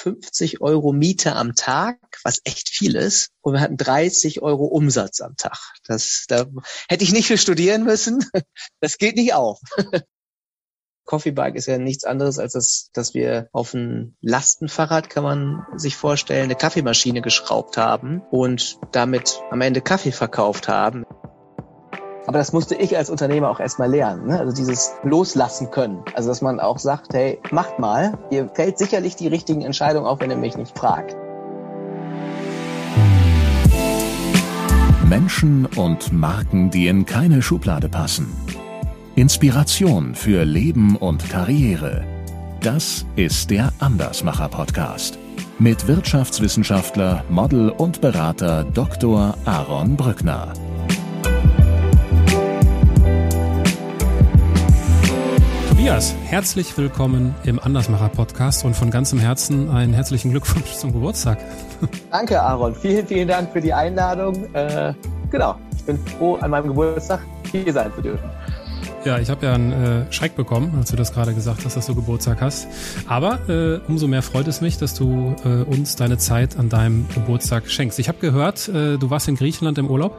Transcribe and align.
50 0.00 0.60
Euro 0.62 0.92
Miete 0.92 1.36
am 1.36 1.54
Tag, 1.54 1.98
was 2.24 2.40
echt 2.44 2.70
viel 2.70 2.96
ist. 2.96 3.30
Und 3.42 3.54
wir 3.54 3.60
hatten 3.60 3.76
30 3.76 4.40
Euro 4.40 4.64
Umsatz 4.64 5.20
am 5.20 5.36
Tag. 5.36 5.58
Das, 5.84 6.24
da 6.28 6.46
hätte 6.88 7.04
ich 7.04 7.12
nicht 7.12 7.26
für 7.26 7.38
studieren 7.38 7.84
müssen. 7.84 8.24
Das 8.80 8.96
geht 8.96 9.16
nicht 9.16 9.34
auf. 9.34 9.60
Coffee 11.04 11.32
Bike 11.32 11.56
ist 11.56 11.66
ja 11.66 11.76
nichts 11.76 12.04
anderes, 12.04 12.38
als 12.38 12.52
dass, 12.52 12.90
dass 12.92 13.14
wir 13.14 13.48
auf 13.52 13.74
ein 13.74 14.16
Lastenfahrrad, 14.20 15.10
kann 15.10 15.24
man 15.24 15.66
sich 15.76 15.96
vorstellen, 15.96 16.44
eine 16.44 16.54
Kaffeemaschine 16.54 17.20
geschraubt 17.20 17.76
haben 17.76 18.22
und 18.30 18.78
damit 18.92 19.40
am 19.50 19.60
Ende 19.60 19.80
Kaffee 19.80 20.12
verkauft 20.12 20.68
haben. 20.68 21.04
Aber 22.26 22.38
das 22.38 22.52
musste 22.52 22.74
ich 22.74 22.96
als 22.96 23.10
Unternehmer 23.10 23.50
auch 23.50 23.60
erstmal 23.60 23.90
lernen. 23.90 24.28
Ne? 24.28 24.38
Also 24.38 24.54
dieses 24.54 24.92
Loslassen 25.02 25.70
können. 25.70 26.02
Also 26.14 26.28
dass 26.28 26.42
man 26.42 26.60
auch 26.60 26.78
sagt, 26.78 27.14
hey, 27.14 27.40
macht 27.50 27.78
mal. 27.78 28.18
Ihr 28.30 28.48
fällt 28.48 28.78
sicherlich 28.78 29.16
die 29.16 29.28
richtigen 29.28 29.62
Entscheidungen, 29.62 30.06
auch 30.06 30.20
wenn 30.20 30.30
ihr 30.30 30.36
mich 30.36 30.56
nicht 30.56 30.78
fragt. 30.78 31.16
Menschen 35.04 35.66
und 35.76 36.12
Marken, 36.12 36.70
die 36.70 36.86
in 36.86 37.04
keine 37.04 37.42
Schublade 37.42 37.88
passen. 37.88 38.32
Inspiration 39.16 40.14
für 40.14 40.44
Leben 40.44 40.96
und 40.96 41.28
Karriere. 41.28 42.04
Das 42.60 43.04
ist 43.16 43.50
der 43.50 43.72
Andersmacher 43.80 44.48
Podcast 44.48 45.18
mit 45.60 45.86
Wirtschaftswissenschaftler, 45.86 47.22
Model 47.28 47.68
und 47.68 48.00
Berater 48.00 48.64
Dr. 48.64 49.34
Aaron 49.44 49.94
Brückner. 49.94 50.54
Tobias, 55.80 56.14
herzlich 56.26 56.76
willkommen 56.76 57.34
im 57.44 57.58
Andersmacher 57.58 58.10
Podcast 58.10 58.66
und 58.66 58.76
von 58.76 58.90
ganzem 58.90 59.18
Herzen 59.18 59.70
einen 59.70 59.94
herzlichen 59.94 60.30
Glückwunsch 60.30 60.72
zum 60.72 60.92
Geburtstag. 60.92 61.38
Danke, 62.10 62.38
Aaron. 62.38 62.74
Vielen, 62.74 63.06
vielen 63.06 63.26
Dank 63.26 63.50
für 63.50 63.62
die 63.62 63.72
Einladung. 63.72 64.54
Äh, 64.54 64.92
genau, 65.30 65.54
ich 65.74 65.82
bin 65.84 65.96
froh, 65.96 66.34
an 66.34 66.50
meinem 66.50 66.68
Geburtstag 66.68 67.20
hier 67.50 67.72
sein 67.72 67.90
zu 67.94 68.02
dürfen. 68.02 68.28
Ja, 69.06 69.18
ich 69.20 69.30
habe 69.30 69.46
ja 69.46 69.54
einen 69.54 69.72
äh, 69.72 70.12
Schreck 70.12 70.36
bekommen, 70.36 70.74
als 70.76 70.90
du 70.90 70.96
das 70.96 71.14
gerade 71.14 71.32
gesagt 71.32 71.64
hast, 71.64 71.78
dass 71.78 71.86
du 71.86 71.94
Geburtstag 71.94 72.42
hast. 72.42 72.68
Aber 73.08 73.38
äh, 73.48 73.80
umso 73.88 74.06
mehr 74.06 74.20
freut 74.20 74.48
es 74.48 74.60
mich, 74.60 74.76
dass 74.76 74.92
du 74.92 75.34
äh, 75.46 75.62
uns 75.62 75.96
deine 75.96 76.18
Zeit 76.18 76.58
an 76.58 76.68
deinem 76.68 77.08
Geburtstag 77.14 77.70
schenkst. 77.70 77.98
Ich 77.98 78.08
habe 78.08 78.18
gehört, 78.18 78.68
äh, 78.68 78.98
du 78.98 79.08
warst 79.08 79.28
in 79.28 79.34
Griechenland 79.36 79.78
im 79.78 79.88
Urlaub? 79.88 80.14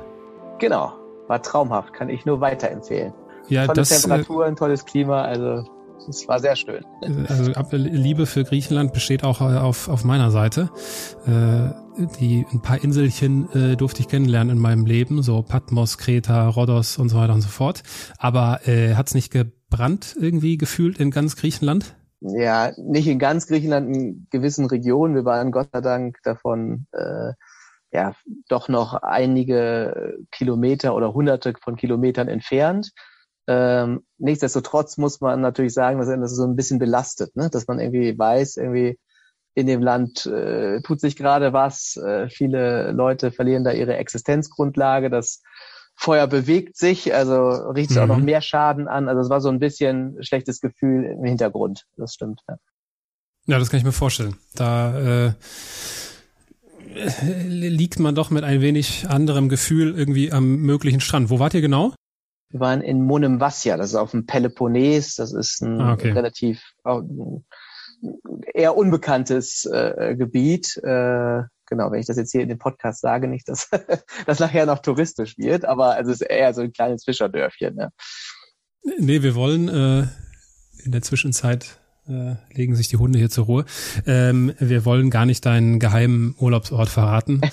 Genau, 0.58 0.92
war 1.28 1.40
traumhaft, 1.44 1.94
kann 1.94 2.10
ich 2.10 2.26
nur 2.26 2.42
weiterempfehlen. 2.42 3.14
Ja, 3.50 3.66
Tolle 3.66 3.76
das, 3.76 3.92
äh, 3.92 4.02
Temperaturen, 4.02 4.56
tolles 4.56 4.86
Klima, 4.86 5.24
also 5.24 5.64
es 6.10 6.28
war 6.28 6.40
sehr 6.40 6.56
schön. 6.56 6.84
Also 7.28 7.52
Liebe 7.72 8.26
für 8.26 8.44
Griechenland 8.44 8.94
besteht 8.94 9.24
auch 9.24 9.42
äh, 9.42 9.58
auf, 9.58 9.88
auf 9.88 10.04
meiner 10.04 10.32
Seite. 10.32 10.70
Äh, 11.26 11.70
die 12.20 12.46
ein 12.52 12.62
paar 12.62 12.84
Inselchen 12.84 13.52
äh, 13.54 13.76
durfte 13.76 14.02
ich 14.02 14.08
kennenlernen 14.08 14.56
in 14.56 14.62
meinem 14.62 14.86
Leben, 14.86 15.22
so 15.22 15.42
Patmos, 15.42 15.98
Kreta, 15.98 16.48
Rhodos 16.48 16.98
und 16.98 17.10
so 17.10 17.18
weiter 17.18 17.34
und 17.34 17.42
so 17.42 17.50
fort. 17.50 17.84
Aber 18.18 18.62
äh, 18.68 18.96
hat 18.96 19.08
es 19.08 19.14
nicht 19.14 19.32
gebrannt 19.32 20.16
irgendwie 20.20 20.58
gefühlt 20.58 21.00
in 21.00 21.12
ganz 21.12 21.36
Griechenland? 21.36 21.96
Ja, 22.22 22.72
nicht 22.78 23.08
in 23.08 23.20
ganz 23.20 23.48
Griechenland, 23.48 23.96
in 23.96 24.28
gewissen 24.30 24.66
Regionen. 24.66 25.16
Wir 25.16 25.26
waren 25.26 25.52
Gott 25.52 25.70
sei 25.74 25.82
Dank 25.82 26.20
davon 26.24 26.86
äh, 26.94 27.34
ja 27.92 28.14
doch 28.48 28.70
noch 28.70 28.94
einige 28.94 30.18
Kilometer 30.32 30.96
oder 30.96 31.14
hunderte 31.14 31.54
von 31.62 31.76
Kilometern 31.76 32.28
entfernt. 32.28 32.92
Ähm, 33.48 34.06
nichtsdestotrotz 34.18 34.98
muss 34.98 35.20
man 35.20 35.42
natürlich 35.42 35.74
sagen, 35.74 36.00
dass 36.00 36.08
das 36.08 36.36
so 36.36 36.46
ein 36.46 36.56
bisschen 36.56 36.80
belastet, 36.80 37.36
ne? 37.36 37.50
dass 37.50 37.68
man 37.68 37.80
irgendwie 37.80 38.18
weiß, 38.18 38.58
irgendwie 38.58 39.00
in 39.54 39.68
dem 39.68 39.82
Land 39.82 40.26
äh, 40.26 40.82
tut 40.82 41.02
sich 41.02 41.16
gerade 41.16 41.52
was, 41.52 41.98
äh, 41.98 42.30
viele 42.30 42.92
Leute 42.92 43.32
verlieren 43.32 43.64
da 43.64 43.72
ihre 43.72 43.98
Existenzgrundlage, 43.98 45.10
das 45.10 45.42
Feuer 45.96 46.28
bewegt 46.28 46.78
sich, 46.78 47.14
also 47.14 47.50
riecht 47.72 47.92
es 47.92 47.98
mhm. 47.98 48.04
auch 48.04 48.08
noch 48.08 48.18
mhm. 48.18 48.26
mehr 48.26 48.42
Schaden 48.42 48.88
an. 48.88 49.08
Also 49.08 49.22
es 49.22 49.30
war 49.30 49.42
so 49.42 49.50
ein 49.50 49.60
bisschen 49.60 50.18
schlechtes 50.24 50.60
Gefühl 50.62 51.06
im 51.06 51.24
Hintergrund. 51.24 51.86
Das 51.98 52.14
stimmt. 52.14 52.42
Ja, 52.48 52.56
ja 53.46 53.60
das 53.60 53.70
kann 53.70 53.80
ich 53.80 53.84
mir 53.84 53.92
vorstellen. 53.92 54.36
Da 54.56 55.28
äh, 55.28 55.34
liegt 57.48 58.00
man 58.00 58.16
doch 58.16 58.32
mit 58.32 58.44
ein 58.44 58.62
wenig 58.62 59.08
anderem 59.10 59.48
Gefühl 59.50 59.94
irgendwie 59.96 60.32
am 60.32 60.58
möglichen 60.58 61.02
Strand. 61.02 61.30
Wo 61.30 61.40
wart 61.40 61.54
ihr 61.54 61.62
genau? 61.62 61.94
Wir 62.52 62.60
waren 62.60 62.82
in 62.82 63.06
Monemvasia, 63.06 63.78
das 63.78 63.90
ist 63.90 63.96
auf 63.96 64.12
dem 64.12 64.26
Peloponnes, 64.26 65.16
das 65.16 65.34
ist 65.34 65.62
ein 65.62 65.80
ah, 65.80 65.94
okay. 65.94 66.12
relativ 66.12 66.74
eher 68.54 68.76
unbekanntes 68.76 69.66
äh, 69.66 70.16
Gebiet. 70.18 70.78
Äh, 70.78 71.44
genau, 71.68 71.92
wenn 71.92 72.00
ich 72.00 72.08
das 72.08 72.18
jetzt 72.18 72.32
hier 72.32 72.42
in 72.42 72.50
dem 72.50 72.58
Podcast 72.58 73.02
sage, 73.02 73.28
nicht, 73.28 73.48
dass 73.48 73.70
das 74.26 74.40
nachher 74.40 74.66
noch 74.66 74.80
touristisch 74.80 75.38
wird, 75.38 75.66
aber 75.66 75.96
also 75.96 76.12
es 76.12 76.22
ist 76.22 76.28
eher 76.28 76.54
so 76.54 76.62
ein 76.62 76.74
kleines 76.74 77.04
Fischerdörfchen. 77.04 77.76
Ne? 77.76 77.92
Nee, 79.00 79.22
wir 79.22 79.36
wollen 79.36 79.70
äh, 79.70 80.08
in 80.84 80.92
der 80.92 81.02
Zwischenzeit 81.02 81.81
äh, 82.08 82.36
legen 82.54 82.76
sich 82.76 82.88
die 82.88 82.98
Hunde 82.98 83.20
hier 83.20 83.30
zur 83.30 83.46
Ruhe. 83.46 83.66
Ähm, 84.06 84.54
wir 84.60 84.86
wollen 84.86 85.10
gar 85.10 85.26
nicht 85.26 85.46
deinen 85.46 85.80
geheimen 85.80 86.36
Urlaubsort 86.40 86.90
verraten. 86.90 87.42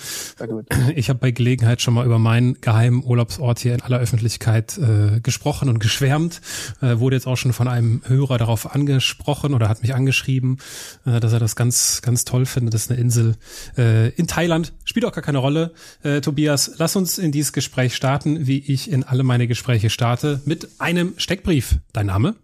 Ich 0.95 1.09
habe 1.09 1.19
bei 1.19 1.31
Gelegenheit 1.31 1.81
schon 1.81 1.93
mal 1.93 2.05
über 2.05 2.19
meinen 2.19 2.59
geheimen 2.61 3.03
Urlaubsort 3.03 3.59
hier 3.59 3.73
in 3.73 3.81
aller 3.81 3.99
Öffentlichkeit 3.99 4.77
äh, 4.77 5.19
gesprochen 5.21 5.69
und 5.69 5.79
geschwärmt. 5.79 6.41
Äh, 6.81 6.99
wurde 6.99 7.15
jetzt 7.15 7.27
auch 7.27 7.35
schon 7.35 7.53
von 7.53 7.67
einem 7.67 8.01
Hörer 8.05 8.37
darauf 8.37 8.73
angesprochen 8.73 9.53
oder 9.53 9.69
hat 9.69 9.81
mich 9.81 9.93
angeschrieben, 9.93 10.57
äh, 11.05 11.19
dass 11.19 11.33
er 11.33 11.39
das 11.39 11.55
ganz, 11.55 12.01
ganz 12.01 12.25
toll 12.25 12.45
findet. 12.45 12.73
Das 12.73 12.83
ist 12.83 12.91
eine 12.91 12.99
Insel 12.99 13.35
äh, 13.77 14.09
in 14.09 14.27
Thailand. 14.27 14.73
Spielt 14.85 15.05
auch 15.05 15.11
gar 15.11 15.23
keine 15.23 15.39
Rolle. 15.39 15.73
Äh, 16.03 16.21
Tobias, 16.21 16.73
lass 16.77 16.95
uns 16.95 17.17
in 17.17 17.31
dieses 17.31 17.53
Gespräch 17.53 17.95
starten, 17.95 18.47
wie 18.47 18.59
ich 18.59 18.91
in 18.91 19.03
alle 19.03 19.23
meine 19.23 19.47
Gespräche 19.47 19.89
starte, 19.89 20.41
mit 20.45 20.69
einem 20.79 21.13
Steckbrief. 21.17 21.77
Dein 21.93 22.07
Name? 22.07 22.35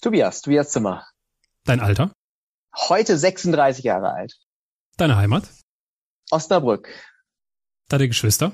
Tobias, 0.00 0.42
Tobias 0.42 0.70
Zimmer. 0.70 1.04
Dein 1.64 1.80
Alter? 1.80 2.12
Heute 2.74 3.18
36 3.18 3.84
Jahre 3.84 4.12
alt. 4.12 4.34
Deine 4.96 5.16
Heimat? 5.16 5.48
Osnabrück. 6.30 6.88
Deine 7.88 8.08
Geschwister? 8.08 8.52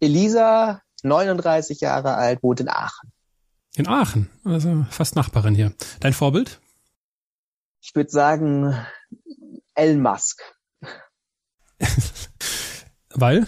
Elisa, 0.00 0.82
39 1.02 1.80
Jahre 1.80 2.14
alt, 2.14 2.42
wohnt 2.42 2.60
in 2.60 2.68
Aachen. 2.68 3.12
In 3.76 3.88
Aachen, 3.88 4.30
also 4.44 4.86
fast 4.90 5.16
Nachbarin 5.16 5.54
hier. 5.54 5.72
Dein 6.00 6.12
Vorbild? 6.12 6.60
Ich 7.80 7.94
würde 7.94 8.10
sagen 8.10 8.86
Elon 9.74 10.00
Musk. 10.00 10.42
Weil? 13.14 13.46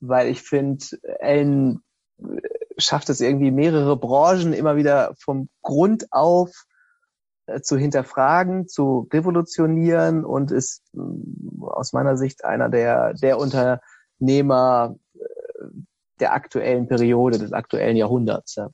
Weil 0.00 0.28
ich 0.28 0.42
finde, 0.42 0.84
Elon 1.20 1.82
schafft 2.78 3.08
es 3.08 3.20
irgendwie 3.20 3.50
mehrere 3.50 3.96
Branchen 3.96 4.52
immer 4.52 4.76
wieder 4.76 5.14
vom 5.18 5.48
Grund 5.62 6.12
auf 6.12 6.50
äh, 6.50 6.73
zu 7.62 7.76
hinterfragen, 7.76 8.68
zu 8.68 9.08
revolutionieren 9.12 10.24
und 10.24 10.50
ist 10.50 10.82
äh, 10.94 10.98
aus 11.60 11.92
meiner 11.92 12.16
Sicht 12.16 12.44
einer 12.44 12.68
der, 12.68 13.14
der 13.14 13.38
Unternehmer 13.38 14.96
äh, 15.14 15.18
der 16.20 16.32
aktuellen 16.32 16.88
Periode, 16.88 17.38
des 17.38 17.52
aktuellen 17.52 17.96
Jahrhunderts. 17.96 18.56
Ja. 18.56 18.70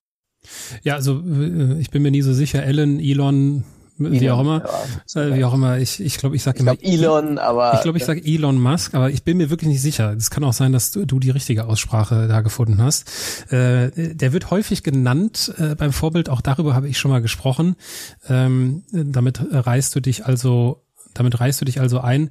Ja, 0.83 0.95
also 0.95 1.23
ich 1.79 1.91
bin 1.91 2.03
mir 2.03 2.11
nie 2.11 2.23
so 2.23 2.33
sicher, 2.33 2.63
Ellen, 2.63 2.99
Elon, 2.99 3.65
Elon, 4.09 4.21
wie 4.21 4.31
auch 4.31 4.41
immer, 4.41 4.65
ja, 5.15 5.23
äh, 5.23 5.37
wie 5.37 5.45
auch 5.45 5.55
immer. 5.55 5.79
Ich, 5.79 6.01
ich 6.01 6.17
glaube, 6.17 6.37
ich 6.37 6.43
sage 6.43 6.59
immer 6.61 6.77
Elon, 6.81 7.39
aber 7.39 7.75
ich 7.75 7.83
glaube, 7.83 7.99
ich 7.99 8.05
sage 8.05 8.23
Elon 8.25 8.61
Musk, 8.61 8.95
aber 8.95 9.11
ich 9.11 9.23
bin 9.23 9.37
mir 9.37 9.51
wirklich 9.51 9.69
nicht 9.69 9.83
sicher. 9.83 10.13
Es 10.17 10.31
kann 10.31 10.45
auch 10.45 10.53
sein, 10.53 10.73
dass 10.73 10.91
du, 10.91 11.05
du 11.05 11.19
die 11.19 11.31
richtige 11.31 11.67
Aussprache 11.67 12.29
da 12.29 12.41
gefunden 12.41 12.83
hast. 12.83 13.53
Äh, 13.53 14.15
der 14.15 14.33
wird 14.33 14.51
häufig 14.51 14.83
genannt 14.83 15.53
äh, 15.59 15.75
beim 15.75 15.93
Vorbild. 15.93 16.29
Auch 16.29 16.41
darüber 16.41 16.75
habe 16.75 16.89
ich 16.89 16.99
schon 16.99 17.11
mal 17.11 17.23
gesprochen. 17.23 17.77
Ähm, 18.29 18.85
damit 18.93 19.41
reißt 19.51 19.95
du 19.95 20.01
dich 20.01 20.27
also, 20.27 20.83
damit 21.15 21.41
reißt 21.41 21.61
du 21.61 21.65
dich 21.65 21.81
also 21.81 22.01
ein. 22.01 22.31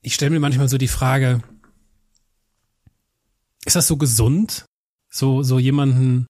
Ich 0.00 0.14
stelle 0.14 0.30
mir 0.30 0.40
manchmal 0.40 0.68
so 0.68 0.78
die 0.78 0.88
Frage: 0.88 1.42
Ist 3.64 3.76
das 3.76 3.86
so 3.86 3.96
gesund, 3.96 4.64
so 5.10 5.42
so 5.42 5.58
jemanden 5.58 6.26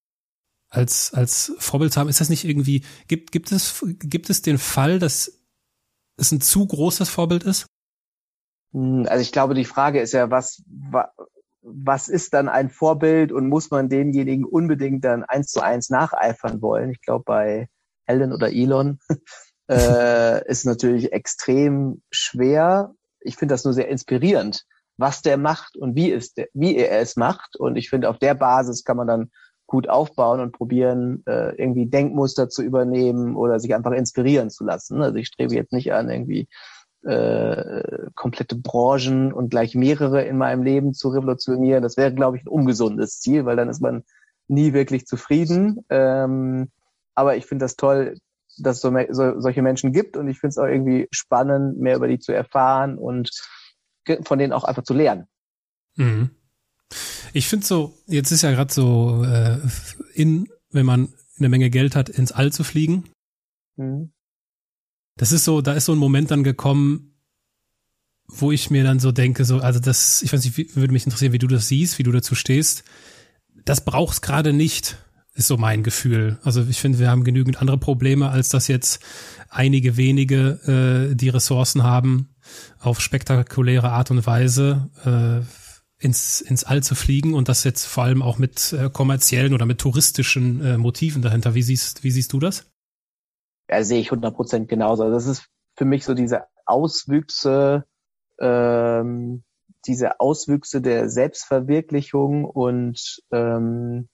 als, 0.70 1.12
als 1.14 1.54
Vorbild 1.58 1.92
zu 1.92 2.00
haben. 2.00 2.08
Ist 2.08 2.20
das 2.20 2.28
nicht 2.28 2.44
irgendwie, 2.44 2.84
gibt, 3.06 3.32
gibt 3.32 3.52
es, 3.52 3.84
gibt 3.98 4.30
es 4.30 4.42
den 4.42 4.58
Fall, 4.58 4.98
dass 4.98 5.40
es 6.16 6.32
ein 6.32 6.40
zu 6.40 6.66
großes 6.66 7.08
Vorbild 7.08 7.44
ist? 7.44 7.66
Hm, 8.72 9.06
also 9.08 9.22
ich 9.22 9.32
glaube, 9.32 9.54
die 9.54 9.64
Frage 9.64 10.00
ist 10.00 10.12
ja, 10.12 10.30
was, 10.30 10.62
was 11.62 12.08
ist 12.08 12.34
dann 12.34 12.48
ein 12.48 12.70
Vorbild 12.70 13.32
und 13.32 13.48
muss 13.48 13.70
man 13.70 13.88
denjenigen 13.88 14.44
unbedingt 14.44 15.04
dann 15.04 15.24
eins 15.24 15.50
zu 15.50 15.60
eins 15.60 15.90
nacheifern 15.90 16.60
wollen? 16.60 16.90
Ich 16.90 17.00
glaube, 17.00 17.24
bei 17.24 17.68
Helen 18.06 18.32
oder 18.32 18.50
Elon 18.50 18.98
äh, 19.70 20.46
ist 20.48 20.66
natürlich 20.66 21.12
extrem 21.12 22.02
schwer. 22.10 22.94
Ich 23.20 23.36
finde 23.36 23.54
das 23.54 23.64
nur 23.64 23.74
sehr 23.74 23.88
inspirierend, 23.88 24.64
was 24.96 25.22
der 25.22 25.36
macht 25.36 25.76
und 25.76 25.94
wie, 25.94 26.10
ist 26.10 26.36
der, 26.36 26.48
wie 26.52 26.76
er 26.76 27.00
es 27.00 27.16
macht. 27.16 27.56
Und 27.56 27.76
ich 27.76 27.90
finde, 27.90 28.08
auf 28.08 28.18
der 28.18 28.34
Basis 28.34 28.84
kann 28.84 28.96
man 28.96 29.06
dann 29.06 29.30
gut 29.68 29.88
aufbauen 29.88 30.40
und 30.40 30.52
probieren, 30.52 31.22
äh, 31.26 31.54
irgendwie 31.56 31.86
Denkmuster 31.86 32.48
zu 32.48 32.62
übernehmen 32.62 33.36
oder 33.36 33.60
sich 33.60 33.74
einfach 33.74 33.92
inspirieren 33.92 34.50
zu 34.50 34.64
lassen. 34.64 35.02
Also 35.02 35.16
ich 35.18 35.28
strebe 35.28 35.54
jetzt 35.54 35.72
nicht 35.72 35.92
an, 35.92 36.10
irgendwie 36.10 36.48
äh, 37.04 38.10
komplette 38.14 38.56
Branchen 38.56 39.32
und 39.32 39.50
gleich 39.50 39.74
mehrere 39.74 40.24
in 40.24 40.38
meinem 40.38 40.62
Leben 40.62 40.94
zu 40.94 41.10
revolutionieren. 41.10 41.82
Das 41.82 41.98
wäre, 41.98 42.14
glaube 42.14 42.38
ich, 42.38 42.44
ein 42.44 42.48
ungesundes 42.48 43.20
Ziel, 43.20 43.44
weil 43.44 43.56
dann 43.56 43.68
ist 43.68 43.82
man 43.82 44.04
nie 44.48 44.72
wirklich 44.72 45.06
zufrieden. 45.06 45.84
Ähm, 45.90 46.70
aber 47.14 47.36
ich 47.36 47.44
finde 47.44 47.66
das 47.66 47.76
toll, 47.76 48.16
dass 48.56 48.76
es 48.76 48.82
so, 48.82 48.92
so, 49.10 49.38
solche 49.38 49.60
Menschen 49.62 49.92
gibt 49.92 50.16
und 50.16 50.28
ich 50.28 50.40
finde 50.40 50.50
es 50.52 50.58
auch 50.58 50.66
irgendwie 50.66 51.08
spannend, 51.10 51.78
mehr 51.78 51.96
über 51.96 52.08
die 52.08 52.18
zu 52.18 52.32
erfahren 52.32 52.96
und 52.96 53.30
von 54.22 54.38
denen 54.38 54.54
auch 54.54 54.64
einfach 54.64 54.82
zu 54.82 54.94
lernen. 54.94 55.26
Mhm. 55.96 56.30
Ich 57.32 57.46
finde 57.46 57.66
so, 57.66 57.94
jetzt 58.06 58.30
ist 58.30 58.42
ja 58.42 58.50
gerade 58.50 58.72
so 58.72 59.24
äh, 59.24 59.58
in, 60.14 60.48
wenn 60.70 60.86
man 60.86 61.12
eine 61.38 61.48
Menge 61.48 61.70
Geld 61.70 61.94
hat, 61.94 62.08
ins 62.08 62.32
All 62.32 62.52
zu 62.52 62.64
fliegen. 62.64 63.04
Mhm. 63.76 64.10
Das 65.16 65.32
ist 65.32 65.44
so, 65.44 65.60
da 65.60 65.72
ist 65.72 65.86
so 65.86 65.92
ein 65.92 65.98
Moment 65.98 66.30
dann 66.30 66.44
gekommen, 66.44 67.08
wo 68.28 68.52
ich 68.52 68.70
mir 68.70 68.84
dann 68.84 69.00
so 69.00 69.10
denke, 69.10 69.44
so, 69.44 69.58
also 69.58 69.80
das, 69.80 70.22
ich 70.22 70.32
weiß 70.32 70.44
nicht, 70.44 70.56
wie, 70.56 70.76
würde 70.76 70.92
mich 70.92 71.04
interessieren, 71.04 71.32
wie 71.32 71.38
du 71.38 71.46
das 71.46 71.68
siehst, 71.68 71.98
wie 71.98 72.02
du 72.02 72.12
dazu 72.12 72.34
stehst. 72.34 72.84
Das 73.64 73.84
braucht's 73.84 74.20
gerade 74.20 74.52
nicht, 74.52 74.98
ist 75.34 75.48
so 75.48 75.56
mein 75.56 75.82
Gefühl. 75.82 76.38
Also 76.42 76.64
ich 76.68 76.80
finde, 76.80 76.98
wir 76.98 77.10
haben 77.10 77.24
genügend 77.24 77.60
andere 77.60 77.78
Probleme, 77.78 78.28
als 78.28 78.48
dass 78.48 78.68
jetzt 78.68 79.00
einige 79.48 79.96
wenige 79.96 81.10
äh, 81.10 81.14
die 81.14 81.30
Ressourcen 81.30 81.82
haben, 81.82 82.28
auf 82.78 83.00
spektakuläre 83.00 83.90
Art 83.90 84.10
und 84.10 84.26
Weise 84.26 84.90
äh, 85.04 85.67
ins, 85.98 86.40
ins 86.40 86.64
All 86.64 86.82
zu 86.82 86.94
fliegen 86.94 87.34
und 87.34 87.48
das 87.48 87.64
jetzt 87.64 87.86
vor 87.86 88.04
allem 88.04 88.22
auch 88.22 88.38
mit 88.38 88.72
äh, 88.72 88.88
kommerziellen 88.88 89.52
oder 89.52 89.66
mit 89.66 89.78
touristischen 89.78 90.64
äh, 90.64 90.78
Motiven 90.78 91.22
dahinter. 91.22 91.54
Wie 91.54 91.62
siehst, 91.62 92.04
wie 92.04 92.10
siehst 92.10 92.32
du 92.32 92.38
das? 92.38 92.70
Ja, 93.68 93.82
sehe 93.82 94.00
ich 94.00 94.08
100 94.08 94.34
Prozent 94.34 94.68
genauso. 94.68 95.04
Also 95.04 95.14
das 95.14 95.26
ist 95.26 95.48
für 95.76 95.84
mich 95.84 96.04
so 96.04 96.14
diese 96.14 96.44
Auswüchse, 96.66 97.84
ähm, 98.40 99.42
diese 99.86 100.20
Auswüchse 100.20 100.80
der 100.80 101.08
Selbstverwirklichung 101.08 102.44
und 102.44 103.20
ähm, 103.32 104.08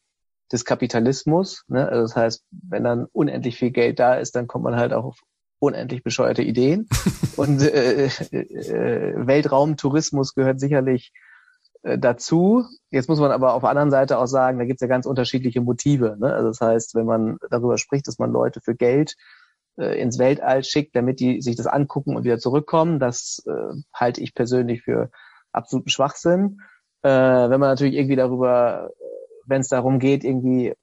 des 0.51 0.65
Kapitalismus. 0.65 1.65
Ne? 1.69 1.87
Also 1.87 2.03
das 2.03 2.17
heißt, 2.17 2.45
wenn 2.51 2.85
dann 2.85 3.07
unendlich 3.13 3.57
viel 3.57 3.71
Geld 3.71 3.99
da 3.99 4.15
ist, 4.15 4.35
dann 4.37 4.47
kommt 4.47 4.65
man 4.65 4.77
halt 4.77 4.93
auch 4.93 5.05
auf 5.05 5.21
unendlich 5.59 6.03
bescheuerte 6.03 6.43
Ideen. 6.43 6.89
und 7.37 7.61
äh, 7.63 8.07
äh, 8.07 9.27
Weltraumtourismus 9.27 10.35
gehört 10.35 10.61
sicherlich 10.61 11.13
äh, 11.15 11.34
dazu. 11.85 12.65
Jetzt 12.91 13.11
muss 13.11 13.21
man 13.21 13.31
aber 13.31 13.53
auf 13.53 13.61
der 13.61 13.71
anderen 13.71 13.91
Seite 13.91 14.19
auch 14.19 14.27
sagen, 14.27 14.59
da 14.59 14.65
gibt 14.65 14.79
es 14.79 14.81
ja 14.81 14.89
ganz 14.89 15.05
unterschiedliche 15.05 15.61
Motive. 15.61 16.17
Ne? 16.19 16.33
Also 16.33 16.49
das 16.49 16.61
heißt, 16.61 16.95
wenn 16.95 17.05
man 17.05 17.37
darüber 17.51 17.77
spricht, 17.77 18.09
dass 18.09 18.19
man 18.19 18.33
Leute 18.33 18.61
für 18.63 18.75
Geld 18.75 19.17
äh, 19.77 20.01
ins 20.01 20.19
Weltall 20.19 20.65
schickt, 20.65 20.97
damit 20.97 21.21
die 21.21 21.43
sich 21.43 21.57
das 21.57 21.67
angucken 21.67 22.17
und 22.17 22.25
wieder 22.25 22.39
zurückkommen, 22.39 22.99
das 22.99 23.43
äh, 23.47 23.75
halte 23.93 24.21
ich 24.21 24.35
persönlich 24.35 24.83
für 24.83 25.11
absoluten 25.53 25.91
Schwachsinn. 25.91 26.61
Äh, 27.03 27.11
wenn 27.11 27.61
man 27.61 27.71
natürlich 27.71 27.95
irgendwie 27.95 28.17
darüber, 28.17 28.91
wenn 29.47 29.61
es 29.61 29.69
darum 29.69 29.99
geht, 29.99 30.25
irgendwie 30.25 30.69
äh, 30.69 30.77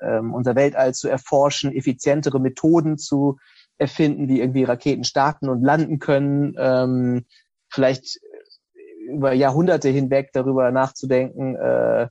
ähm, 0.00 0.32
unser 0.32 0.54
Weltall 0.54 0.94
zu 0.94 1.08
erforschen, 1.08 1.72
effizientere 1.72 2.40
Methoden 2.40 2.98
zu 2.98 3.38
erfinden, 3.78 4.28
wie 4.28 4.40
irgendwie 4.40 4.64
Raketen 4.64 5.04
starten 5.04 5.48
und 5.48 5.62
landen 5.62 5.98
können, 5.98 6.54
ähm, 6.56 7.24
vielleicht 7.68 8.20
über 9.04 9.32
Jahrhunderte 9.32 9.88
hinweg 9.88 10.30
darüber 10.32 10.70
nachzudenken, 10.70 11.56
äh, 11.56 12.08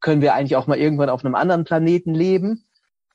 können 0.00 0.20
wir 0.20 0.34
eigentlich 0.34 0.56
auch 0.56 0.66
mal 0.66 0.78
irgendwann 0.78 1.08
auf 1.08 1.24
einem 1.24 1.34
anderen 1.34 1.64
Planeten 1.64 2.14
leben, 2.14 2.64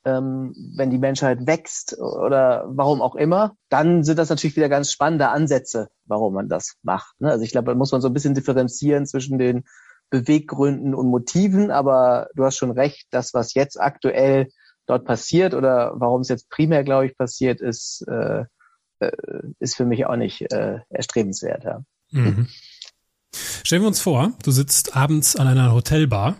ähm, 0.04 0.54
wenn 0.76 0.90
die 0.90 0.98
Menschheit 0.98 1.46
wächst 1.46 1.98
oder 1.98 2.64
warum 2.68 3.02
auch 3.02 3.14
immer, 3.14 3.54
dann 3.68 4.02
sind 4.02 4.18
das 4.18 4.30
natürlich 4.30 4.56
wieder 4.56 4.68
ganz 4.68 4.90
spannende 4.90 5.28
Ansätze, 5.28 5.88
warum 6.06 6.34
man 6.34 6.48
das 6.48 6.76
macht. 6.82 7.20
Ne? 7.20 7.30
Also 7.30 7.44
ich 7.44 7.52
glaube, 7.52 7.70
da 7.70 7.74
muss 7.74 7.92
man 7.92 8.00
so 8.00 8.08
ein 8.08 8.14
bisschen 8.14 8.34
differenzieren 8.34 9.06
zwischen 9.06 9.38
den 9.38 9.64
Beweggründen 10.10 10.94
und 10.94 11.08
Motiven, 11.08 11.70
aber 11.70 12.28
du 12.34 12.44
hast 12.44 12.56
schon 12.56 12.72
recht, 12.72 13.06
das, 13.10 13.34
was 13.34 13.54
jetzt 13.54 13.80
aktuell 13.80 14.48
dort 14.86 15.04
passiert 15.04 15.54
oder 15.54 15.92
warum 15.94 16.22
es 16.22 16.28
jetzt 16.28 16.50
primär, 16.50 16.82
glaube 16.82 17.06
ich, 17.06 17.16
passiert, 17.16 17.60
ist, 17.60 18.04
äh, 18.08 18.44
äh, 18.98 19.12
ist 19.60 19.76
für 19.76 19.84
mich 19.84 20.06
auch 20.06 20.16
nicht 20.16 20.50
äh, 20.52 20.80
erstrebenswert. 20.88 21.64
Ja. 21.64 21.82
Mhm. 22.10 22.48
Stellen 23.32 23.82
wir 23.82 23.88
uns 23.88 24.00
vor, 24.00 24.32
du 24.42 24.50
sitzt 24.50 24.96
abends 24.96 25.36
an 25.36 25.46
einer 25.46 25.72
Hotelbar 25.72 26.36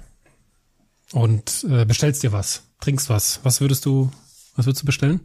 und 1.13 1.65
äh, 1.69 1.85
bestellst 1.85 2.23
dir 2.23 2.33
was, 2.33 2.65
trinkst 2.81 3.09
was. 3.09 3.41
Was 3.45 3.61
würdest 3.61 3.87
du, 3.87 4.11
was 4.57 4.67
würdest 4.67 4.83
du 4.83 4.87
bestellen? 4.87 5.21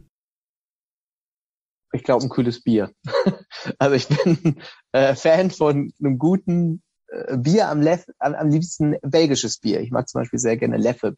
Ich 1.92 2.04
glaube 2.04 2.24
ein 2.24 2.28
kühles 2.28 2.62
Bier. 2.62 2.92
also 3.78 3.94
ich 3.94 4.08
bin 4.08 4.60
äh, 4.92 5.14
Fan 5.14 5.50
von 5.50 5.92
einem 5.98 6.18
guten 6.18 6.82
äh, 7.08 7.36
Bier 7.36 7.68
am, 7.68 7.80
Leff, 7.80 8.06
am, 8.18 8.34
am 8.34 8.50
liebsten 8.50 8.96
belgisches 9.02 9.58
Bier. 9.58 9.80
Ich 9.80 9.90
mag 9.90 10.08
zum 10.08 10.20
Beispiel 10.20 10.38
sehr 10.38 10.56
gerne 10.56 10.76
Leffe 10.76 11.12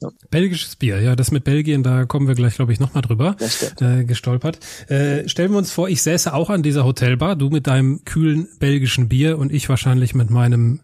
Bier. 0.00 0.12
Belgisches 0.30 0.76
Bier, 0.76 1.00
ja, 1.00 1.14
das 1.14 1.30
mit 1.30 1.44
Belgien, 1.44 1.82
da 1.82 2.06
kommen 2.06 2.26
wir 2.26 2.34
gleich, 2.34 2.54
glaube 2.54 2.72
ich, 2.72 2.80
nochmal 2.80 3.02
drüber 3.02 3.36
äh, 3.80 4.04
gestolpert. 4.04 4.58
Äh, 4.88 5.28
stellen 5.28 5.50
wir 5.52 5.58
uns 5.58 5.70
vor, 5.70 5.88
ich 5.88 6.02
säße 6.02 6.32
auch 6.32 6.48
an 6.50 6.62
dieser 6.62 6.84
Hotelbar, 6.84 7.36
du 7.36 7.50
mit 7.50 7.66
deinem 7.66 8.04
kühlen 8.04 8.48
belgischen 8.58 9.08
Bier 9.08 9.38
und 9.38 9.52
ich 9.52 9.68
wahrscheinlich 9.68 10.14
mit 10.14 10.30
meinem 10.30 10.80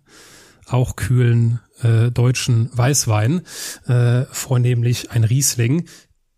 auch 0.67 0.97
kühlen 0.97 1.61
äh, 1.83 2.11
deutschen 2.11 2.71
Weißwein, 2.73 3.43
äh, 3.87 4.25
vornehmlich 4.31 5.11
ein 5.11 5.25
Riesling. 5.25 5.89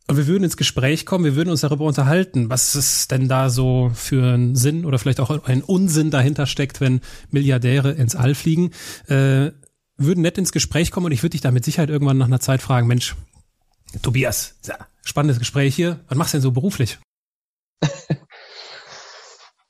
Und 0.07 0.17
wir 0.17 0.27
würden 0.27 0.45
ins 0.45 0.57
Gespräch 0.57 1.05
kommen, 1.05 1.25
wir 1.25 1.35
würden 1.35 1.51
uns 1.51 1.61
darüber 1.63 1.85
unterhalten, 1.85 2.49
was 2.49 2.75
es 2.75 3.09
denn 3.09 3.29
da 3.29 3.51
so 3.51 3.91
für 3.95 4.35
einen 4.35 4.57
Sinn 4.57 4.85
oder 4.85 4.99
vielleicht 4.99 5.21
auch 5.21 5.45
ein 5.45 5.63
Unsinn 5.63 6.11
dahinter 6.11 6.47
steckt, 6.47 6.81
wenn 6.81 7.01
Milliardäre 7.31 7.93
ins 7.93 8.17
All 8.17 8.35
fliegen. 8.35 8.71
Äh, 9.09 9.51
würden 9.99 10.23
nett 10.23 10.39
ins 10.39 10.53
Gespräch 10.53 10.91
kommen 10.91 11.07
und 11.07 11.13
ich 11.13 11.23
würde 11.23 11.33
dich 11.33 11.41
da 11.41 11.51
mit 11.51 11.65
Sicherheit 11.65 11.91
irgendwann 11.91 12.19
nach 12.19 12.27
einer 12.27 12.41
Zeit 12.41 12.63
fragen, 12.63 12.87
Mensch, 12.87 13.17
Tobias, 14.03 14.55
spannendes 15.03 15.39
Gespräch 15.39 15.75
hier. 15.75 16.01
Was 16.09 16.17
machst 16.17 16.33
du 16.33 16.39
denn 16.39 16.43
so 16.43 16.53
beruflich? 16.53 16.99
da 17.83 17.89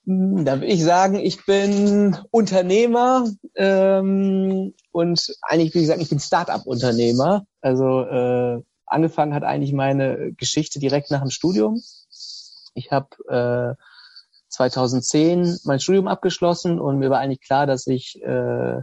würde 0.06 0.66
ich 0.66 0.84
sagen, 0.84 1.16
ich 1.16 1.44
bin 1.46 2.16
Unternehmer 2.30 3.28
ähm, 3.56 4.75
und 4.92 5.34
eigentlich, 5.42 5.75
wie 5.75 5.80
gesagt, 5.80 6.02
ich 6.02 6.10
bin 6.10 6.20
Start-up-Unternehmer. 6.20 7.44
Also 7.60 8.02
äh, 8.02 8.62
angefangen 8.86 9.34
hat 9.34 9.44
eigentlich 9.44 9.72
meine 9.72 10.32
Geschichte 10.32 10.78
direkt 10.78 11.10
nach 11.10 11.20
dem 11.20 11.31
Studium. 11.31 11.82
Ich 12.74 12.90
habe 12.90 13.08
äh, 13.28 13.74
2010 14.48 15.58
mein 15.64 15.81
Studium 15.81 16.08
abgeschlossen 16.08 16.81
und 16.81 16.98
mir 16.98 17.10
war 17.10 17.20
eigentlich 17.20 17.41
klar, 17.41 17.67
dass 17.67 17.86
ich 17.86 18.20
äh, 18.22 18.82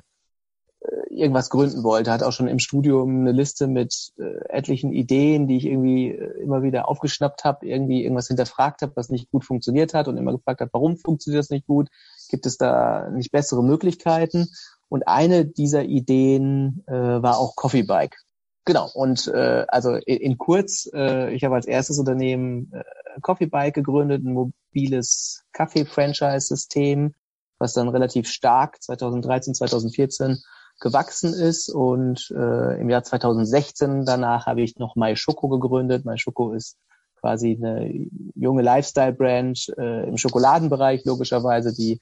irgendwas 1.15 1.49
gründen 1.49 1.83
wollte. 1.83 2.11
Hat 2.11 2.23
auch 2.23 2.31
schon 2.31 2.47
im 2.47 2.59
Studium 2.59 3.21
eine 3.21 3.31
Liste 3.31 3.67
mit 3.67 4.11
äh, 4.17 4.23
etlichen 4.49 4.91
Ideen, 4.91 5.47
die 5.47 5.57
ich 5.57 5.65
irgendwie 5.65 6.11
äh, 6.11 6.41
immer 6.41 6.63
wieder 6.63 6.87
aufgeschnappt 6.87 7.43
habe, 7.43 7.65
irgendwie 7.65 8.03
irgendwas 8.03 8.27
hinterfragt 8.27 8.81
habe, 8.81 8.93
was 8.95 9.09
nicht 9.09 9.31
gut 9.31 9.45
funktioniert 9.45 9.93
hat 9.93 10.07
und 10.07 10.17
immer 10.17 10.33
gefragt 10.33 10.61
habe, 10.61 10.73
warum 10.73 10.97
funktioniert 10.97 11.43
das 11.43 11.49
nicht 11.49 11.67
gut? 11.67 11.89
Gibt 12.29 12.45
es 12.45 12.57
da 12.57 13.09
nicht 13.09 13.31
bessere 13.31 13.63
Möglichkeiten? 13.63 14.47
Und 14.89 15.07
eine 15.07 15.45
dieser 15.45 15.83
Ideen 15.83 16.83
äh, 16.87 16.93
war 16.93 17.37
auch 17.37 17.55
Coffee 17.55 17.83
Bike. 17.83 18.17
Genau. 18.65 18.89
Und 18.93 19.27
äh, 19.27 19.65
also 19.67 19.95
in, 19.95 20.17
in 20.17 20.37
kurz, 20.37 20.89
äh, 20.93 21.33
ich 21.33 21.43
habe 21.43 21.55
als 21.55 21.67
erstes 21.67 21.99
Unternehmen 21.99 22.71
äh, 22.73 22.83
Coffee 23.21 23.45
Bike 23.45 23.75
gegründet, 23.75 24.23
ein 24.23 24.33
mobiles 24.33 25.43
Kaffee-Franchise-System, 25.53 27.13
was 27.59 27.73
dann 27.73 27.87
relativ 27.87 28.27
stark 28.27 28.81
2013, 28.81 29.53
2014 29.53 30.39
gewachsen 30.79 31.33
ist. 31.33 31.69
Und 31.69 32.31
äh, 32.35 32.79
im 32.79 32.89
Jahr 32.89 33.03
2016 33.03 34.05
danach 34.05 34.45
habe 34.45 34.61
ich 34.61 34.77
noch 34.77 34.95
MySchoko 34.95 35.49
gegründet. 35.49 36.05
MySchoko 36.05 36.53
ist 36.53 36.77
quasi 37.19 37.57
eine 37.59 37.91
junge 38.35 38.61
Lifestyle-Brand 38.61 39.73
äh, 39.77 40.07
im 40.07 40.17
Schokoladenbereich 40.17 41.05
logischerweise, 41.05 41.73
die 41.73 42.01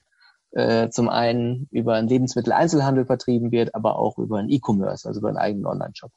äh, 0.50 0.88
zum 0.90 1.08
einen 1.08 1.66
über 1.70 1.94
einen 1.94 2.08
Lebensmitteleinzelhandel 2.08 3.06
vertrieben 3.06 3.50
wird, 3.50 3.74
aber 3.74 3.98
auch 3.98 4.18
über 4.18 4.38
einen 4.38 4.50
E-Commerce, 4.50 5.08
also 5.08 5.20
über 5.20 5.28
einen 5.28 5.38
eigenen 5.38 5.66
Online-Shop. 5.66 6.10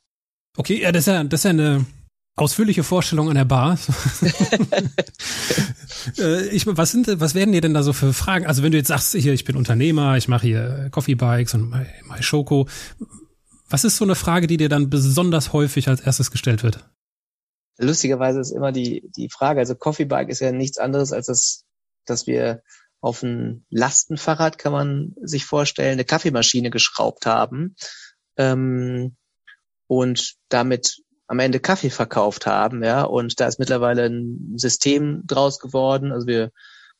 Okay, 0.57 0.81
ja, 0.81 0.91
das 0.91 1.01
ist 1.01 1.07
ja, 1.07 1.23
das 1.23 1.39
ist 1.39 1.43
ja 1.45 1.49
eine 1.51 1.85
Ausführliche 2.37 2.83
Vorstellung 2.83 3.29
an 3.29 3.35
der 3.35 3.45
Bar. 3.45 3.79
äh, 6.19 6.47
ich, 6.49 6.67
was 6.67 6.91
sind, 6.91 7.19
was 7.19 7.33
werden 7.33 7.51
dir 7.51 7.61
denn 7.61 7.73
da 7.73 7.81
so 7.81 7.93
für 7.93 8.13
Fragen? 8.13 8.45
Also 8.45 8.61
wenn 8.61 8.71
du 8.71 8.77
jetzt 8.77 8.89
sagst, 8.89 9.15
hier, 9.15 9.33
ich 9.33 9.43
bin 9.43 9.57
Unternehmer, 9.57 10.17
ich 10.17 10.27
mache 10.27 10.45
hier 10.45 10.89
Coffee 10.91 11.15
Bikes 11.15 11.55
und 11.55 11.71
My, 11.71 11.87
My 12.03 12.21
Schoko. 12.21 12.67
Was 13.69 13.83
ist 13.83 13.97
so 13.97 14.05
eine 14.05 14.13
Frage, 14.13 14.45
die 14.45 14.57
dir 14.57 14.69
dann 14.69 14.91
besonders 14.91 15.51
häufig 15.51 15.89
als 15.89 16.01
erstes 16.01 16.29
gestellt 16.29 16.61
wird? 16.61 16.87
Lustigerweise 17.79 18.39
ist 18.39 18.51
immer 18.51 18.71
die, 18.71 19.09
die 19.15 19.29
Frage, 19.29 19.59
also 19.59 19.73
Coffee 19.73 20.05
Bike 20.05 20.29
ist 20.29 20.39
ja 20.39 20.51
nichts 20.51 20.77
anderes 20.77 21.11
als 21.13 21.25
das, 21.25 21.65
dass 22.05 22.27
wir 22.27 22.61
auf 23.01 23.23
ein 23.23 23.65
Lastenfahrrad, 23.71 24.59
kann 24.59 24.73
man 24.73 25.15
sich 25.23 25.43
vorstellen, 25.45 25.93
eine 25.93 26.05
Kaffeemaschine 26.05 26.69
geschraubt 26.69 27.25
haben. 27.25 27.75
Ähm, 28.37 29.15
und 29.87 30.35
damit 30.49 31.01
am 31.27 31.39
Ende 31.39 31.59
Kaffee 31.59 31.89
verkauft 31.89 32.45
haben, 32.45 32.83
ja, 32.83 33.03
und 33.03 33.39
da 33.39 33.47
ist 33.47 33.59
mittlerweile 33.59 34.05
ein 34.05 34.53
System 34.55 35.23
draus 35.25 35.59
geworden. 35.59 36.11
Also 36.11 36.25
wir 36.25 36.51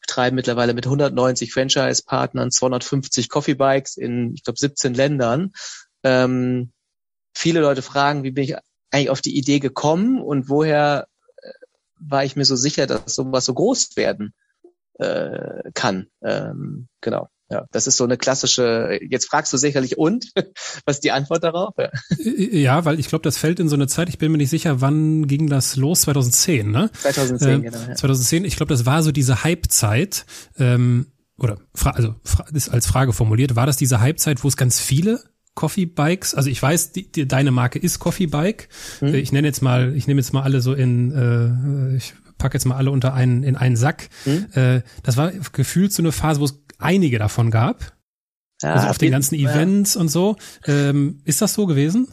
betreiben 0.01 0.35
mittlerweile 0.35 0.73
mit 0.73 0.85
190 0.85 1.53
Franchise-Partnern 1.53 2.51
250 2.51 3.29
Coffee 3.29 3.55
Bikes 3.55 3.97
in, 3.97 4.33
ich 4.33 4.43
glaube, 4.43 4.59
17 4.59 4.93
Ländern. 4.93 5.53
Ähm, 6.03 6.71
viele 7.33 7.61
Leute 7.61 7.81
fragen, 7.81 8.23
wie 8.23 8.31
bin 8.31 8.43
ich 8.43 8.55
eigentlich 8.91 9.09
auf 9.09 9.21
die 9.21 9.37
Idee 9.37 9.59
gekommen 9.59 10.21
und 10.21 10.49
woher 10.49 11.07
äh, 11.37 11.49
war 11.99 12.23
ich 12.23 12.35
mir 12.35 12.45
so 12.45 12.55
sicher, 12.55 12.85
dass 12.85 13.15
sowas 13.15 13.45
so 13.45 13.53
groß 13.53 13.95
werden 13.95 14.33
äh, 14.99 15.71
kann. 15.73 16.07
Ähm, 16.21 16.87
genau. 17.01 17.29
Ja, 17.49 17.65
das 17.71 17.87
ist 17.87 17.97
so 17.97 18.03
eine 18.03 18.17
klassische, 18.17 18.99
jetzt 19.09 19.25
fragst 19.25 19.53
du 19.53 19.57
sicherlich 19.57 19.97
und, 19.97 20.31
was 20.85 20.97
ist 20.97 21.03
die 21.03 21.11
Antwort 21.11 21.43
darauf? 21.43 21.73
Ja, 21.77 21.91
ja 22.19 22.85
weil 22.85 22.99
ich 22.99 23.07
glaube, 23.07 23.23
das 23.23 23.37
fällt 23.37 23.59
in 23.59 23.69
so 23.69 23.75
eine 23.75 23.87
Zeit, 23.87 24.09
ich 24.09 24.17
bin 24.17 24.31
mir 24.31 24.37
nicht 24.37 24.49
sicher, 24.49 24.81
wann 24.81 25.27
ging 25.27 25.47
das 25.47 25.77
los? 25.77 26.01
2010, 26.01 26.69
ne? 26.69 26.89
2010, 26.93 27.49
äh, 27.49 27.63
genau. 27.63 27.77
Ja. 27.77 27.95
2010, 27.95 28.43
ich 28.43 28.57
glaube, 28.57 28.73
das 28.73 28.85
war 28.85 29.01
so 29.01 29.11
diese 29.11 29.43
Hype-Zeit, 29.43 30.25
ähm, 30.57 31.07
oder 31.37 31.57
also 31.83 32.15
ist 32.51 32.69
als 32.69 32.87
Frage 32.87 33.13
formuliert, 33.13 33.55
war 33.55 33.65
das 33.65 33.77
diese 33.77 34.01
Hype-Zeit, 34.01 34.43
wo 34.43 34.47
es 34.47 34.57
ganz 34.57 34.79
viele 34.79 35.23
Coffee 35.57 35.85
Bikes, 35.85 36.35
also 36.35 36.49
ich 36.49 36.61
weiß, 36.61 36.91
die, 36.91 37.11
die, 37.11 37.27
deine 37.27 37.51
Marke 37.51 37.79
ist 37.79 37.97
Coffee 37.97 38.27
Bike. 38.27 38.69
Hm. 38.99 39.15
Ich 39.15 39.31
nenne 39.31 39.47
jetzt 39.47 39.61
mal, 39.61 39.95
ich 39.95 40.05
nehme 40.05 40.21
jetzt 40.21 40.31
mal 40.31 40.43
alle 40.43 40.61
so 40.61 40.73
in, 40.73 41.11
äh, 41.11 41.97
ich 41.97 42.13
packe 42.37 42.55
jetzt 42.55 42.65
mal 42.65 42.75
alle 42.75 42.91
unter 42.91 43.13
einen 43.13 43.43
in 43.43 43.55
einen 43.55 43.75
Sack. 43.75 44.09
Hm. 44.23 44.47
Äh, 44.53 44.81
das 45.03 45.17
war 45.17 45.31
gefühlt 45.31 45.93
so 45.93 46.01
eine 46.01 46.11
Phase, 46.11 46.39
wo 46.39 46.45
es 46.45 46.61
einige 46.79 47.19
davon 47.19 47.51
gab. 47.51 47.93
Ja, 48.61 48.73
also 48.73 48.87
auf 48.87 48.97
den 48.97 49.11
ganzen 49.11 49.35
Events 49.35 49.95
ja. 49.95 50.01
und 50.01 50.09
so. 50.09 50.35
Ähm, 50.65 51.21
ist 51.25 51.41
das 51.41 51.53
so 51.53 51.65
gewesen? 51.65 52.07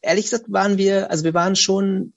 Ehrlich 0.00 0.24
gesagt 0.24 0.46
waren 0.48 0.78
wir, 0.78 1.10
also 1.10 1.24
wir 1.24 1.34
waren 1.34 1.56
schon 1.56 2.14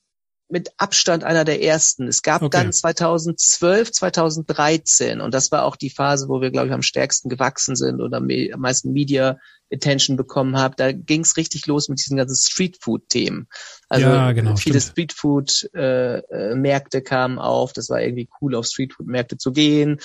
mit 0.47 0.69
Abstand 0.77 1.23
einer 1.23 1.43
der 1.43 1.61
ersten. 1.61 2.07
Es 2.07 2.21
gab 2.21 2.41
okay. 2.41 2.57
dann 2.57 2.71
2012, 2.71 3.91
2013 3.91 5.21
und 5.21 5.33
das 5.33 5.51
war 5.51 5.63
auch 5.63 5.75
die 5.75 5.89
Phase, 5.89 6.29
wo 6.29 6.41
wir, 6.41 6.51
glaube 6.51 6.67
ich, 6.67 6.73
am 6.73 6.83
stärksten 6.83 7.29
gewachsen 7.29 7.75
sind 7.75 8.01
oder 8.01 8.17
am 8.17 8.27
meisten 8.57 8.91
Media 8.91 9.37
Attention 9.71 10.17
bekommen 10.17 10.57
habe. 10.57 10.75
Da 10.77 10.91
ging 10.91 11.21
es 11.21 11.37
richtig 11.37 11.65
los 11.65 11.89
mit 11.89 11.97
diesen 11.99 12.17
ganzen 12.17 12.35
Streetfood-Themen. 12.35 13.47
Also 13.89 14.07
ja, 14.07 14.31
genau, 14.31 14.55
viele 14.55 14.79
Streetfood-Märkte 14.79 16.97
äh, 16.97 17.01
äh, 17.01 17.03
kamen 17.03 17.39
auf. 17.39 17.73
Das 17.73 17.89
war 17.89 17.99
irgendwie 18.01 18.29
cool, 18.41 18.53
auf 18.55 18.67
Streetfood-Märkte 18.67 19.37
zu 19.37 19.51
gehen. 19.51 19.99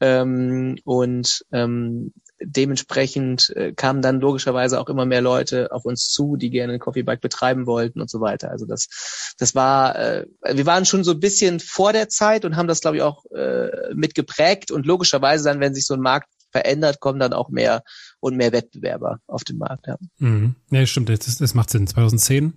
Ähm, 0.00 0.76
und 0.84 1.44
ähm, 1.52 2.12
dementsprechend 2.40 3.50
äh, 3.56 3.72
kamen 3.72 4.02
dann 4.02 4.20
logischerweise 4.20 4.80
auch 4.80 4.88
immer 4.88 5.06
mehr 5.06 5.20
Leute 5.20 5.72
auf 5.72 5.84
uns 5.84 6.08
zu, 6.08 6.36
die 6.36 6.50
gerne 6.50 6.74
ein 6.74 6.78
Coffee 6.78 7.02
Bike 7.02 7.20
betreiben 7.20 7.66
wollten 7.66 8.00
und 8.00 8.10
so 8.10 8.20
weiter. 8.20 8.50
Also 8.50 8.66
das, 8.66 9.34
das 9.38 9.54
war, 9.54 9.96
äh, 9.96 10.26
wir 10.52 10.66
waren 10.66 10.84
schon 10.84 11.04
so 11.04 11.12
ein 11.12 11.20
bisschen 11.20 11.60
vor 11.60 11.92
der 11.92 12.08
Zeit 12.08 12.44
und 12.44 12.56
haben 12.56 12.68
das, 12.68 12.80
glaube 12.80 12.98
ich, 12.98 13.02
auch 13.02 13.24
äh, 13.32 13.94
mitgeprägt. 13.94 14.70
Und 14.70 14.86
logischerweise 14.86 15.44
dann, 15.44 15.60
wenn 15.60 15.74
sich 15.74 15.86
so 15.86 15.94
ein 15.94 16.00
Markt 16.00 16.28
verändert, 16.50 17.00
kommen 17.00 17.18
dann 17.18 17.32
auch 17.32 17.48
mehr 17.48 17.82
und 18.20 18.36
mehr 18.36 18.52
Wettbewerber 18.52 19.20
auf 19.26 19.44
den 19.44 19.58
Markt. 19.58 19.86
Ja, 19.86 19.96
mhm. 20.18 20.54
ja 20.70 20.86
stimmt, 20.86 21.08
das, 21.08 21.38
das 21.38 21.54
macht 21.54 21.70
Sinn. 21.70 21.86
2010 21.86 22.54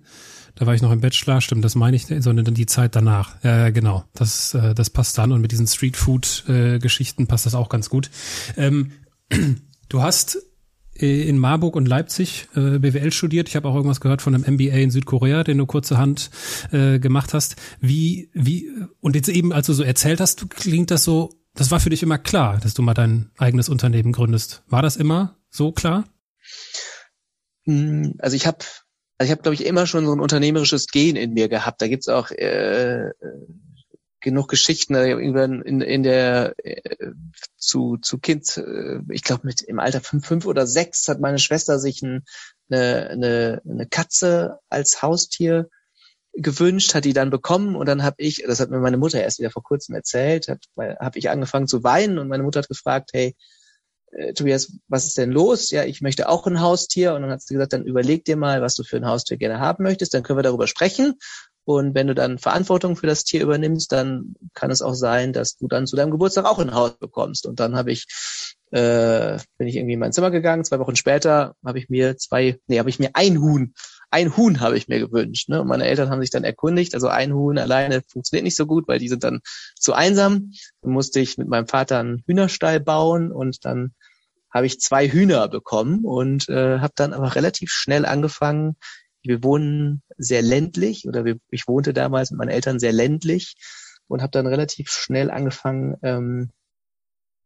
da 0.56 0.66
war 0.66 0.74
ich 0.74 0.82
noch 0.82 0.92
im 0.92 1.00
Bachelor, 1.00 1.40
stimmt, 1.40 1.64
das 1.64 1.74
meine 1.74 1.96
ich, 1.96 2.06
sondern 2.06 2.44
dann 2.44 2.54
die 2.54 2.66
Zeit 2.66 2.96
danach. 2.96 3.36
Ja, 3.42 3.70
genau, 3.70 4.04
das, 4.14 4.54
äh, 4.54 4.74
das 4.74 4.90
passt 4.90 5.16
dann 5.16 5.32
und 5.32 5.40
mit 5.40 5.52
diesen 5.52 5.66
Streetfood-Geschichten 5.66 7.26
passt 7.26 7.46
das 7.46 7.54
auch 7.54 7.68
ganz 7.68 7.88
gut. 7.88 8.10
Ähm, 8.56 8.92
du 9.90 10.00
hast 10.00 10.38
äh, 10.98 11.28
in 11.28 11.38
Marburg 11.38 11.76
und 11.76 11.86
Leipzig 11.86 12.48
äh, 12.56 12.78
BWL 12.78 13.12
studiert. 13.12 13.48
Ich 13.48 13.56
habe 13.56 13.68
auch 13.68 13.74
irgendwas 13.74 14.00
gehört 14.00 14.22
von 14.22 14.34
einem 14.34 14.54
MBA 14.54 14.76
in 14.76 14.90
Südkorea, 14.90 15.44
den 15.44 15.58
du 15.58 15.66
kurzerhand 15.66 16.30
äh, 16.72 16.98
gemacht 16.98 17.34
hast. 17.34 17.56
Wie, 17.80 18.30
wie, 18.32 18.70
und 19.00 19.14
jetzt 19.14 19.28
eben, 19.28 19.52
als 19.52 19.66
du 19.66 19.74
so 19.74 19.82
erzählt 19.82 20.20
hast, 20.20 20.48
klingt 20.50 20.90
das 20.90 21.04
so, 21.04 21.34
das 21.54 21.70
war 21.70 21.80
für 21.80 21.90
dich 21.90 22.02
immer 22.02 22.18
klar, 22.18 22.58
dass 22.58 22.74
du 22.74 22.82
mal 22.82 22.94
dein 22.94 23.30
eigenes 23.36 23.68
Unternehmen 23.68 24.12
gründest. 24.12 24.62
War 24.68 24.82
das 24.82 24.96
immer 24.96 25.36
so 25.50 25.72
klar? 25.72 26.04
Hm, 27.64 28.14
also 28.18 28.36
ich 28.36 28.46
habe 28.46 28.64
also 29.18 29.28
ich 29.28 29.32
habe, 29.32 29.42
glaube 29.42 29.54
ich, 29.54 29.66
immer 29.66 29.86
schon 29.86 30.06
so 30.06 30.14
ein 30.14 30.20
unternehmerisches 30.20 30.86
Gen 30.86 31.14
in 31.14 31.34
mir 31.34 31.50
gehabt. 31.50 31.82
Da 31.82 31.88
gibt's 31.88 32.08
auch 32.08 32.30
äh, 32.30 33.10
genug 34.20 34.48
Geschichten. 34.48 34.94
Irgendwann 34.94 35.62
in, 35.62 35.80
in 35.80 36.02
der 36.02 36.54
äh, 36.62 37.12
zu, 37.56 37.96
zu 37.98 38.18
Kind, 38.18 38.56
äh, 38.56 39.00
ich 39.10 39.22
glaube 39.22 39.46
mit 39.46 39.62
im 39.62 39.78
Alter 39.78 40.00
fünf, 40.00 40.26
fünf 40.26 40.46
oder 40.46 40.66
sechs 40.66 41.08
hat 41.08 41.20
meine 41.20 41.38
Schwester 41.38 41.78
sich 41.78 42.02
ein, 42.02 42.24
eine, 42.70 43.08
eine, 43.10 43.62
eine 43.68 43.86
Katze 43.86 44.58
als 44.68 45.02
Haustier 45.02 45.68
gewünscht, 46.32 46.94
hat 46.94 47.04
die 47.04 47.12
dann 47.12 47.30
bekommen 47.30 47.74
und 47.74 47.86
dann 47.86 48.02
habe 48.02 48.16
ich, 48.18 48.44
das 48.46 48.60
hat 48.60 48.70
mir 48.70 48.78
meine 48.78 48.98
Mutter 48.98 49.20
erst 49.20 49.40
wieder 49.40 49.50
vor 49.50 49.64
kurzem 49.64 49.94
erzählt, 49.94 50.48
habe 50.48 50.96
hab 51.00 51.16
ich 51.16 51.28
angefangen 51.28 51.66
zu 51.66 51.82
weinen 51.82 52.18
und 52.18 52.28
meine 52.28 52.44
Mutter 52.44 52.60
hat 52.60 52.68
gefragt, 52.68 53.10
hey, 53.12 53.34
äh, 54.12 54.32
Tobias, 54.32 54.72
was 54.88 55.06
ist 55.06 55.18
denn 55.18 55.30
los? 55.30 55.70
Ja, 55.70 55.84
ich 55.84 56.00
möchte 56.00 56.28
auch 56.28 56.46
ein 56.46 56.60
Haustier. 56.60 57.14
Und 57.14 57.22
dann 57.22 57.30
hat 57.30 57.42
sie 57.42 57.54
gesagt, 57.54 57.72
dann 57.72 57.84
überleg 57.84 58.24
dir 58.24 58.36
mal, 58.36 58.60
was 58.62 58.74
du 58.74 58.82
für 58.82 58.96
ein 58.96 59.06
Haustier 59.06 59.36
gerne 59.36 59.60
haben 59.60 59.84
möchtest. 59.84 60.14
Dann 60.14 60.22
können 60.22 60.38
wir 60.38 60.42
darüber 60.42 60.66
sprechen. 60.66 61.18
Und 61.78 61.94
wenn 61.94 62.06
du 62.06 62.14
dann 62.14 62.38
Verantwortung 62.38 62.96
für 62.96 63.06
das 63.06 63.24
Tier 63.24 63.42
übernimmst, 63.42 63.92
dann 63.92 64.34
kann 64.54 64.70
es 64.70 64.82
auch 64.82 64.94
sein, 64.94 65.32
dass 65.32 65.56
du 65.56 65.68
dann 65.68 65.86
zu 65.86 65.96
deinem 65.96 66.10
Geburtstag 66.10 66.44
auch 66.44 66.58
ein 66.58 66.74
Haus 66.74 66.98
bekommst. 66.98 67.46
Und 67.46 67.60
dann 67.60 67.76
habe 67.76 67.92
ich, 67.92 68.06
äh, 68.70 69.38
bin 69.58 69.68
ich 69.68 69.76
irgendwie 69.76 69.94
in 69.94 70.00
mein 70.00 70.12
Zimmer 70.12 70.30
gegangen. 70.30 70.64
Zwei 70.64 70.78
Wochen 70.78 70.96
später 70.96 71.54
habe 71.64 71.78
ich 71.78 71.88
mir 71.88 72.16
zwei, 72.16 72.58
nee, 72.66 72.78
habe 72.78 72.90
ich 72.90 72.98
mir 72.98 73.10
ein 73.14 73.40
Huhn 73.40 73.74
ein 74.10 74.36
Huhn 74.36 74.60
habe 74.60 74.76
ich 74.76 74.88
mir 74.88 74.98
gewünscht. 74.98 75.48
Ne? 75.48 75.60
Und 75.60 75.68
meine 75.68 75.86
Eltern 75.86 76.10
haben 76.10 76.20
sich 76.20 76.30
dann 76.30 76.44
erkundigt, 76.44 76.94
also 76.94 77.08
ein 77.08 77.32
Huhn 77.32 77.58
alleine 77.58 78.02
funktioniert 78.06 78.44
nicht 78.44 78.56
so 78.56 78.66
gut, 78.66 78.88
weil 78.88 78.98
die 78.98 79.08
sind 79.08 79.24
dann 79.24 79.40
zu 79.76 79.92
einsam. 79.92 80.50
Dann 80.82 80.92
musste 80.92 81.20
ich 81.20 81.38
mit 81.38 81.48
meinem 81.48 81.68
Vater 81.68 82.00
einen 82.00 82.22
Hühnerstall 82.26 82.80
bauen 82.80 83.30
und 83.30 83.64
dann 83.64 83.94
habe 84.52 84.66
ich 84.66 84.80
zwei 84.80 85.08
Hühner 85.08 85.48
bekommen 85.48 86.04
und 86.04 86.48
äh, 86.48 86.80
habe 86.80 86.92
dann 86.96 87.12
aber 87.12 87.36
relativ 87.36 87.70
schnell 87.70 88.04
angefangen. 88.04 88.76
Wir 89.22 89.44
wohnen 89.44 90.02
sehr 90.20 90.42
ländlich 90.42 91.06
oder 91.08 91.24
wir, 91.24 91.36
ich 91.50 91.66
wohnte 91.66 91.92
damals 91.92 92.30
mit 92.30 92.38
meinen 92.38 92.50
Eltern 92.50 92.78
sehr 92.78 92.92
ländlich 92.92 93.54
und 94.06 94.22
habe 94.22 94.30
dann 94.30 94.46
relativ 94.46 94.90
schnell 94.90 95.30
angefangen, 95.30 95.96
ähm, 96.02 96.50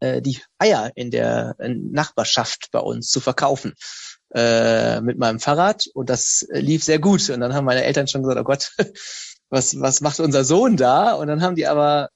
äh, 0.00 0.20
die 0.20 0.40
Eier 0.58 0.90
in 0.94 1.10
der 1.10 1.56
Nachbarschaft 1.58 2.70
bei 2.72 2.80
uns 2.80 3.10
zu 3.10 3.20
verkaufen 3.20 3.74
äh, 4.34 5.00
mit 5.00 5.18
meinem 5.18 5.40
Fahrrad 5.40 5.86
und 5.94 6.10
das 6.10 6.46
lief 6.50 6.84
sehr 6.84 6.98
gut. 6.98 7.30
Und 7.30 7.40
dann 7.40 7.54
haben 7.54 7.64
meine 7.64 7.84
Eltern 7.84 8.08
schon 8.08 8.22
gesagt, 8.22 8.40
oh 8.40 8.44
Gott, 8.44 8.72
was, 9.50 9.78
was 9.80 10.00
macht 10.00 10.20
unser 10.20 10.44
Sohn 10.44 10.76
da? 10.76 11.12
Und 11.12 11.28
dann 11.28 11.42
haben 11.42 11.56
die 11.56 11.66
aber 11.66 12.10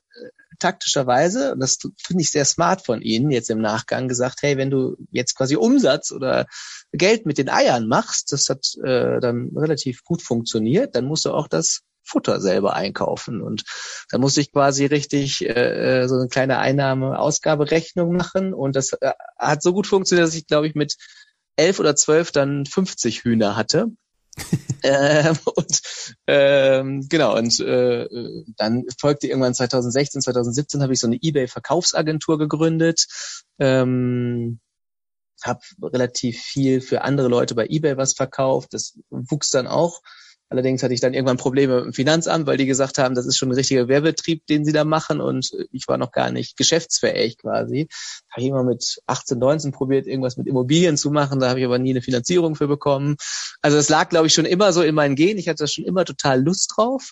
taktischerweise, 0.58 1.52
und 1.52 1.60
das 1.60 1.78
finde 2.02 2.22
ich 2.22 2.30
sehr 2.30 2.44
smart 2.44 2.84
von 2.84 3.00
Ihnen 3.00 3.30
jetzt 3.30 3.50
im 3.50 3.60
Nachgang, 3.60 4.08
gesagt, 4.08 4.42
hey, 4.42 4.56
wenn 4.56 4.70
du 4.70 4.96
jetzt 5.10 5.36
quasi 5.36 5.56
Umsatz 5.56 6.10
oder 6.10 6.46
Geld 6.92 7.26
mit 7.26 7.38
den 7.38 7.49
Eiern 7.49 7.87
machst, 7.87 8.33
das 8.33 8.49
hat 8.49 8.75
äh, 8.83 9.21
dann 9.21 9.50
relativ 9.54 10.04
gut 10.04 10.23
funktioniert, 10.23 10.95
dann 10.95 11.04
musst 11.04 11.25
du 11.25 11.33
auch 11.33 11.49
das 11.49 11.83
Futter 12.09 12.40
selber 12.40 12.75
einkaufen. 12.75 13.42
Und 13.42 13.64
da 14.11 14.18
musste 14.18 14.40
ich 14.40 14.52
quasi 14.52 14.87
richtig 14.87 15.45
äh, 15.45 16.02
äh 16.02 16.09
so 16.09 16.16
eine 16.16 16.28
kleine 16.28 16.59
Einnahme-Ausgaberechnung 16.59 18.16
machen. 18.16 18.54
Und 18.54 18.76
das 18.76 18.95
äh, 18.95 19.12
hat 19.38 19.62
so 19.62 19.73
gut 19.73 19.87
funktioniert, 19.87 20.26
dass 20.26 20.35
ich, 20.35 20.47
glaube 20.47 20.66
ich, 20.66 20.75
mit 20.75 20.97
elf 21.57 21.78
oder 21.78 21.95
zwölf 21.97 22.33
dann 22.33 22.64
50 22.64 23.25
Hühner 23.25 23.57
hatte. 23.57 23.88
ähm, 24.85 25.37
und 25.45 25.80
ähm, 26.28 27.07
genau, 27.09 27.37
und 27.37 27.59
äh, 27.61 28.07
dann 28.57 28.85
folgte 28.99 29.26
irgendwann 29.26 29.54
2016, 29.54 30.23
2017 30.23 30.83
habe 30.83 30.92
ich 30.92 31.00
so 31.00 31.09
eine 31.09 31.18
eBay-Verkaufsagentur 31.21 32.38
gegründet. 32.38 33.07
Ähm, 33.59 34.61
habe 35.42 35.61
relativ 35.83 36.40
viel 36.40 36.80
für 36.80 37.02
andere 37.02 37.28
Leute 37.28 37.54
bei 37.54 37.66
eBay 37.66 37.97
was 37.97 38.14
verkauft. 38.14 38.73
Das 38.73 38.99
wuchs 39.11 39.50
dann 39.50 39.66
auch 39.66 40.00
Allerdings 40.50 40.83
hatte 40.83 40.95
ich 40.95 41.00
dann 41.00 41.12
irgendwann 41.12 41.37
Probleme 41.37 41.76
mit 41.76 41.85
dem 41.85 41.92
Finanzamt, 41.92 42.47
weil 42.47 42.57
die 42.57 42.64
gesagt 42.64 42.97
haben, 42.97 43.14
das 43.14 43.26
ist 43.26 43.37
schon 43.37 43.50
ein 43.50 43.54
richtiger 43.54 43.87
Wehrbetrieb, 43.87 44.47
den 44.47 44.64
sie 44.64 44.73
da 44.73 44.85
machen 44.85 45.21
und 45.21 45.50
ich 45.73 45.87
war 45.88 45.99
noch 45.99 46.11
gar 46.11 46.30
nicht 46.30 46.57
geschäftsfähig 46.57 47.37
quasi. 47.37 47.88
Habe 48.30 48.42
ich 48.42 48.49
immer 48.49 48.64
mit 48.64 48.99
18, 49.07 49.38
19 49.38 49.73
probiert, 49.73 50.07
irgendwas 50.07 50.38
mit 50.38 50.47
Immobilien 50.47 50.97
zu 50.97 51.11
machen, 51.11 51.38
da 51.38 51.50
habe 51.50 51.61
ich 51.61 51.66
aber 51.66 51.78
nie 51.78 51.90
eine 51.90 52.00
Finanzierung 52.00 52.54
für 52.54 52.66
bekommen. 52.66 53.16
Also 53.61 53.76
das 53.76 53.90
lag, 53.90 54.09
glaube 54.09 54.26
ich, 54.28 54.35
schon 54.35 54.47
immer 54.47 54.73
so 54.73 54.83
in 54.83 54.95
meinen 54.95 55.16
Gen. 55.16 55.37
Ich 55.37 55.49
hatte 55.49 55.64
da 55.64 55.66
schon 55.66 55.85
immer 55.85 56.07
total 56.07 56.42
Lust 56.42 56.73
drauf. 56.75 57.11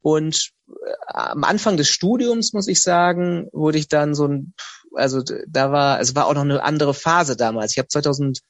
Und 0.00 0.50
äh, 0.68 0.72
am 1.06 1.44
Anfang 1.44 1.76
des 1.76 1.88
Studiums, 1.88 2.52
muss 2.52 2.66
ich 2.66 2.82
sagen, 2.82 3.48
wurde 3.52 3.78
ich 3.78 3.86
dann 3.86 4.16
so 4.16 4.26
ein, 4.26 4.52
also 4.94 5.22
da 5.48 5.72
war, 5.72 6.00
es 6.00 6.14
war 6.14 6.26
auch 6.26 6.34
noch 6.34 6.42
eine 6.42 6.62
andere 6.62 6.94
Phase 6.94 7.36
damals. 7.36 7.72
Ich 7.72 7.78
habe 7.78 7.88
2000 7.88 8.40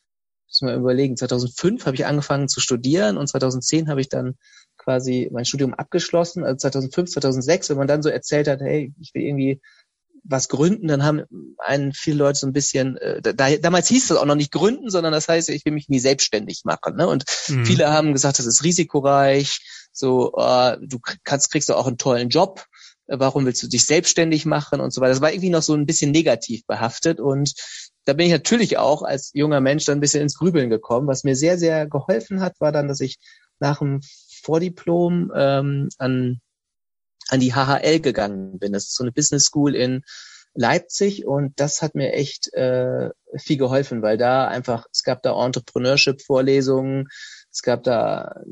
muss 0.47 0.63
mal 0.63 0.79
überlegen, 0.79 1.17
2005 1.17 1.87
habe 1.87 1.97
ich 1.97 2.07
angefangen 2.07 2.49
zu 2.49 2.61
studieren 2.61 3.17
und 3.17 3.27
2010 3.27 3.89
habe 3.89 4.01
ich 4.01 4.09
dann 4.09 4.37
quasi 4.77 5.29
mein 5.33 5.45
Studium 5.45 5.75
abgeschlossen. 5.75 6.45
Also 6.45 6.57
2005, 6.57 7.11
2006, 7.11 7.71
wenn 7.71 7.77
man 7.77 7.89
dann 7.89 8.03
so 8.03 8.09
erzählt 8.09 8.49
hat, 8.49 8.61
hey, 8.61 8.95
ich 9.01 9.13
will 9.15 9.23
irgendwie 9.23 9.61
was 10.27 10.49
gründen, 10.49 10.89
dann 10.89 11.05
haben 11.05 11.25
einen 11.59 11.93
viele 11.93 12.17
Leute 12.17 12.39
so 12.39 12.47
ein 12.47 12.53
bisschen, 12.53 12.97
äh, 12.97 13.21
da, 13.21 13.57
damals 13.57 13.89
hieß 13.89 14.09
das 14.09 14.17
auch 14.17 14.25
noch 14.25 14.37
nicht 14.37 14.53
gründen, 14.53 14.91
sondern 14.91 15.13
das 15.13 15.29
heißt, 15.29 15.51
ich 15.51 15.65
will 15.65 15.73
mich 15.73 15.89
nie 15.89 15.99
selbstständig 15.99 16.63
machen. 16.65 16.97
Ne? 16.97 17.07
Und 17.07 17.25
mhm. 17.49 17.67
viele 17.67 17.91
haben 17.91 18.13
gesagt, 18.13 18.39
das 18.39 18.47
ist 18.47 18.65
risikoreich, 18.65 19.89
so 19.93 20.33
äh, 20.39 20.79
du 20.81 20.99
kannst, 21.25 21.51
kriegst 21.51 21.69
du 21.69 21.75
auch 21.75 21.87
einen 21.87 21.99
tollen 21.99 22.31
Job, 22.31 22.65
warum 23.07 23.47
willst 23.47 23.63
du 23.63 23.69
dich 23.69 23.85
selbstständig 23.85 24.47
machen 24.47 24.81
und 24.81 24.93
so 24.93 25.01
weiter. 25.01 25.11
Das 25.13 25.21
war 25.21 25.33
irgendwie 25.33 25.51
noch 25.51 25.63
so 25.63 25.75
ein 25.75 25.87
bisschen 25.87 26.11
negativ 26.11 26.67
behaftet 26.67 27.21
und 27.21 27.55
da 28.05 28.13
bin 28.13 28.27
ich 28.27 28.33
natürlich 28.33 28.79
auch 28.79 29.03
als 29.03 29.31
junger 29.35 29.61
Mensch 29.61 29.85
dann 29.85 29.99
ein 29.99 30.01
bisschen 30.01 30.23
ins 30.23 30.37
Grübeln 30.37 30.71
gekommen. 30.71 31.09
Was 31.09 31.25
mir 31.25 31.37
sehr, 31.37 31.59
sehr 31.59 31.87
geholfen 31.87 32.41
hat, 32.41 32.61
war 32.61 32.73
dann, 32.73 32.89
dass 32.89 33.01
ich 33.01 33.19
nach 33.61 33.79
dem 33.79 34.01
Vordiplom 34.43 35.33
ähm, 35.35 35.89
an, 35.99 36.41
an 37.29 37.41
die 37.41 37.55
HHL 37.55 38.01
gegangen 38.01 38.59
bin. 38.59 38.73
Das 38.73 38.85
ist 38.85 38.97
so 38.97 39.05
eine 39.05 39.13
Business 39.13 39.45
School 39.45 39.75
in 39.75 40.03
Leipzig 40.55 41.27
und 41.27 41.59
das 41.59 41.83
hat 41.83 41.95
mir 41.95 42.13
echt 42.13 42.53
äh, 42.53 43.11
viel 43.37 43.57
geholfen, 43.57 44.03
weil 44.03 44.17
da 44.17 44.47
einfach, 44.47 44.87
es 44.93 45.03
gab 45.03 45.23
da 45.23 45.45
Entrepreneurship-Vorlesungen, 45.45 47.09
es 47.55 47.63
gab 47.63 47.85
da 47.85 48.43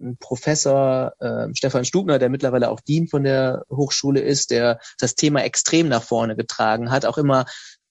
einen 0.00 0.16
Professor, 0.20 1.14
äh, 1.18 1.48
Stefan 1.52 1.84
Stubner, 1.84 2.20
der 2.20 2.28
mittlerweile 2.28 2.70
auch 2.70 2.80
Dean 2.80 3.08
von 3.08 3.24
der 3.24 3.64
Hochschule 3.68 4.20
ist, 4.20 4.52
der 4.52 4.78
das 5.00 5.16
Thema 5.16 5.42
extrem 5.42 5.88
nach 5.88 6.02
vorne 6.02 6.36
getragen 6.36 6.92
hat, 6.92 7.04
auch 7.04 7.18
immer 7.18 7.46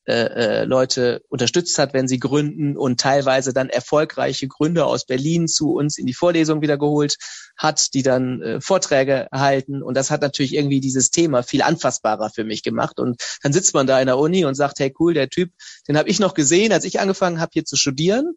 äh, 0.08 0.14
äh, 0.14 0.64
Leute 0.64 1.22
unterstützt 1.28 1.78
hat, 1.78 1.94
wenn 1.94 2.08
sie 2.08 2.20
gründen 2.20 2.78
und 2.78 3.00
teilweise 3.00 3.54
dann 3.54 3.70
erfolgreiche 3.70 4.48
Gründer 4.48 4.88
aus 4.88 5.06
Berlin 5.06 5.48
zu 5.48 5.74
uns 5.74 5.98
in 5.98 6.08
die 6.08 6.14
Vorlesung 6.14 6.62
wieder 6.62 6.78
geholt 6.78 7.18
hat, 7.58 7.94
die 7.94 8.02
dann 8.02 8.42
äh, 8.42 8.62
Vorträge 8.62 9.28
halten. 9.32 9.84
Und 9.84 9.96
das 9.96 10.10
hat 10.10 10.22
natürlich 10.22 10.56
irgendwie 10.56 10.80
dieses 10.80 11.12
Thema 11.12 11.44
viel 11.44 11.62
anfassbarer 11.62 12.32
für 12.34 12.46
mich 12.46 12.64
gemacht. 12.64 13.00
Und 13.00 13.22
dann 13.44 13.52
sitzt 13.54 13.74
man 13.74 13.88
da 13.88 14.00
in 14.00 14.08
der 14.08 14.18
Uni 14.18 14.46
und 14.46 14.56
sagt, 14.56 14.80
hey 14.80 14.94
cool, 15.00 15.14
der 15.14 15.30
Typ, 15.30 15.52
den 15.88 15.98
habe 15.98 16.10
ich 16.10 16.20
noch 16.20 16.34
gesehen, 16.34 16.72
als 16.72 16.86
ich 16.86 17.02
angefangen 17.02 17.42
habe 17.42 17.52
hier 17.54 17.66
zu 17.66 17.76
studieren. 17.76 18.36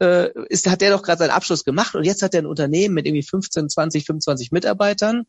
Äh, 0.00 0.30
ist, 0.48 0.68
hat 0.68 0.80
der 0.80 0.92
doch 0.92 1.02
gerade 1.02 1.18
seinen 1.18 1.30
Abschluss 1.30 1.64
gemacht 1.64 1.94
und 1.94 2.04
jetzt 2.04 2.22
hat 2.22 2.34
er 2.34 2.42
ein 2.42 2.46
Unternehmen 2.46 2.94
mit 2.94 3.06
irgendwie 3.06 3.24
15, 3.24 3.68
20, 3.68 4.06
25 4.06 4.52
Mitarbeitern 4.52 5.26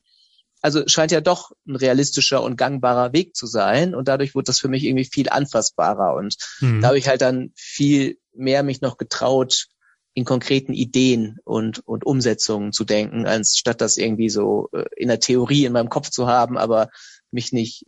also 0.62 0.84
scheint 0.88 1.12
ja 1.12 1.22
doch 1.22 1.52
ein 1.68 1.76
realistischer 1.76 2.44
und 2.44 2.58
gangbarer 2.58 3.14
Weg 3.14 3.36
zu 3.36 3.48
sein. 3.48 3.96
Und 3.96 4.08
dadurch 4.08 4.36
wurde 4.36 4.46
das 4.46 4.60
für 4.60 4.68
mich 4.68 4.84
irgendwie 4.84 5.06
viel 5.06 5.30
anfassbarer. 5.30 6.16
Und 6.16 6.36
mhm. 6.60 6.82
da 6.82 6.90
habe 6.90 6.98
ich 6.98 7.08
halt 7.08 7.22
dann 7.22 7.52
viel 7.56 8.18
mehr 8.34 8.64
mich 8.64 8.82
noch 8.82 8.98
getraut, 8.98 9.68
in 10.14 10.26
konkreten 10.26 10.74
Ideen 10.74 11.38
und, 11.46 11.88
und 11.88 12.06
Umsetzungen 12.06 12.74
zu 12.74 12.84
denken, 12.84 13.26
als 13.26 13.58
statt 13.58 13.80
das 13.80 13.96
irgendwie 13.96 14.30
so 14.30 14.70
äh, 14.74 14.86
in 14.98 15.08
der 15.08 15.20
Theorie 15.20 15.66
in 15.66 15.74
meinem 15.74 15.90
Kopf 15.90 16.10
zu 16.10 16.28
haben, 16.28 16.58
aber 16.58 16.90
mich 17.32 17.54
nicht 17.54 17.86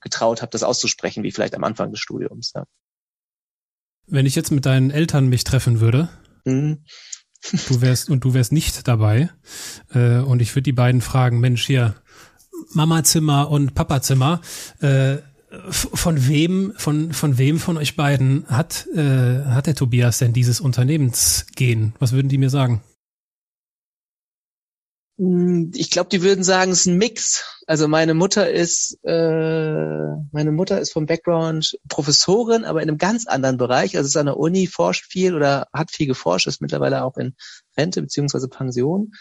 getraut 0.00 0.42
habe, 0.42 0.52
das 0.52 0.62
auszusprechen, 0.62 1.24
wie 1.24 1.32
vielleicht 1.32 1.54
am 1.54 1.64
Anfang 1.64 1.90
des 1.90 1.98
Studiums. 1.98 2.52
Ja. 2.54 2.66
Wenn 4.06 4.26
ich 4.26 4.34
jetzt 4.34 4.52
mit 4.52 4.66
deinen 4.66 4.90
Eltern 4.90 5.28
mich 5.28 5.44
treffen 5.44 5.80
würde, 5.80 6.08
mhm. 6.44 6.78
Du 7.68 7.80
wärst 7.80 8.10
und 8.10 8.24
du 8.24 8.34
wärst 8.34 8.52
nicht 8.52 8.88
dabei. 8.88 9.30
Äh, 9.94 10.18
und 10.18 10.42
ich 10.42 10.54
würde 10.54 10.62
die 10.62 10.72
beiden 10.72 11.00
fragen, 11.00 11.40
Mensch, 11.40 11.64
hier, 11.66 11.94
Mama-Zimmer 12.72 13.50
und 13.50 13.74
Papa-Zimmer, 13.74 14.40
äh, 14.80 15.16
von 15.60 16.26
wem, 16.26 16.72
von, 16.76 17.12
von 17.12 17.38
wem 17.38 17.58
von 17.58 17.76
euch 17.76 17.96
beiden 17.96 18.46
hat, 18.48 18.86
äh, 18.94 19.44
hat 19.44 19.66
der 19.66 19.74
Tobias 19.74 20.18
denn 20.18 20.32
dieses 20.32 20.60
Unternehmensgehen? 20.60 21.94
Was 21.98 22.12
würden 22.12 22.28
die 22.28 22.38
mir 22.38 22.50
sagen? 22.50 22.82
Hm, 25.18 25.72
ich 25.74 25.90
glaube, 25.90 26.10
die 26.10 26.22
würden 26.22 26.44
sagen, 26.44 26.72
es 26.72 26.80
ist 26.80 26.86
ein 26.86 26.98
Mix. 26.98 27.62
Also 27.66 27.88
meine 27.88 28.14
Mutter 28.14 28.50
ist, 28.50 28.98
äh, 29.02 30.14
meine 30.32 30.52
Mutter 30.52 30.80
ist 30.80 30.92
vom 30.92 31.06
Background 31.06 31.78
Professorin, 31.88 32.64
aber 32.64 32.82
in 32.82 32.88
einem 32.88 32.98
ganz 32.98 33.26
anderen 33.26 33.56
Bereich. 33.56 33.96
Also 33.96 34.08
ist 34.08 34.16
an 34.16 34.26
der 34.26 34.38
Uni, 34.38 34.66
forscht 34.66 35.06
viel 35.06 35.34
oder 35.34 35.68
hat 35.72 35.90
viel 35.90 36.06
geforscht, 36.06 36.46
ist 36.46 36.60
mittlerweile 36.60 37.04
auch 37.04 37.16
in 37.16 37.34
Rente 37.76 38.02
beziehungsweise 38.02 38.48
Pension. 38.48 39.12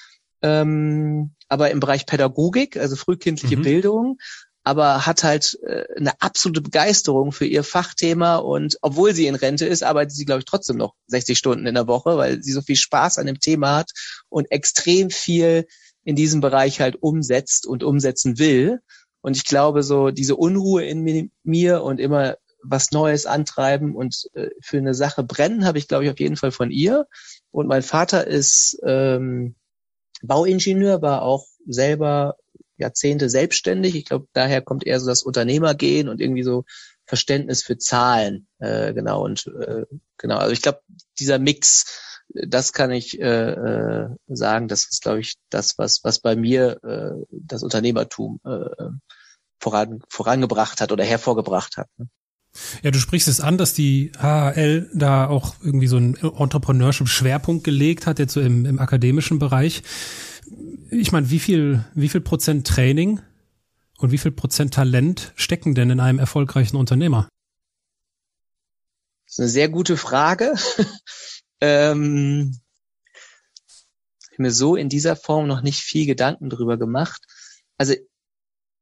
Ähm, 0.41 1.31
aber 1.47 1.71
im 1.71 1.79
Bereich 1.79 2.05
Pädagogik, 2.05 2.77
also 2.77 2.95
frühkindliche 2.95 3.57
mhm. 3.57 3.61
Bildung, 3.63 4.17
aber 4.65 5.05
hat 5.05 5.23
halt 5.23 5.59
äh, 5.63 5.85
eine 5.95 6.19
absolute 6.21 6.61
Begeisterung 6.61 7.31
für 7.31 7.45
ihr 7.45 7.63
Fachthema 7.63 8.37
und 8.37 8.79
obwohl 8.81 9.13
sie 9.13 9.27
in 9.27 9.35
Rente 9.35 9.67
ist, 9.67 9.83
arbeitet 9.83 10.15
sie, 10.15 10.25
glaube 10.25 10.39
ich, 10.39 10.45
trotzdem 10.45 10.75
noch 10.75 10.95
60 11.05 11.37
Stunden 11.37 11.67
in 11.67 11.75
der 11.75 11.87
Woche, 11.87 12.17
weil 12.17 12.41
sie 12.41 12.51
so 12.51 12.61
viel 12.61 12.75
Spaß 12.75 13.19
an 13.19 13.27
dem 13.27 13.39
Thema 13.39 13.75
hat 13.75 13.91
und 14.27 14.51
extrem 14.51 15.11
viel 15.11 15.67
in 16.03 16.15
diesem 16.15 16.41
Bereich 16.41 16.81
halt 16.81 16.95
umsetzt 16.99 17.67
und 17.67 17.83
umsetzen 17.83 18.39
will. 18.39 18.81
Und 19.21 19.37
ich 19.37 19.45
glaube, 19.45 19.83
so 19.83 20.09
diese 20.09 20.35
Unruhe 20.35 20.83
in 20.83 21.31
mir 21.43 21.83
und 21.83 21.99
immer 21.99 22.37
was 22.63 22.91
Neues 22.91 23.27
antreiben 23.27 23.95
und 23.95 24.29
äh, 24.33 24.49
für 24.61 24.79
eine 24.79 24.95
Sache 24.95 25.23
brennen, 25.23 25.65
habe 25.65 25.77
ich, 25.77 25.87
glaube 25.87 26.05
ich, 26.05 26.09
auf 26.09 26.19
jeden 26.19 26.37
Fall 26.37 26.51
von 26.51 26.71
ihr. 26.71 27.05
Und 27.51 27.67
mein 27.67 27.83
Vater 27.83 28.25
ist 28.25 28.79
ähm, 28.83 29.53
Bauingenieur, 30.23 31.03
war 31.03 31.21
auch 31.21 31.45
selber 31.67 32.37
Jahrzehnte 32.77 33.29
selbstständig. 33.29 33.95
Ich 33.95 34.05
glaube, 34.05 34.27
daher 34.33 34.61
kommt 34.61 34.85
eher 34.85 34.99
so 34.99 35.07
das 35.07 35.23
Unternehmergehen 35.23 36.09
und 36.09 36.21
irgendwie 36.21 36.43
so 36.43 36.65
Verständnis 37.05 37.63
für 37.63 37.77
Zahlen. 37.77 38.47
Äh, 38.59 38.93
genau, 38.93 39.23
und 39.23 39.47
äh, 39.47 39.85
genau, 40.17 40.37
also 40.37 40.51
ich 40.51 40.61
glaube, 40.61 40.81
dieser 41.19 41.39
Mix 41.39 42.01
das 42.29 42.73
kann 42.73 42.91
ich 42.91 43.19
äh, 43.19 43.51
äh, 43.51 44.09
sagen. 44.27 44.67
Das 44.67 44.85
ist, 44.85 45.03
glaube 45.03 45.19
ich, 45.19 45.35
das, 45.49 45.77
was, 45.77 46.03
was 46.03 46.19
bei 46.19 46.35
mir 46.35 46.83
äh, 46.83 47.23
das 47.31 47.63
Unternehmertum 47.63 48.39
äh, 48.43 48.89
voran, 49.59 49.99
vorangebracht 50.09 50.81
hat 50.81 50.91
oder 50.91 51.03
hervorgebracht 51.03 51.77
hat. 51.77 51.87
Ne? 51.97 52.07
Ja, 52.83 52.91
du 52.91 52.99
sprichst 52.99 53.27
es 53.27 53.41
an, 53.41 53.57
dass 53.57 53.73
die 53.73 54.11
HHL 54.17 54.89
da 54.93 55.27
auch 55.27 55.55
irgendwie 55.61 55.87
so 55.87 55.97
einen 55.97 56.15
Entrepreneurship-Schwerpunkt 56.15 57.63
gelegt 57.63 58.07
hat, 58.07 58.17
jetzt 58.17 58.33
so 58.33 58.41
im, 58.41 58.65
im 58.65 58.79
akademischen 58.79 59.39
Bereich. 59.39 59.83
Ich 60.91 61.11
meine, 61.11 61.29
wie 61.29 61.39
viel, 61.39 61.85
wie 61.93 62.09
viel 62.09 62.21
Prozent 62.21 62.67
Training 62.67 63.21
und 63.97 64.11
wie 64.11 64.17
viel 64.17 64.31
Prozent 64.31 64.73
Talent 64.73 65.33
stecken 65.35 65.75
denn 65.75 65.89
in 65.89 65.99
einem 65.99 66.19
erfolgreichen 66.19 66.77
Unternehmer? 66.77 67.27
Das 69.25 69.33
ist 69.33 69.39
eine 69.39 69.49
sehr 69.49 69.69
gute 69.69 69.97
Frage. 69.97 70.55
Ähm, 71.61 72.59
ich 74.29 74.39
mir 74.39 74.51
so 74.51 74.75
in 74.75 74.89
dieser 74.89 75.15
Form 75.15 75.47
noch 75.47 75.61
nicht 75.61 75.79
viel 75.79 76.05
Gedanken 76.05 76.49
drüber 76.49 76.77
gemacht. 76.77 77.25
Also 77.77 77.95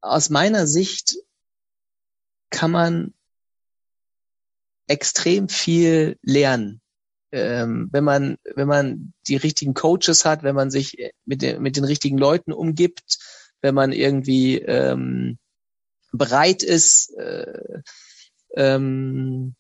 aus 0.02 0.30
meiner 0.30 0.66
Sicht 0.66 1.16
kann 2.50 2.72
man 2.72 3.14
extrem 4.88 5.50
viel 5.50 6.18
lernen. 6.22 6.82
Ähm, 7.34 7.90
wenn 7.92 8.04
man, 8.04 8.38
wenn 8.54 8.68
man 8.68 9.14
die 9.28 9.38
richtigen 9.38 9.74
Coaches 9.74 10.24
hat, 10.24 10.44
wenn 10.44 10.54
man 10.54 10.70
sich 10.70 11.12
mit 11.26 11.42
den, 11.42 11.64
mit 11.64 11.76
den 11.78 11.84
richtigen 11.84 12.20
Leuten 12.20 12.54
umgibt, 12.54 13.18
wenn 13.62 13.74
man 13.74 13.92
irgendwie 13.92 14.60
ähm, 14.60 15.40
bereit 16.12 16.62
ist, 16.62 17.12
äh, 17.18 17.82
ähm, 18.56 19.56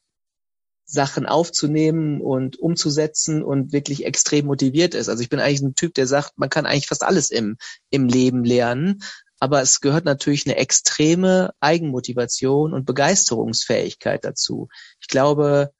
Sachen 0.86 1.26
aufzunehmen 1.26 2.22
und 2.22 2.60
umzusetzen 2.60 3.42
und 3.42 3.74
wirklich 3.74 4.06
extrem 4.06 4.46
motiviert 4.46 4.94
ist. 4.94 5.10
Also 5.10 5.24
ich 5.24 5.30
bin 5.30 5.40
eigentlich 5.40 5.62
ein 5.62 5.74
Typ, 5.74 5.96
der 5.96 6.06
sagt, 6.06 6.34
man 6.38 6.50
kann 6.50 6.68
eigentlich 6.68 6.88
fast 6.88 7.04
alles 7.04 7.32
im, 7.32 7.58
im 7.90 8.08
Leben 8.08 8.44
lernen. 8.44 9.02
Aber 9.40 9.62
es 9.62 9.82
gehört 9.82 10.06
natürlich 10.06 10.46
eine 10.46 10.58
extreme 10.58 11.52
Eigenmotivation 11.60 12.72
und 12.72 12.86
Begeisterungsfähigkeit 12.86 14.24
dazu. 14.24 14.68
Ich 15.02 15.08
glaube, 15.08 15.72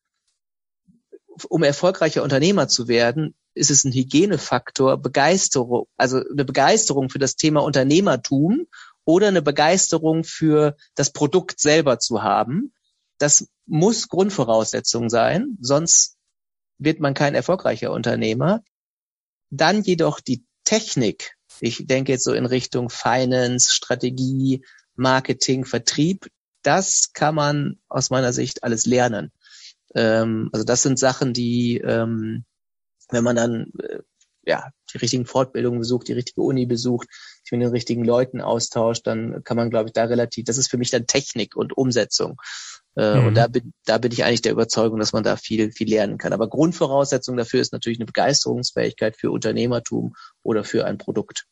um 1.50 1.64
erfolgreicher 1.64 2.24
Unternehmer 2.24 2.68
zu 2.68 2.88
werden, 2.88 3.36
ist 3.54 3.72
es 3.72 3.84
ein 3.84 3.92
Hygienefaktor, 3.92 4.98
Begeisterung, 4.98 5.88
also 5.98 6.18
eine 6.18 6.46
Begeisterung 6.46 7.10
für 7.10 7.20
das 7.20 7.36
Thema 7.36 7.62
Unternehmertum 7.62 8.68
oder 9.06 9.28
eine 9.28 9.42
Begeisterung 9.42 10.24
für 10.24 10.76
das 10.96 11.12
Produkt 11.12 11.60
selber 11.60 12.00
zu 12.00 12.24
haben. 12.24 12.74
Das 13.18 13.48
muss 13.66 14.10
Grundvoraussetzung 14.10 15.10
sein, 15.10 15.58
sonst 15.62 16.18
wird 16.78 17.00
man 17.00 17.14
kein 17.14 17.36
erfolgreicher 17.36 17.92
Unternehmer. 17.92 18.64
Dann 19.50 19.84
jedoch 19.84 20.20
die 20.20 20.46
Technik. 20.64 21.36
Ich 21.60 21.86
denke 21.86 22.14
jetzt 22.14 22.24
so 22.24 22.34
in 22.34 22.46
Richtung 22.46 22.90
Finance, 22.90 23.72
Strategie, 23.72 24.66
Marketing, 24.96 25.66
Vertrieb. 25.66 26.28
Das 26.64 27.12
kann 27.14 27.36
man 27.36 27.80
aus 27.88 28.10
meiner 28.10 28.34
Sicht 28.34 28.64
alles 28.64 28.86
lernen. 28.86 29.32
Ähm, 29.96 30.50
also 30.52 30.66
das 30.66 30.82
sind 30.82 31.00
Sachen, 31.00 31.34
die, 31.34 31.78
ähm, 31.78 32.46
wenn 33.10 33.24
man 33.24 33.36
dann 33.36 33.72
äh, 33.80 34.00
ja 34.46 34.70
die 34.94 34.98
richtigen 34.98 35.26
Fortbildungen 35.26 35.80
besucht, 35.80 36.08
die 36.08 36.14
richtige 36.14 36.42
Uni 36.42 36.66
besucht, 36.66 37.08
sich 37.44 37.52
mit 37.52 37.62
den 37.62 37.70
richtigen 37.70 38.04
Leuten 38.04 38.42
austauscht, 38.42 39.08
dann 39.08 39.44
kann 39.44 39.58
man, 39.58 39.70
glaube 39.70 39.90
ich, 39.90 39.94
da 39.94 40.06
relativ. 40.06 40.46
Das 40.46 40.58
ist 40.58 40.70
für 40.70 40.78
mich 40.78 40.92
dann 40.92 41.08
Technik 41.08 41.56
und 41.56 41.76
Umsetzung. 41.78 42.40
Äh, 42.96 43.20
mhm. 43.20 43.28
Und 43.28 43.36
da 43.36 43.48
bin, 43.48 43.74
da 43.86 43.98
bin 43.98 44.12
ich 44.12 44.24
eigentlich 44.24 44.42
der 44.42 44.52
Überzeugung, 44.52 45.00
dass 45.00 45.14
man 45.14 45.24
da 45.24 45.36
viel, 45.36 45.72
viel 45.72 45.90
lernen 45.90 46.18
kann. 46.18 46.34
Aber 46.34 46.48
Grundvoraussetzung 46.50 47.38
dafür 47.38 47.62
ist 47.62 47.74
natürlich 47.74 48.00
eine 48.00 48.06
Begeisterungsfähigkeit 48.06 49.18
für 49.18 49.32
Unternehmertum 49.32 50.14
oder 50.44 50.64
für 50.64 50.86
ein 50.86 50.98
Produkt. 50.98 51.46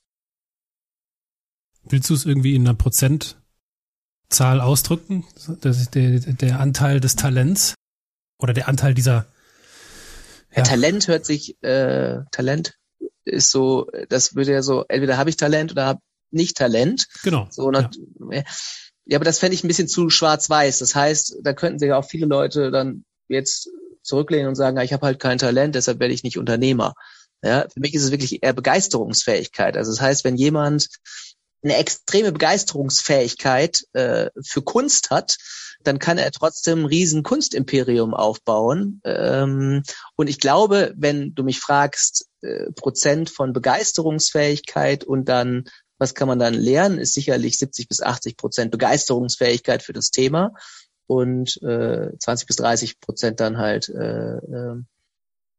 Willst 1.84 2.10
du 2.10 2.14
es 2.14 2.26
irgendwie 2.26 2.56
in 2.56 2.68
einer 2.68 2.76
Prozentzahl 2.76 3.42
Zahl 4.30 4.62
ausdrücken? 4.62 5.26
Das 5.62 5.80
ist 5.80 5.96
der, 5.96 6.20
der 6.20 6.60
Anteil 6.60 7.00
des 7.00 7.16
Talents 7.16 7.76
oder 8.42 8.54
der 8.54 8.68
Anteil 8.68 8.94
dieser. 8.94 9.26
Ja. 10.56 10.64
Talent 10.64 11.08
hört 11.08 11.26
sich, 11.26 11.62
äh, 11.64 12.20
Talent 12.32 12.76
ist 13.24 13.52
so, 13.52 13.88
das 14.10 14.36
würde 14.36 14.52
ja 14.52 14.62
so, 14.62 14.86
entweder 14.88 15.18
habe 15.18 15.30
ich 15.30 15.38
Talent 15.38 15.72
oder 15.72 15.86
habe 15.86 16.02
nicht 16.32 16.58
Talent. 16.58 17.08
Genau. 17.24 17.48
So, 17.50 17.72
ja. 17.72 17.90
ja, 19.06 19.18
aber 19.18 19.26
das 19.26 19.40
fände 19.40 19.56
ich 19.56 19.64
ein 19.64 19.68
bisschen 19.68 19.88
zu 19.88 20.10
schwarz-weiß. 20.10 20.80
Das 20.80 20.96
heißt, 20.96 21.38
da 21.42 21.54
könnten 21.54 21.80
sich 21.80 21.92
auch 21.92 22.06
viele 22.06 22.26
Leute 22.26 22.72
dann 22.72 23.06
jetzt 23.28 23.70
zurücklehnen 24.02 24.48
und 24.48 24.56
sagen, 24.56 24.78
ja, 24.78 24.84
ich 24.84 24.94
habe 24.94 25.06
halt 25.06 25.20
kein 25.20 25.38
Talent, 25.38 25.76
deshalb 25.76 26.00
werde 26.00 26.14
ich 26.14 26.24
nicht 26.24 26.38
Unternehmer. 26.38 26.94
Ja, 27.44 27.68
für 27.74 27.80
mich 27.80 27.94
ist 27.94 28.04
es 28.04 28.12
wirklich 28.12 28.44
eher 28.44 28.54
Begeisterungsfähigkeit. 28.54 29.76
Also 29.78 29.92
das 29.92 30.02
heißt, 30.02 30.24
wenn 30.24 30.36
jemand 30.36 30.88
eine 31.64 31.78
extreme 31.78 32.32
Begeisterungsfähigkeit 32.32 33.84
äh, 33.94 34.30
für 34.44 34.62
Kunst 34.62 35.10
hat, 35.12 35.38
dann 35.84 36.00
kann 36.00 36.18
er 36.18 36.32
trotzdem 36.32 36.80
ein 36.80 36.86
riesen 36.86 37.24
Kunstimperium 37.24 38.14
aufbauen. 38.14 39.02
Ähm, 39.04 39.84
und 40.16 40.28
ich 40.28 40.40
glaube, 40.40 40.94
wenn 40.96 41.34
du 41.34 41.44
mich 41.44 41.60
fragst, 41.60 42.28
äh, 42.42 42.72
Prozent 42.74 43.30
von 43.30 43.54
Begeisterungsfähigkeit 43.54 45.04
und 45.04 45.30
dann, 45.30 45.66
was 45.98 46.16
kann 46.16 46.28
man 46.28 46.40
dann 46.40 46.54
lernen, 46.54 46.98
ist 46.98 47.14
sicherlich 47.14 47.58
70 47.58 47.88
bis 47.88 48.02
80 48.02 48.38
Prozent 48.38 48.72
Begeisterungsfähigkeit 48.72 49.84
für 49.84 49.94
das 49.94 50.12
Thema 50.12 50.54
und 51.08 51.62
äh, 51.62 52.18
20 52.18 52.48
bis 52.48 52.56
30 52.56 53.00
Prozent 53.00 53.40
dann 53.40 53.58
halt 53.58 53.90
äh, 53.90 54.38
äh, 54.38 54.82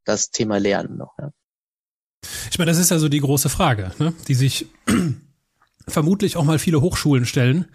das 0.05 0.31
Thema 0.31 0.57
Lernen 0.57 0.97
noch. 0.97 1.13
Ja. 1.19 1.31
Ich 2.49 2.57
meine, 2.57 2.71
das 2.71 2.79
ist 2.79 2.91
ja 2.91 2.99
so 2.99 3.09
die 3.09 3.19
große 3.19 3.49
Frage, 3.49 3.91
ne? 3.99 4.13
die 4.27 4.35
sich 4.35 4.67
vermutlich 5.87 6.37
auch 6.37 6.43
mal 6.43 6.59
viele 6.59 6.81
Hochschulen 6.81 7.25
stellen, 7.25 7.65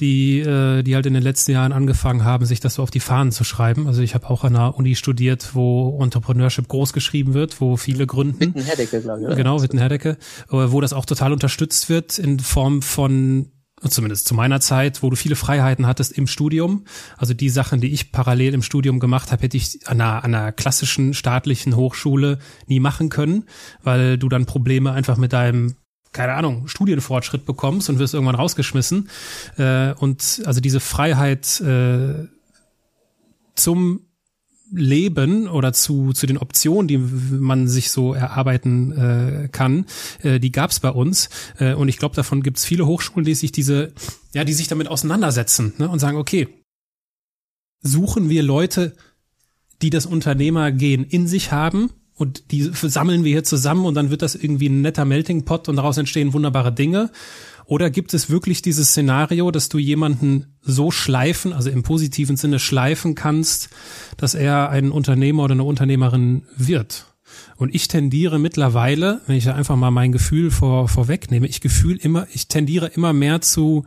die, 0.00 0.40
äh, 0.40 0.82
die 0.82 0.94
halt 0.94 1.06
in 1.06 1.14
den 1.14 1.22
letzten 1.22 1.52
Jahren 1.52 1.72
angefangen 1.72 2.24
haben, 2.24 2.46
sich 2.46 2.60
das 2.60 2.74
so 2.74 2.82
auf 2.82 2.90
die 2.90 3.00
Fahnen 3.00 3.32
zu 3.32 3.44
schreiben. 3.44 3.86
Also 3.86 4.02
ich 4.02 4.14
habe 4.14 4.30
auch 4.30 4.44
an 4.44 4.56
einer 4.56 4.76
Uni 4.76 4.94
studiert, 4.94 5.54
wo 5.54 5.98
Entrepreneurship 6.02 6.68
groß 6.68 6.92
geschrieben 6.92 7.34
wird, 7.34 7.60
wo 7.60 7.76
viele 7.76 8.06
gründen. 8.06 8.40
Witten-Herdecke, 8.40 9.02
glaube 9.02 9.20
ich. 9.20 9.26
Oder? 9.26 9.36
Genau, 9.36 9.62
Witten-Herdecke, 9.62 10.16
wo 10.48 10.80
das 10.80 10.92
auch 10.92 11.04
total 11.04 11.32
unterstützt 11.32 11.88
wird 11.88 12.18
in 12.18 12.40
Form 12.40 12.82
von 12.82 13.52
zumindest 13.88 14.28
zu 14.28 14.34
meiner 14.34 14.60
Zeit, 14.60 15.02
wo 15.02 15.10
du 15.10 15.16
viele 15.16 15.36
Freiheiten 15.36 15.86
hattest 15.86 16.12
im 16.12 16.26
Studium. 16.26 16.84
Also 17.16 17.34
die 17.34 17.48
Sachen, 17.48 17.80
die 17.80 17.92
ich 17.92 18.12
parallel 18.12 18.54
im 18.54 18.62
Studium 18.62 19.00
gemacht 19.00 19.32
habe, 19.32 19.42
hätte 19.42 19.56
ich 19.56 19.80
an 19.86 20.00
einer, 20.00 20.24
an 20.24 20.34
einer 20.34 20.52
klassischen 20.52 21.14
staatlichen 21.14 21.76
Hochschule 21.76 22.38
nie 22.66 22.80
machen 22.80 23.08
können, 23.08 23.44
weil 23.82 24.18
du 24.18 24.28
dann 24.28 24.46
Probleme 24.46 24.92
einfach 24.92 25.16
mit 25.16 25.32
deinem 25.32 25.74
keine 26.12 26.34
Ahnung, 26.34 26.68
Studienfortschritt 26.68 27.46
bekommst 27.46 27.88
und 27.88 27.98
wirst 27.98 28.14
irgendwann 28.14 28.34
rausgeschmissen. 28.34 29.08
Äh, 29.56 29.94
und 29.94 30.42
also 30.44 30.60
diese 30.60 30.80
Freiheit 30.80 31.60
äh, 31.60 32.26
zum 33.54 34.00
Leben 34.74 35.48
oder 35.48 35.72
zu, 35.72 36.12
zu 36.12 36.26
den 36.26 36.38
Optionen, 36.38 36.88
die 36.88 36.98
man 36.98 37.68
sich 37.68 37.90
so 37.90 38.14
erarbeiten 38.14 38.92
äh, 38.92 39.48
kann, 39.50 39.86
äh, 40.22 40.40
die 40.40 40.52
gab 40.52 40.70
es 40.70 40.80
bei 40.80 40.90
uns. 40.90 41.28
Äh, 41.58 41.74
und 41.74 41.88
ich 41.88 41.98
glaube, 41.98 42.16
davon 42.16 42.42
gibt 42.42 42.58
es 42.58 42.64
viele 42.64 42.86
Hochschulen, 42.86 43.24
die 43.24 43.34
sich 43.34 43.52
diese, 43.52 43.92
ja, 44.32 44.44
die 44.44 44.54
sich 44.54 44.68
damit 44.68 44.88
auseinandersetzen 44.88 45.74
ne, 45.78 45.88
und 45.88 45.98
sagen, 45.98 46.16
okay, 46.16 46.48
suchen 47.82 48.28
wir 48.28 48.42
Leute, 48.42 48.94
die 49.82 49.90
das 49.90 50.06
Unternehmergehen 50.06 51.04
in 51.04 51.26
sich 51.26 51.52
haben 51.52 51.90
und 52.14 52.50
die 52.52 52.70
sammeln 52.72 53.24
wir 53.24 53.32
hier 53.32 53.44
zusammen 53.44 53.86
und 53.86 53.94
dann 53.94 54.10
wird 54.10 54.22
das 54.22 54.34
irgendwie 54.34 54.68
ein 54.68 54.82
netter 54.82 55.04
Melting 55.04 55.44
Pot 55.44 55.68
und 55.68 55.76
daraus 55.76 55.96
entstehen 55.96 56.32
wunderbare 56.32 56.72
Dinge. 56.72 57.10
Oder 57.64 57.90
gibt 57.90 58.12
es 58.12 58.28
wirklich 58.28 58.60
dieses 58.60 58.88
Szenario, 58.88 59.50
dass 59.50 59.68
du 59.68 59.78
jemanden 59.78 60.56
so 60.60 60.90
schleifen, 60.90 61.52
also 61.52 61.70
im 61.70 61.82
positiven 61.82 62.36
Sinne 62.36 62.58
schleifen 62.58 63.14
kannst, 63.14 63.70
dass 64.16 64.34
er 64.34 64.68
ein 64.68 64.90
Unternehmer 64.90 65.44
oder 65.44 65.54
eine 65.54 65.64
Unternehmerin 65.64 66.42
wird? 66.56 67.06
Und 67.56 67.74
ich 67.74 67.88
tendiere 67.88 68.38
mittlerweile, 68.38 69.20
wenn 69.26 69.36
ich 69.36 69.48
einfach 69.48 69.76
mal 69.76 69.90
mein 69.90 70.12
Gefühl 70.12 70.50
vor, 70.50 70.88
vorwegnehme, 70.88 71.46
ich 71.46 71.60
gefühl 71.60 71.96
immer, 71.96 72.26
ich 72.32 72.48
tendiere 72.48 72.88
immer 72.88 73.12
mehr 73.12 73.40
zu, 73.40 73.86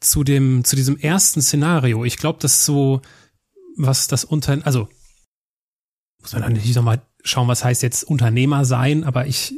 zu 0.00 0.24
dem, 0.24 0.64
zu 0.64 0.74
diesem 0.74 0.96
ersten 0.96 1.42
Szenario. 1.42 2.04
Ich 2.04 2.16
glaube, 2.16 2.38
dass 2.40 2.64
so, 2.64 3.02
was 3.76 4.08
das 4.08 4.24
unter, 4.24 4.58
also 4.64 4.88
muss 6.24 6.32
man 6.32 6.54
natürlich 6.54 6.74
nochmal 6.74 7.02
schauen, 7.22 7.48
was 7.48 7.64
heißt 7.64 7.82
jetzt 7.82 8.02
Unternehmer 8.02 8.64
sein, 8.64 9.04
aber 9.04 9.26
ich, 9.26 9.54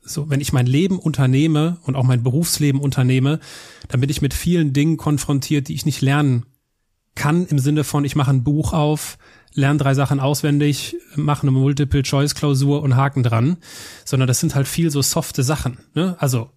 so, 0.00 0.30
wenn 0.30 0.40
ich 0.40 0.54
mein 0.54 0.66
Leben 0.66 0.98
unternehme 0.98 1.76
und 1.82 1.96
auch 1.96 2.02
mein 2.02 2.22
Berufsleben 2.22 2.80
unternehme, 2.80 3.40
dann 3.88 4.00
bin 4.00 4.08
ich 4.08 4.22
mit 4.22 4.32
vielen 4.32 4.72
Dingen 4.72 4.96
konfrontiert, 4.96 5.68
die 5.68 5.74
ich 5.74 5.84
nicht 5.84 6.00
lernen 6.00 6.46
kann, 7.14 7.46
im 7.46 7.58
Sinne 7.58 7.84
von, 7.84 8.06
ich 8.06 8.16
mache 8.16 8.30
ein 8.30 8.42
Buch 8.42 8.72
auf, 8.72 9.18
lerne 9.52 9.78
drei 9.78 9.92
Sachen 9.92 10.18
auswendig, 10.18 10.96
mache 11.14 11.42
eine 11.42 11.50
Multiple-Choice-Klausur 11.50 12.82
und 12.82 12.96
Haken 12.96 13.22
dran, 13.22 13.58
sondern 14.06 14.28
das 14.28 14.40
sind 14.40 14.54
halt 14.54 14.66
viel 14.66 14.90
so 14.90 15.02
softe 15.02 15.42
Sachen. 15.42 15.76
Ne? 15.92 16.16
Also 16.20 16.50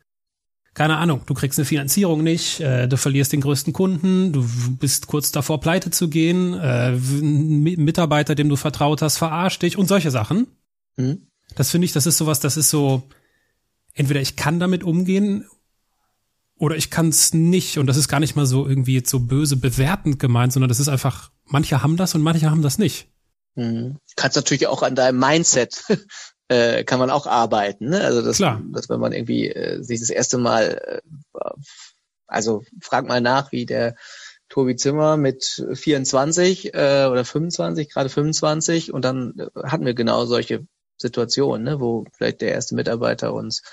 keine 0.73 0.97
Ahnung, 0.97 1.21
du 1.25 1.33
kriegst 1.33 1.59
eine 1.59 1.65
Finanzierung 1.65 2.23
nicht, 2.23 2.59
äh, 2.59 2.87
du 2.87 2.97
verlierst 2.97 3.31
den 3.31 3.41
größten 3.41 3.73
Kunden, 3.73 4.33
du 4.33 4.47
bist 4.79 5.07
kurz 5.07 5.31
davor, 5.31 5.59
pleite 5.59 5.91
zu 5.91 6.09
gehen, 6.09 6.53
äh, 6.55 6.93
ein 6.93 7.61
Mitarbeiter, 7.61 8.33
dem 8.33 8.49
du 8.49 8.55
vertraut 8.55 9.01
hast, 9.01 9.17
verarscht 9.17 9.61
dich 9.61 9.77
und 9.77 9.87
solche 9.87 10.09
Sachen. 10.09 10.47
Mhm. 10.95 11.27
Das 11.55 11.69
finde 11.69 11.85
ich, 11.85 11.91
das 11.91 12.07
ist 12.07 12.17
sowas, 12.17 12.39
das 12.39 12.57
ist 12.57 12.69
so, 12.69 13.03
entweder 13.93 14.21
ich 14.21 14.35
kann 14.35 14.59
damit 14.59 14.83
umgehen 14.83 15.45
oder 16.57 16.75
ich 16.75 16.89
kann 16.89 17.09
es 17.09 17.33
nicht. 17.33 17.77
Und 17.77 17.87
das 17.87 17.97
ist 17.97 18.07
gar 18.07 18.19
nicht 18.19 18.35
mal 18.35 18.45
so 18.45 18.67
irgendwie 18.67 18.95
jetzt 18.95 19.09
so 19.09 19.19
böse 19.19 19.57
bewertend 19.57 20.19
gemeint, 20.19 20.53
sondern 20.53 20.69
das 20.69 20.79
ist 20.79 20.87
einfach, 20.87 21.31
manche 21.45 21.83
haben 21.83 21.97
das 21.97 22.15
und 22.15 22.21
manche 22.21 22.49
haben 22.49 22.61
das 22.61 22.77
nicht. 22.79 23.07
Mhm. 23.55 23.93
Du 23.93 24.13
kannst 24.15 24.35
natürlich 24.35 24.67
auch 24.67 24.81
an 24.81 24.95
deinem 24.95 25.19
Mindset 25.19 25.83
äh, 26.53 26.83
kann 26.83 26.99
man 26.99 27.09
auch 27.09 27.25
arbeiten. 27.25 27.89
Ne? 27.89 28.01
Also 28.01 28.21
das, 28.21 28.37
Klar. 28.37 28.61
dass 28.71 28.89
wenn 28.89 28.99
man 28.99 29.11
irgendwie 29.11 29.49
äh, 29.49 29.81
sich 29.81 29.99
das 29.99 30.09
erste 30.09 30.37
Mal, 30.37 31.01
äh, 31.33 31.49
also 32.27 32.63
frag 32.81 33.07
mal 33.07 33.21
nach, 33.21 33.51
wie 33.51 33.65
der 33.65 33.95
Tobi 34.49 34.75
Zimmer 34.75 35.17
mit 35.17 35.65
24 35.73 36.73
äh, 36.73 37.07
oder 37.09 37.25
25, 37.25 37.89
gerade 37.89 38.09
25, 38.09 38.93
und 38.93 39.03
dann 39.03 39.33
äh, 39.37 39.63
hatten 39.63 39.85
wir 39.85 39.95
genau 39.95 40.25
solche 40.25 40.67
Situationen, 40.97 41.63
ne, 41.63 41.79
wo 41.79 42.05
vielleicht 42.15 42.41
der 42.41 42.51
erste 42.51 42.75
Mitarbeiter 42.75 43.33
uns 43.33 43.63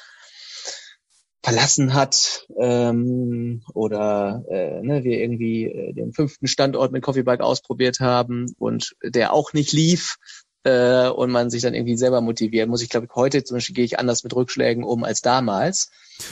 verlassen 1.42 1.94
hat 1.94 2.46
ähm, 2.58 3.62
oder 3.74 4.44
äh, 4.50 4.82
ne, 4.82 5.04
wir 5.04 5.18
irgendwie 5.18 5.64
äh, 5.64 5.92
den 5.92 6.12
fünften 6.12 6.46
Standort 6.46 6.92
mit 6.92 7.02
Coffee 7.02 7.22
Bike 7.22 7.40
ausprobiert 7.40 8.00
haben 8.00 8.46
und 8.58 8.94
der 9.02 9.32
auch 9.32 9.52
nicht 9.52 9.72
lief 9.72 10.16
äh, 10.64 11.08
und 11.08 11.30
man 11.30 11.50
sich 11.50 11.62
dann 11.62 11.74
irgendwie 11.74 11.96
selber 11.96 12.20
motivieren 12.20 12.70
muss. 12.70 12.82
Ich 12.82 12.90
glaube, 12.90 13.08
heute 13.14 13.44
zum 13.44 13.56
Beispiel 13.56 13.74
gehe 13.74 13.84
ich 13.84 13.98
anders 13.98 14.24
mit 14.24 14.34
Rückschlägen 14.34 14.84
um 14.84 15.04
als 15.04 15.22
damals. 15.22 15.90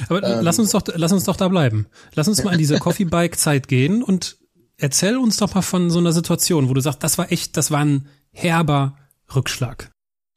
Aber 0.08 0.22
ähm, 0.22 0.38
lass 0.42 0.58
uns 0.58 0.70
doch, 0.70 0.82
lass 0.94 1.12
uns 1.12 1.24
doch 1.24 1.36
da 1.36 1.48
bleiben. 1.48 1.86
Lass 2.14 2.28
uns 2.28 2.44
mal 2.44 2.52
in 2.52 2.58
diese 2.58 2.78
Coffee 2.80 3.04
Bike 3.04 3.38
Zeit 3.38 3.68
gehen 3.68 4.02
und 4.02 4.38
erzähl 4.76 5.16
uns 5.16 5.36
doch 5.38 5.54
mal 5.54 5.62
von 5.62 5.90
so 5.90 5.98
einer 5.98 6.12
Situation, 6.12 6.68
wo 6.68 6.74
du 6.74 6.80
sagst, 6.80 7.02
das 7.02 7.18
war 7.18 7.32
echt, 7.32 7.56
das 7.56 7.70
war 7.70 7.84
ein 7.84 8.08
herber 8.30 8.96
Rückschlag. 9.34 9.90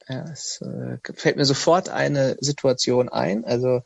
Ja, 0.07 0.25
es 0.31 0.61
äh, 0.61 0.97
fällt 1.13 1.37
mir 1.37 1.45
sofort 1.45 1.89
eine 1.89 2.37
Situation 2.39 3.09
ein. 3.09 3.45
Also 3.45 3.81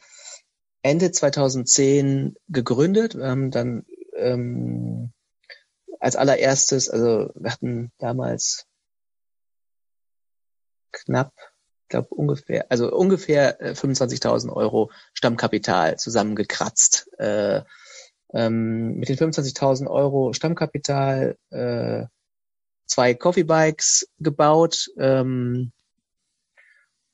Ende 0.81 1.11
2010 1.11 2.35
gegründet. 2.47 3.15
Wir 3.15 3.27
haben 3.27 3.51
dann 3.51 3.85
ähm, 4.15 5.11
als 5.99 6.15
allererstes, 6.15 6.89
also 6.89 7.31
wir 7.35 7.51
hatten 7.51 7.91
damals 7.97 8.65
knapp, 11.03 11.33
glaube 11.89 12.09
ungefähr, 12.09 12.65
also 12.69 12.91
ungefähr 12.91 13.59
25.000 13.75 14.47
äh, 14.47 14.51
Euro 14.51 14.91
Stammkapital 15.13 15.97
zusammengekratzt. 15.97 17.09
Äh, 17.17 17.61
ähm, 18.33 18.95
mit 18.95 19.09
den 19.09 19.17
25.000 19.17 19.87
Euro 19.87 20.33
Stammkapital 20.33 21.37
äh, 21.51 22.05
zwei 22.85 23.13
Coffee 23.13 23.43
Bikes 23.43 24.07
gebaut 24.19 24.89
ähm, 24.97 25.71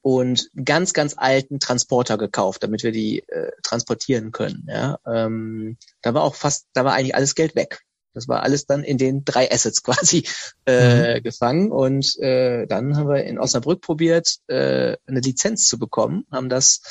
und 0.02 0.50
ganz, 0.66 0.94
ganz 0.94 1.14
alten 1.18 1.60
Transporter 1.60 2.18
gekauft, 2.18 2.64
damit 2.64 2.84
wir 2.84 2.92
die 2.92 3.20
äh, 3.28 3.52
transportieren 3.62 4.32
können. 4.32 4.66
Ja? 4.68 5.00
Ähm, 5.06 5.78
da 6.02 6.14
war 6.14 6.24
auch 6.24 6.36
fast, 6.36 6.68
da 6.74 6.86
war 6.86 6.94
eigentlich 6.94 7.16
alles 7.16 7.36
Geld 7.36 7.56
weg. 7.56 7.82
Das 8.14 8.28
war 8.28 8.44
alles 8.44 8.66
dann 8.66 8.84
in 8.84 8.98
den 8.98 9.24
drei 9.26 9.52
Assets 9.52 9.84
quasi 9.84 10.26
äh, 10.66 11.20
mhm. 11.20 11.24
gefangen. 11.24 11.72
Und 11.72 12.18
äh, 12.20 12.68
dann 12.68 12.98
haben 12.98 13.10
wir 13.10 13.24
in 13.24 13.40
Osnabrück 13.40 13.82
probiert, 13.82 14.38
äh, 14.48 14.98
eine 15.06 15.20
Lizenz 15.20 15.66
zu 15.68 15.80
bekommen, 15.80 16.26
haben 16.32 16.50
das 16.50 16.82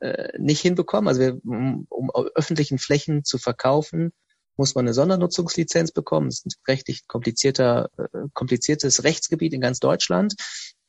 äh, 0.00 0.38
nicht 0.38 0.60
hinbekommen. 0.60 1.08
Also 1.08 1.20
wir, 1.20 1.40
um, 1.44 1.86
um 1.88 2.10
öffentlichen 2.10 2.78
Flächen 2.78 3.24
zu 3.24 3.38
verkaufen, 3.38 4.12
muss 4.56 4.74
man 4.74 4.84
eine 4.84 4.94
Sondernutzungslizenz 4.94 5.92
bekommen. 5.92 6.28
Das 6.28 6.38
ist 6.38 6.46
ein 6.46 6.62
rechtlich 6.68 7.06
komplizierter, 7.06 7.90
äh, 7.96 8.28
kompliziertes 8.34 9.04
Rechtsgebiet 9.04 9.52
in 9.54 9.60
ganz 9.60 9.80
Deutschland. 9.80 10.34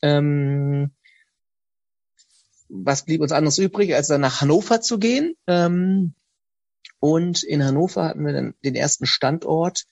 Ähm, 0.01 0.91
was 2.67 3.05
blieb 3.05 3.21
uns 3.21 3.31
anderes 3.31 3.57
übrig, 3.57 3.95
als 3.95 4.07
dann 4.07 4.21
nach 4.21 4.41
Hannover 4.41 4.81
zu 4.81 4.97
gehen? 4.97 5.35
Ähm, 5.47 6.13
Und 7.01 7.41
in 7.41 7.65
Hannover 7.65 8.05
hatten 8.05 8.25
wir 8.25 8.31
dann 8.31 8.53
den 8.63 8.75
ersten 8.75 9.07
Standort 9.07 9.85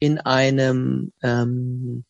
in 0.00 0.18
einem 0.18 1.12
ähm, 1.22 2.04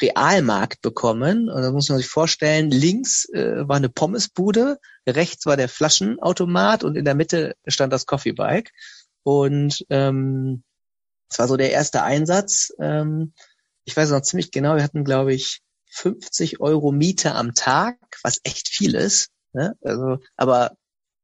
Realmarkt 0.00 0.80
bekommen. 0.80 1.50
Und 1.50 1.62
da 1.62 1.70
muss 1.70 1.90
man 1.90 1.98
sich 1.98 2.08
vorstellen, 2.08 2.70
links 2.70 3.28
äh, 3.28 3.68
war 3.68 3.76
eine 3.76 3.90
Pommesbude, 3.90 4.78
rechts 5.06 5.44
war 5.44 5.58
der 5.58 5.68
Flaschenautomat 5.68 6.82
und 6.82 6.96
in 6.96 7.04
der 7.04 7.14
Mitte 7.14 7.56
stand 7.66 7.92
das 7.92 8.06
Coffeebike. 8.06 8.70
Und 9.22 9.84
ähm, 9.90 10.64
das 11.28 11.38
war 11.38 11.48
so 11.48 11.58
der 11.58 11.70
erste 11.70 12.02
Einsatz. 12.02 12.72
Ähm, 12.80 13.34
ich 13.84 13.94
weiß 13.94 14.10
noch 14.10 14.22
ziemlich 14.22 14.50
genau, 14.50 14.76
wir 14.76 14.82
hatten, 14.82 15.04
glaube 15.04 15.34
ich, 15.34 15.60
50 15.90 16.60
Euro 16.60 16.90
Miete 16.90 17.34
am 17.34 17.54
Tag, 17.54 17.98
was 18.22 18.40
echt 18.44 18.70
viel 18.70 18.94
ist. 18.94 19.28
Ne? 19.52 19.76
Also, 19.82 20.18
aber 20.36 20.72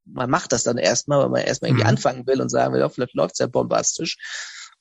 man 0.05 0.31
macht 0.31 0.53
das 0.53 0.63
dann 0.63 0.79
erstmal, 0.79 1.21
weil 1.21 1.29
man 1.31 1.43
erstmal 1.43 1.71
irgendwie 1.71 1.85
mhm. 1.85 1.91
anfangen 1.91 2.27
will 2.27 2.41
und 2.41 2.51
sagen 2.51 2.75
will, 2.75 2.83
oh, 2.83 2.89
vielleicht 2.89 3.15
läuft's 3.15 3.39
ja 3.39 3.47
bombastisch 3.47 4.19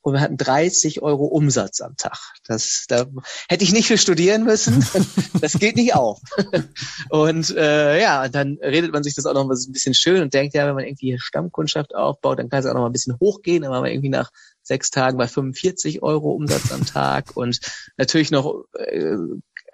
und 0.03 0.13
wir 0.13 0.19
hatten 0.19 0.35
30 0.35 1.01
Euro 1.01 1.25
Umsatz 1.25 1.79
am 1.79 1.95
Tag. 1.95 2.19
Das, 2.45 2.83
da 2.89 3.05
hätte 3.47 3.63
ich 3.63 3.71
nicht 3.71 3.87
für 3.87 3.97
studieren 3.97 4.43
müssen. 4.43 4.85
Das 5.41 5.53
geht 5.59 5.75
nicht 5.75 5.93
auf. 5.95 6.21
Und 7.09 7.49
äh, 7.57 7.99
ja, 8.01 8.29
dann 8.29 8.57
redet 8.61 8.93
man 8.93 9.03
sich 9.03 9.13
das 9.13 9.25
auch 9.25 9.33
noch 9.33 9.49
ein 9.49 9.71
bisschen 9.71 9.93
schön 9.93 10.21
und 10.21 10.33
denkt, 10.33 10.53
ja, 10.53 10.65
wenn 10.65 10.75
man 10.75 10.85
irgendwie 10.85 11.17
Stammkundschaft 11.19 11.93
aufbaut, 11.93 12.39
dann 12.39 12.49
kann 12.49 12.59
es 12.59 12.65
auch 12.65 12.73
noch 12.73 12.81
mal 12.81 12.85
ein 12.85 12.93
bisschen 12.93 13.19
hochgehen. 13.19 13.63
Dann 13.63 13.71
waren 13.71 13.83
wir 13.83 13.91
irgendwie 13.91 14.09
nach 14.09 14.31
sechs 14.61 14.89
Tagen 14.89 15.17
bei 15.17 15.27
45 15.27 16.01
Euro 16.01 16.31
Umsatz 16.31 16.71
am 16.71 16.85
Tag 16.85 17.35
und 17.35 17.59
natürlich 17.97 18.31
noch 18.31 18.63
äh, 18.77 19.17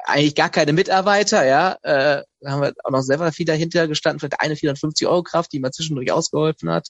eigentlich 0.09 0.35
gar 0.35 0.49
keine 0.49 0.73
Mitarbeiter, 0.73 1.45
ja, 1.45 1.77
äh, 1.83 2.23
haben 2.45 2.61
wir 2.61 2.73
auch 2.83 2.91
noch 2.91 3.01
selber 3.01 3.31
viel 3.31 3.45
dahinter 3.45 3.87
gestanden, 3.87 4.19
vielleicht 4.19 4.39
eine 4.39 4.55
450 4.55 5.07
Euro 5.07 5.23
Kraft, 5.23 5.51
die 5.51 5.59
mal 5.59 5.71
zwischendurch 5.71 6.11
ausgeholfen 6.11 6.69
hat. 6.69 6.87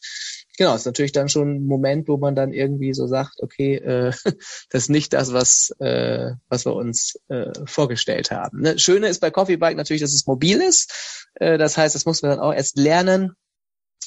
Genau, 0.58 0.76
ist 0.76 0.86
natürlich 0.86 1.12
dann 1.12 1.30
schon 1.30 1.56
ein 1.56 1.66
Moment, 1.66 2.08
wo 2.08 2.18
man 2.18 2.36
dann 2.36 2.52
irgendwie 2.52 2.94
so 2.94 3.08
sagt, 3.08 3.42
okay, 3.42 3.76
äh, 3.76 4.12
das 4.70 4.84
ist 4.84 4.90
nicht 4.90 5.14
das, 5.14 5.34
was, 5.34 5.72
äh, 5.80 6.32
was 6.50 6.66
wir 6.66 6.76
uns 6.76 7.20
äh, 7.30 7.52
vorgestellt 7.66 8.32
haben. 8.32 8.62
Ne? 8.62 8.78
Schöne 8.78 9.08
ist 9.08 9.22
bei 9.22 9.32
Coffee 9.32 9.58
Bike 9.58 9.78
natürlich, 9.78 10.02
dass 10.02 10.14
es 10.14 10.28
mobil 10.28 10.62
ist. 10.62 11.28
Äh, 11.36 11.58
das 11.58 11.78
heißt, 11.78 11.96
das 11.96 12.06
muss 12.06 12.22
man 12.22 12.32
dann 12.32 12.40
auch 12.40 12.54
erst 12.54 12.78
lernen. 12.78 13.34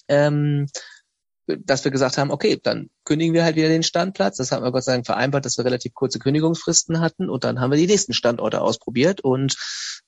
Ähm, 0.08 0.66
dass 1.58 1.84
wir 1.84 1.90
gesagt 1.90 2.18
haben, 2.18 2.30
okay, 2.30 2.58
dann 2.62 2.90
kündigen 3.04 3.34
wir 3.34 3.44
halt 3.44 3.56
wieder 3.56 3.68
den 3.68 3.82
Standplatz. 3.82 4.36
Das 4.36 4.52
haben 4.52 4.64
wir 4.64 4.72
Gott 4.72 4.84
sei 4.84 4.92
Dank 4.92 5.06
vereinbart, 5.06 5.44
dass 5.44 5.58
wir 5.58 5.64
relativ 5.64 5.94
kurze 5.94 6.18
Kündigungsfristen 6.18 7.00
hatten 7.00 7.28
und 7.28 7.44
dann 7.44 7.60
haben 7.60 7.70
wir 7.70 7.78
die 7.78 7.86
nächsten 7.86 8.12
Standorte 8.12 8.60
ausprobiert 8.60 9.20
und 9.20 9.56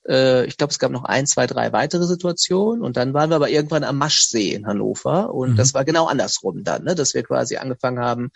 äh, 0.07 0.45
ich 0.45 0.57
glaube, 0.57 0.71
es 0.71 0.79
gab 0.79 0.91
noch 0.91 1.03
ein, 1.03 1.27
zwei, 1.27 1.47
drei 1.47 1.71
weitere 1.73 2.05
Situationen 2.05 2.81
und 2.81 2.97
dann 2.97 3.13
waren 3.13 3.29
wir 3.29 3.35
aber 3.35 3.49
irgendwann 3.49 3.83
am 3.83 3.97
Maschsee 3.97 4.53
in 4.53 4.67
Hannover 4.67 5.33
und 5.33 5.51
mhm. 5.51 5.55
das 5.55 5.73
war 5.73 5.85
genau 5.85 6.05
andersrum 6.07 6.63
dann, 6.63 6.83
ne? 6.83 6.95
dass 6.95 7.13
wir 7.13 7.23
quasi 7.23 7.57
angefangen 7.57 7.99
haben, 7.99 8.31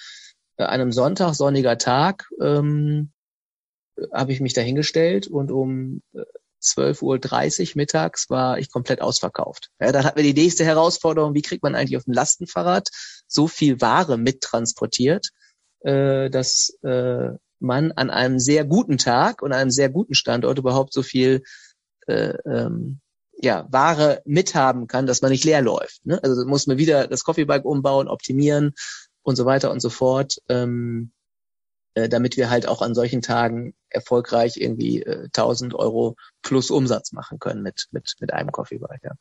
äh, 0.57 0.65
einem 0.65 0.91
Sonntag, 0.91 1.35
sonniger 1.35 1.77
Tag, 1.77 2.29
ähm, 2.41 3.11
habe 4.13 4.31
ich 4.31 4.41
mich 4.41 4.53
dahingestellt 4.53 5.27
und 5.27 5.51
um 5.51 6.01
äh, 6.13 6.21
12.30 6.61 7.61
Uhr 7.61 7.71
mittags 7.75 8.29
war 8.29 8.59
ich 8.59 8.71
komplett 8.71 9.01
ausverkauft. 9.01 9.69
Ja, 9.79 9.91
dann 9.91 10.03
hatten 10.03 10.17
wir 10.17 10.33
die 10.33 10.39
nächste 10.39 10.65
Herausforderung, 10.65 11.33
wie 11.33 11.41
kriegt 11.41 11.63
man 11.63 11.75
eigentlich 11.75 11.97
auf 11.97 12.05
dem 12.05 12.13
Lastenfahrrad 12.13 12.89
so 13.27 13.47
viel 13.47 13.81
Ware 13.81 14.17
mittransportiert, 14.17 15.29
äh, 15.81 16.29
dass 16.29 16.77
äh, 16.83 17.29
man 17.59 17.91
an 17.91 18.09
einem 18.09 18.39
sehr 18.39 18.65
guten 18.65 18.97
Tag 18.97 19.41
und 19.41 19.53
einem 19.53 19.71
sehr 19.71 19.89
guten 19.89 20.15
Standort 20.15 20.57
überhaupt 20.57 20.93
so 20.93 21.03
viel 21.03 21.43
äh, 22.07 22.33
ähm, 22.45 22.99
ja, 23.41 23.67
Ware 23.69 24.21
mithaben 24.25 24.87
kann, 24.87 25.05
dass 25.05 25.21
man 25.21 25.31
nicht 25.31 25.45
leer 25.45 25.61
läuft. 25.61 26.05
Ne? 26.05 26.21
Also 26.23 26.45
muss 26.45 26.67
man 26.67 26.77
wieder 26.77 27.07
das 27.07 27.23
Coffeebike 27.23 27.67
umbauen, 27.67 28.07
optimieren 28.07 28.73
und 29.21 29.35
so 29.35 29.45
weiter 29.45 29.71
und 29.71 29.81
so 29.81 29.89
fort. 29.89 30.37
Ähm, 30.49 31.11
äh, 31.95 32.09
damit 32.09 32.37
wir 32.37 32.49
halt 32.49 32.67
auch 32.67 32.81
an 32.81 32.95
solchen 32.95 33.21
Tagen 33.21 33.73
erfolgreich 33.89 34.57
irgendwie 34.57 35.01
äh, 35.01 35.25
1000 35.25 35.73
Euro 35.73 36.15
plus 36.41 36.71
Umsatz 36.71 37.11
machen 37.11 37.39
können 37.39 37.61
mit, 37.61 37.87
mit, 37.91 38.15
mit 38.19 38.33
einem 38.33 38.51
Coffee-Bike. 38.51 39.03
Ja. 39.03 39.11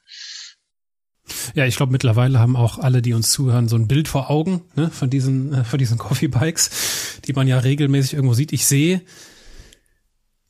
Ja, 1.54 1.66
ich 1.66 1.76
glaube, 1.76 1.92
mittlerweile 1.92 2.38
haben 2.38 2.57
auch 2.57 2.78
alle, 2.78 3.02
die 3.02 3.12
uns 3.12 3.31
zuhören, 3.31 3.68
so 3.68 3.76
ein 3.76 3.88
Bild 3.88 4.09
vor 4.09 4.31
Augen 4.31 4.62
ne, 4.76 4.90
von 4.90 5.11
diesen, 5.11 5.52
äh, 5.52 5.64
von 5.64 5.78
diesen 5.78 5.98
Coffee-Bikes, 5.98 7.20
die 7.26 7.33
man 7.33 7.46
ja 7.46 7.59
regelmäßig 7.59 8.14
irgendwo 8.14 8.35
sieht. 8.35 8.52
Ich 8.52 8.66
sehe 8.66 9.02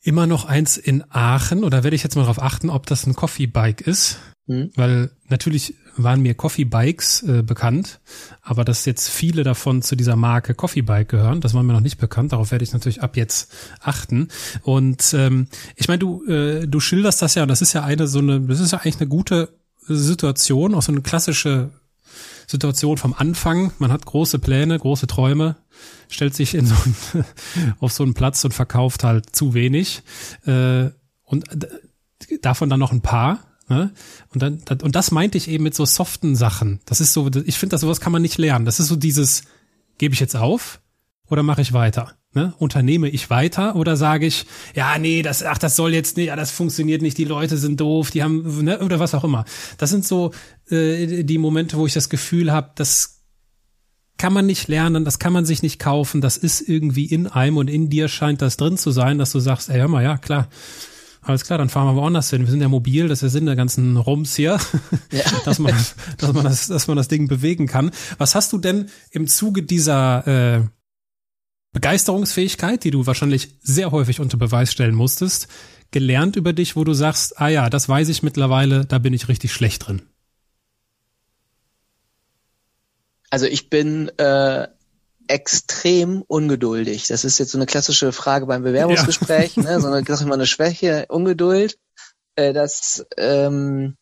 immer 0.01 0.27
noch 0.27 0.45
eins 0.45 0.77
in 0.77 1.03
Aachen, 1.09 1.63
oder 1.63 1.83
werde 1.83 1.95
ich 1.95 2.03
jetzt 2.03 2.15
mal 2.15 2.21
darauf 2.21 2.41
achten, 2.41 2.69
ob 2.69 2.85
das 2.85 3.05
ein 3.05 3.15
Coffee-Bike 3.15 3.81
ist. 3.81 4.19
Mhm. 4.47 4.71
Weil 4.75 5.11
natürlich 5.27 5.75
waren 6.03 6.21
mir 6.21 6.33
Coffee 6.33 6.65
Bikes 6.65 7.23
äh, 7.23 7.43
bekannt, 7.43 7.99
aber 8.41 8.65
dass 8.65 8.85
jetzt 8.85 9.09
viele 9.09 9.43
davon 9.43 9.81
zu 9.81 9.95
dieser 9.95 10.15
Marke 10.15 10.53
Coffee 10.53 10.81
Bike 10.81 11.09
gehören, 11.09 11.41
das 11.41 11.53
war 11.53 11.63
mir 11.63 11.73
noch 11.73 11.79
nicht 11.79 11.97
bekannt. 11.97 12.31
Darauf 12.31 12.51
werde 12.51 12.63
ich 12.63 12.73
natürlich 12.73 13.01
ab 13.01 13.17
jetzt 13.17 13.51
achten. 13.81 14.29
Und 14.63 15.13
ähm, 15.13 15.47
ich 15.75 15.87
meine, 15.87 15.99
du 15.99 16.25
äh, 16.25 16.67
du 16.67 16.79
schilderst 16.79 17.21
das 17.21 17.35
ja, 17.35 17.43
und 17.43 17.49
das 17.49 17.61
ist 17.61 17.73
ja 17.73 17.83
eine 17.83 18.07
so 18.07 18.19
eine, 18.19 18.41
das 18.41 18.59
ist 18.59 18.71
ja 18.71 18.79
eigentlich 18.79 18.99
eine 18.99 19.07
gute 19.07 19.49
Situation, 19.87 20.75
auch 20.75 20.81
so 20.81 20.91
eine 20.91 21.01
klassische 21.01 21.71
Situation 22.47 22.97
vom 22.97 23.13
Anfang. 23.13 23.71
Man 23.79 23.91
hat 23.91 24.05
große 24.05 24.39
Pläne, 24.39 24.77
große 24.77 25.07
Träume, 25.07 25.55
stellt 26.09 26.35
sich 26.35 26.55
in 26.55 26.65
so 26.65 26.75
ein, 26.75 27.25
auf 27.79 27.91
so 27.91 28.03
einen 28.03 28.13
Platz 28.13 28.43
und 28.43 28.53
verkauft 28.53 29.03
halt 29.03 29.35
zu 29.35 29.53
wenig. 29.53 30.01
Äh, 30.45 30.89
und 31.23 31.45
davon 32.41 32.69
dann 32.69 32.79
noch 32.79 32.91
ein 32.91 33.01
paar 33.01 33.48
Ne? 33.69 33.91
Und 34.33 34.41
dann, 34.41 34.61
und 34.81 34.95
das 34.95 35.11
meinte 35.11 35.37
ich 35.37 35.47
eben 35.47 35.63
mit 35.63 35.75
so 35.75 35.85
soften 35.85 36.35
Sachen. 36.35 36.79
Das 36.85 36.99
ist 37.01 37.13
so, 37.13 37.29
ich 37.45 37.57
finde, 37.57 37.75
das 37.75 37.81
sowas 37.81 38.01
kann 38.01 38.11
man 38.11 38.23
nicht 38.23 38.39
lernen. 38.39 38.65
Das 38.65 38.79
ist 38.79 38.87
so 38.87 38.95
dieses, 38.95 39.43
gebe 39.99 40.13
ich 40.13 40.19
jetzt 40.19 40.35
auf 40.35 40.81
oder 41.29 41.43
mache 41.43 41.61
ich 41.61 41.71
weiter? 41.71 42.13
Ne? 42.33 42.53
Unternehme 42.57 43.09
ich 43.09 43.29
weiter 43.29 43.75
oder 43.75 43.95
sage 43.95 44.25
ich, 44.25 44.45
ja, 44.75 44.97
nee, 44.97 45.21
das, 45.21 45.43
ach, 45.43 45.59
das 45.59 45.75
soll 45.75 45.93
jetzt 45.93 46.17
nicht, 46.17 46.27
ja, 46.27 46.35
das 46.35 46.51
funktioniert 46.51 47.01
nicht, 47.01 47.17
die 47.17 47.25
Leute 47.25 47.57
sind 47.57 47.79
doof, 47.79 48.11
die 48.11 48.23
haben, 48.23 48.63
ne, 48.63 48.79
oder 48.79 48.99
was 48.99 49.15
auch 49.15 49.23
immer. 49.23 49.45
Das 49.77 49.91
sind 49.91 50.05
so 50.05 50.31
äh, 50.69 51.23
die 51.23 51.37
Momente, 51.37 51.77
wo 51.77 51.85
ich 51.85 51.93
das 51.93 52.09
Gefühl 52.09 52.51
habe, 52.51 52.71
das 52.75 53.23
kann 54.17 54.33
man 54.33 54.45
nicht 54.45 54.67
lernen, 54.67 55.05
das 55.05 55.17
kann 55.17 55.33
man 55.33 55.45
sich 55.45 55.63
nicht 55.63 55.79
kaufen, 55.79 56.21
das 56.21 56.37
ist 56.37 56.61
irgendwie 56.61 57.05
in 57.05 57.25
einem 57.25 57.57
und 57.57 57.69
in 57.69 57.89
dir 57.89 58.07
scheint 58.07 58.41
das 58.41 58.57
drin 58.57 58.77
zu 58.77 58.91
sein, 58.91 59.17
dass 59.17 59.31
du 59.31 59.39
sagst, 59.39 59.69
ey, 59.69 59.79
hör 59.79 59.87
mal, 59.87 60.03
ja, 60.03 60.17
klar, 60.17 60.49
alles 61.21 61.43
klar, 61.43 61.57
dann 61.57 61.69
fahren 61.69 61.87
wir 61.87 62.01
woanders 62.01 62.29
hin. 62.29 62.43
Wir 62.43 62.51
sind 62.51 62.61
ja 62.61 62.69
mobil, 62.69 63.07
das 63.07 63.17
ist 63.17 63.21
der 63.21 63.29
Sinn 63.29 63.45
der 63.45 63.55
ganzen 63.55 63.97
Rums 63.97 64.35
hier, 64.35 64.57
ja. 65.11 65.23
dass, 65.45 65.59
man, 65.59 65.73
dass, 66.17 66.33
man 66.33 66.43
das, 66.43 66.67
dass 66.67 66.87
man 66.87 66.97
das 66.97 67.07
Ding 67.07 67.27
bewegen 67.27 67.67
kann. 67.67 67.91
Was 68.17 68.35
hast 68.35 68.53
du 68.53 68.57
denn 68.57 68.89
im 69.11 69.27
Zuge 69.27 69.63
dieser 69.63 70.27
äh, 70.27 70.61
Begeisterungsfähigkeit, 71.73 72.83
die 72.83 72.91
du 72.91 73.05
wahrscheinlich 73.05 73.55
sehr 73.61 73.91
häufig 73.91 74.19
unter 74.19 74.37
Beweis 74.37 74.71
stellen 74.71 74.95
musstest, 74.95 75.47
gelernt 75.91 76.35
über 76.35 76.53
dich, 76.53 76.75
wo 76.75 76.83
du 76.83 76.93
sagst, 76.93 77.39
ah 77.39 77.47
ja, 77.47 77.69
das 77.69 77.89
weiß 77.89 78.09
ich 78.09 78.23
mittlerweile, 78.23 78.85
da 78.85 78.97
bin 78.97 79.13
ich 79.13 79.27
richtig 79.27 79.53
schlecht 79.53 79.87
drin? 79.87 80.01
Also 83.29 83.45
ich 83.45 83.69
bin 83.69 84.09
äh, 84.17 84.67
extrem 85.29 86.23
ungeduldig. 86.23 87.07
Das 87.07 87.23
ist 87.23 87.37
jetzt 87.37 87.51
so 87.51 87.57
eine 87.57 87.67
klassische 87.67 88.11
Frage 88.11 88.47
beim 88.47 88.63
Bewerbungsgespräch, 88.63 89.55
ja. 89.55 89.63
ne? 89.63 89.79
so 89.79 89.87
eine, 89.87 90.03
sag 90.05 90.21
ich 90.21 90.25
mal, 90.25 90.33
eine 90.33 90.47
Schwäche, 90.47 91.05
Ungeduld. 91.07 91.77
Äh, 92.35 92.51
das 92.51 93.05
ähm, 93.15 93.95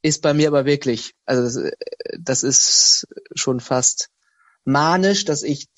ist 0.00 0.22
bei 0.22 0.32
mir 0.32 0.48
aber 0.48 0.64
wirklich, 0.64 1.12
also 1.26 1.42
das, 1.42 1.56
äh, 1.56 1.72
das 2.18 2.42
ist 2.42 3.06
schon 3.34 3.60
fast 3.60 4.08
manisch, 4.64 5.26
dass 5.26 5.42
ich 5.42 5.68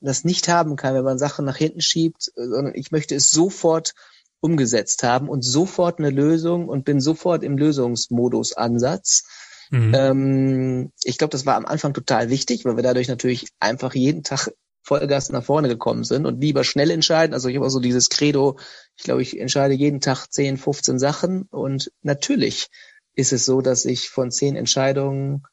das 0.00 0.24
nicht 0.24 0.48
haben 0.48 0.76
kann, 0.76 0.94
wenn 0.94 1.04
man 1.04 1.18
Sachen 1.18 1.46
nach 1.46 1.56
hinten 1.56 1.80
schiebt, 1.80 2.30
sondern 2.34 2.74
ich 2.74 2.90
möchte 2.90 3.14
es 3.14 3.30
sofort 3.30 3.94
umgesetzt 4.40 5.02
haben 5.02 5.30
und 5.30 5.42
sofort 5.42 5.98
eine 5.98 6.10
Lösung 6.10 6.68
und 6.68 6.84
bin 6.84 7.00
sofort 7.00 7.42
im 7.42 7.56
Lösungsmodus 7.56 8.52
Ansatz. 8.52 9.24
Mhm. 9.70 9.94
Ähm, 9.94 10.92
ich 11.04 11.18
glaube, 11.18 11.32
das 11.32 11.46
war 11.46 11.56
am 11.56 11.66
Anfang 11.66 11.94
total 11.94 12.28
wichtig, 12.28 12.64
weil 12.64 12.76
wir 12.76 12.82
dadurch 12.82 13.08
natürlich 13.08 13.48
einfach 13.60 13.94
jeden 13.94 14.22
Tag 14.22 14.48
Vollgas 14.82 15.30
nach 15.30 15.44
vorne 15.44 15.68
gekommen 15.68 16.04
sind 16.04 16.26
und 16.26 16.40
lieber 16.40 16.64
schnell 16.64 16.90
entscheiden. 16.90 17.34
Also 17.34 17.48
ich 17.48 17.56
habe 17.56 17.66
auch 17.66 17.70
so 17.70 17.80
dieses 17.80 18.08
Credo, 18.08 18.58
ich 18.96 19.04
glaube, 19.04 19.22
ich 19.22 19.38
entscheide 19.38 19.74
jeden 19.74 20.00
Tag 20.00 20.26
10, 20.26 20.56
15 20.56 20.98
Sachen 20.98 21.42
und 21.50 21.92
natürlich 22.02 22.68
ist 23.14 23.32
es 23.32 23.44
so, 23.44 23.60
dass 23.60 23.84
ich 23.84 24.08
von 24.08 24.30
zehn 24.30 24.56
Entscheidungen 24.56 25.44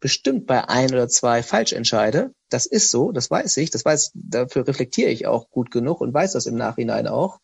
bestimmt 0.00 0.46
bei 0.46 0.68
ein 0.68 0.92
oder 0.92 1.06
zwei 1.08 1.42
falsch 1.42 1.72
entscheide. 1.72 2.32
Das 2.48 2.66
ist 2.66 2.90
so, 2.90 3.12
das 3.12 3.30
weiß 3.30 3.58
ich, 3.58 3.70
das 3.70 3.84
weiß, 3.84 4.12
dafür 4.14 4.66
reflektiere 4.66 5.10
ich 5.10 5.26
auch 5.26 5.50
gut 5.50 5.70
genug 5.70 6.00
und 6.00 6.14
weiß 6.14 6.32
das 6.32 6.46
im 6.46 6.56
Nachhinein 6.56 7.06
auch 7.06 7.38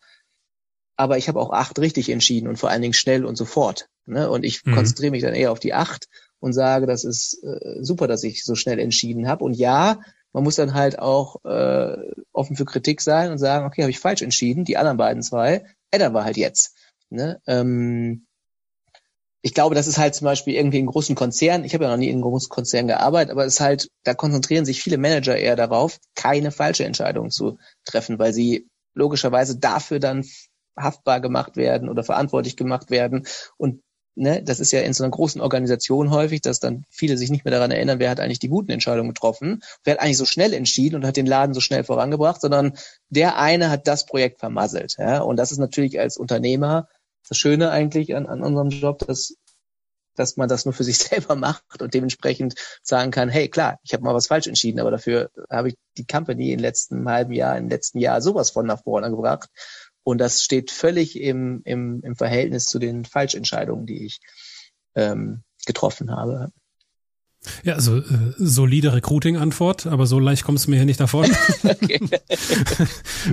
aber 0.98 1.16
ich 1.16 1.28
habe 1.28 1.40
auch 1.40 1.52
acht 1.52 1.78
richtig 1.78 2.10
entschieden 2.10 2.48
und 2.48 2.58
vor 2.58 2.70
allen 2.70 2.82
Dingen 2.82 2.92
schnell 2.92 3.24
und 3.24 3.36
sofort. 3.36 3.88
Ne? 4.08 4.30
Und 4.30 4.44
ich 4.44 4.64
mhm. 4.64 4.74
konzentriere 4.74 5.10
mich 5.10 5.22
dann 5.22 5.34
eher 5.34 5.52
auf 5.52 5.60
die 5.60 5.74
acht 5.74 6.08
und 6.40 6.52
sage, 6.52 6.86
das 6.86 7.04
ist 7.04 7.42
äh, 7.44 7.82
super, 7.82 8.06
dass 8.06 8.22
ich 8.22 8.44
so 8.44 8.54
schnell 8.54 8.78
entschieden 8.78 9.28
habe. 9.28 9.44
Und 9.44 9.54
ja, 9.54 10.00
man 10.32 10.44
muss 10.44 10.56
dann 10.56 10.74
halt 10.74 10.98
auch 10.98 11.44
äh, 11.44 11.96
offen 12.32 12.56
für 12.56 12.64
Kritik 12.64 13.00
sein 13.00 13.30
und 13.30 13.38
sagen, 13.38 13.66
okay, 13.66 13.82
habe 13.82 13.90
ich 13.90 13.98
falsch 13.98 14.22
entschieden, 14.22 14.64
die 14.64 14.76
anderen 14.76 14.96
beiden 14.96 15.22
zwei, 15.22 15.64
ändern 15.90 16.14
wir 16.14 16.24
halt 16.24 16.36
jetzt. 16.36 16.74
Ne? 17.10 17.40
Ähm, 17.46 18.26
ich 19.40 19.54
glaube, 19.54 19.74
das 19.74 19.86
ist 19.86 19.98
halt 19.98 20.14
zum 20.14 20.24
Beispiel 20.24 20.54
irgendwie 20.54 20.78
in 20.78 20.86
großen 20.86 21.14
Konzernen, 21.14 21.64
ich 21.64 21.72
habe 21.74 21.84
ja 21.84 21.90
noch 21.90 21.96
nie 21.96 22.10
in 22.10 22.20
großen 22.20 22.48
Konzernen 22.48 22.88
gearbeitet, 22.88 23.30
aber 23.30 23.44
es 23.44 23.54
ist 23.54 23.60
halt, 23.60 23.88
da 24.04 24.14
konzentrieren 24.14 24.64
sich 24.64 24.82
viele 24.82 24.98
Manager 24.98 25.36
eher 25.36 25.56
darauf, 25.56 25.98
keine 26.14 26.50
falsche 26.50 26.84
Entscheidung 26.84 27.30
zu 27.30 27.58
treffen, 27.84 28.18
weil 28.18 28.32
sie 28.32 28.66
logischerweise 28.94 29.56
dafür 29.56 30.00
dann 30.00 30.24
haftbar 30.76 31.20
gemacht 31.20 31.56
werden 31.56 31.88
oder 31.88 32.04
verantwortlich 32.04 32.56
gemacht 32.56 32.90
werden. 32.90 33.26
Und 33.56 33.82
ne, 34.18 34.42
das 34.42 34.60
ist 34.60 34.72
ja 34.72 34.80
in 34.80 34.92
so 34.92 35.04
einer 35.04 35.10
großen 35.10 35.40
Organisation 35.40 36.10
häufig, 36.10 36.40
dass 36.40 36.60
dann 36.60 36.84
viele 36.90 37.16
sich 37.16 37.30
nicht 37.30 37.44
mehr 37.44 37.52
daran 37.52 37.70
erinnern, 37.70 37.98
wer 37.98 38.10
hat 38.10 38.20
eigentlich 38.20 38.38
die 38.38 38.48
guten 38.48 38.70
Entscheidungen 38.70 39.08
getroffen, 39.10 39.62
wer 39.84 39.94
hat 39.94 40.00
eigentlich 40.00 40.18
so 40.18 40.26
schnell 40.26 40.52
entschieden 40.52 40.96
und 40.96 41.06
hat 41.06 41.16
den 41.16 41.26
Laden 41.26 41.54
so 41.54 41.60
schnell 41.60 41.84
vorangebracht, 41.84 42.40
sondern 42.40 42.74
der 43.08 43.38
eine 43.38 43.70
hat 43.70 43.86
das 43.86 44.06
Projekt 44.06 44.40
vermasselt. 44.40 44.96
Ja? 44.98 45.20
Und 45.20 45.36
das 45.36 45.52
ist 45.52 45.58
natürlich 45.58 45.98
als 45.98 46.16
Unternehmer 46.16 46.88
das 47.28 47.38
Schöne 47.38 47.70
eigentlich 47.70 48.14
an, 48.14 48.26
an 48.26 48.42
unserem 48.42 48.70
Job, 48.70 49.06
dass 49.06 49.34
dass 50.18 50.36
man 50.36 50.48
das 50.48 50.64
nur 50.64 50.74
für 50.74 50.84
sich 50.84 50.98
selber 50.98 51.36
macht 51.36 51.80
und 51.80 51.94
dementsprechend 51.94 52.54
sagen 52.82 53.10
kann, 53.10 53.28
hey, 53.28 53.48
klar, 53.48 53.78
ich 53.82 53.92
habe 53.92 54.02
mal 54.02 54.14
was 54.14 54.26
falsch 54.26 54.46
entschieden, 54.46 54.80
aber 54.80 54.90
dafür 54.90 55.30
habe 55.48 55.68
ich 55.68 55.76
die 55.96 56.06
Company 56.06 56.52
im 56.52 56.60
letzten 56.60 57.08
halben 57.08 57.32
Jahr, 57.32 57.56
im 57.56 57.68
letzten 57.68 57.98
Jahr 57.98 58.20
sowas 58.20 58.50
von 58.50 58.66
nach 58.66 58.82
vorne 58.82 59.10
gebracht. 59.10 59.48
Und 60.08 60.16
das 60.16 60.42
steht 60.42 60.70
völlig 60.70 61.20
im, 61.20 61.60
im, 61.66 62.00
im 62.02 62.16
Verhältnis 62.16 62.64
zu 62.64 62.78
den 62.78 63.04
Falschentscheidungen, 63.04 63.84
die 63.84 64.06
ich 64.06 64.22
ähm, 64.94 65.42
getroffen 65.66 66.10
habe. 66.10 66.50
Ja, 67.62 67.74
also 67.74 67.98
äh, 67.98 68.32
solide 68.38 68.94
Recruiting-Antwort, 68.94 69.86
aber 69.86 70.06
so 70.06 70.18
leicht 70.18 70.44
kommst 70.44 70.64
du 70.64 70.70
mir 70.70 70.78
hier 70.78 70.86
nicht 70.86 70.98
davon. 70.98 71.26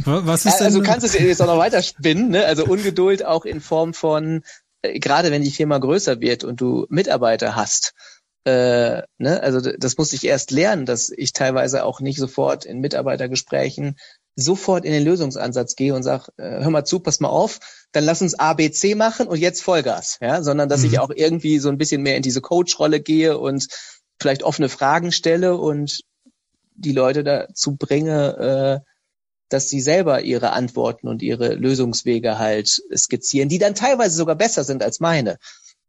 Was 0.04 0.46
ist 0.46 0.58
denn? 0.58 0.66
Also 0.66 0.82
kannst 0.82 1.04
du 1.04 1.08
es 1.08 1.18
jetzt 1.18 1.42
auch 1.42 1.48
noch 1.48 1.60
weiter 1.60 1.82
spinnen, 1.82 2.32
ne? 2.32 2.46
Also 2.46 2.66
Ungeduld 2.66 3.24
auch 3.24 3.46
in 3.46 3.62
Form 3.62 3.94
von, 3.94 4.44
äh, 4.82 5.00
gerade 5.00 5.32
wenn 5.32 5.44
die 5.44 5.52
Firma 5.52 5.78
größer 5.78 6.20
wird 6.20 6.44
und 6.44 6.60
du 6.60 6.88
Mitarbeiter 6.90 7.56
hast, 7.56 7.94
äh, 8.44 9.02
ne? 9.18 9.42
also 9.42 9.62
das 9.62 9.98
musste 9.98 10.18
ich 10.18 10.26
erst 10.26 10.52
lernen, 10.52 10.86
dass 10.86 11.10
ich 11.10 11.32
teilweise 11.32 11.86
auch 11.86 12.02
nicht 12.02 12.20
sofort 12.20 12.66
in 12.66 12.82
Mitarbeitergesprächen 12.82 13.96
sofort 14.36 14.86
in 14.86 14.92
den 14.92 15.04
Lösungsansatz 15.04 15.76
gehe 15.76 15.94
und 15.96 16.04
sage, 16.04 16.32
äh, 16.38 16.64
hör 16.64 16.70
mal 16.70 16.86
zu, 16.86 17.00
pass 17.00 17.20
mal 17.20 17.30
auf, 17.30 17.60
dann 17.92 18.04
lass 18.04 18.22
uns 18.22 18.38
A, 18.38 18.54
B, 18.54 18.70
C 18.72 18.96
machen 18.96 19.28
und 19.28 19.40
jetzt 19.40 19.62
Vollgas, 19.62 20.18
ja, 20.22 20.44
sondern 20.44 20.68
dass 20.70 20.82
mhm. 20.82 20.88
ich 20.88 21.00
auch 21.00 21.10
irgendwie 21.10 21.60
so 21.60 21.70
ein 21.70 21.78
bisschen 21.78 22.02
mehr 22.02 22.18
in 22.18 22.24
diese 22.24 22.42
Coach-Rolle 22.42 23.00
gehe 23.00 23.38
und 23.38 23.68
vielleicht 24.20 24.44
offene 24.44 24.70
Fragen 24.70 25.12
stelle 25.12 25.58
und 25.58 26.02
die 26.76 26.92
Leute 26.92 27.24
dazu 27.24 27.76
bringe, 27.76 28.84
äh, 28.84 28.92
dass 29.50 29.70
sie 29.70 29.80
selber 29.80 30.22
ihre 30.22 30.52
Antworten 30.52 31.08
und 31.08 31.22
ihre 31.22 31.54
Lösungswege 31.54 32.40
halt 32.40 32.82
skizzieren, 32.96 33.48
die 33.48 33.60
dann 33.60 33.76
teilweise 33.76 34.16
sogar 34.16 34.36
besser 34.36 34.64
sind 34.64 34.84
als 34.84 35.00
meine. 35.00 35.38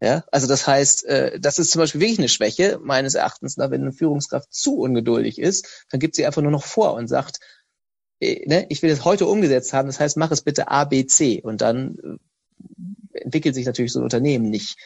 Ja, 0.00 0.24
also 0.30 0.46
das 0.46 0.66
heißt, 0.66 1.06
äh, 1.06 1.40
das 1.40 1.58
ist 1.58 1.70
zum 1.70 1.80
Beispiel 1.80 2.02
wirklich 2.02 2.18
eine 2.18 2.28
Schwäche 2.28 2.78
meines 2.82 3.14
Erachtens, 3.14 3.56
wenn 3.56 3.72
eine 3.72 3.92
Führungskraft 3.92 4.52
zu 4.52 4.76
ungeduldig 4.76 5.38
ist, 5.38 5.86
dann 5.90 6.00
gibt 6.00 6.16
sie 6.16 6.26
einfach 6.26 6.42
nur 6.42 6.50
noch 6.50 6.64
vor 6.64 6.92
und 6.92 7.08
sagt, 7.08 7.38
ne, 8.20 8.66
ich 8.68 8.82
will 8.82 8.90
es 8.90 9.04
heute 9.04 9.26
umgesetzt 9.26 9.72
haben, 9.72 9.86
das 9.88 10.00
heißt, 10.00 10.16
mach 10.16 10.30
es 10.30 10.42
bitte 10.42 10.68
A, 10.68 10.84
B, 10.84 11.06
C 11.06 11.40
und 11.42 11.60
dann 11.60 11.96
äh, 13.12 13.20
entwickelt 13.20 13.54
sich 13.54 13.66
natürlich 13.66 13.92
so 13.92 14.00
ein 14.00 14.04
Unternehmen 14.04 14.50
nicht 14.50 14.76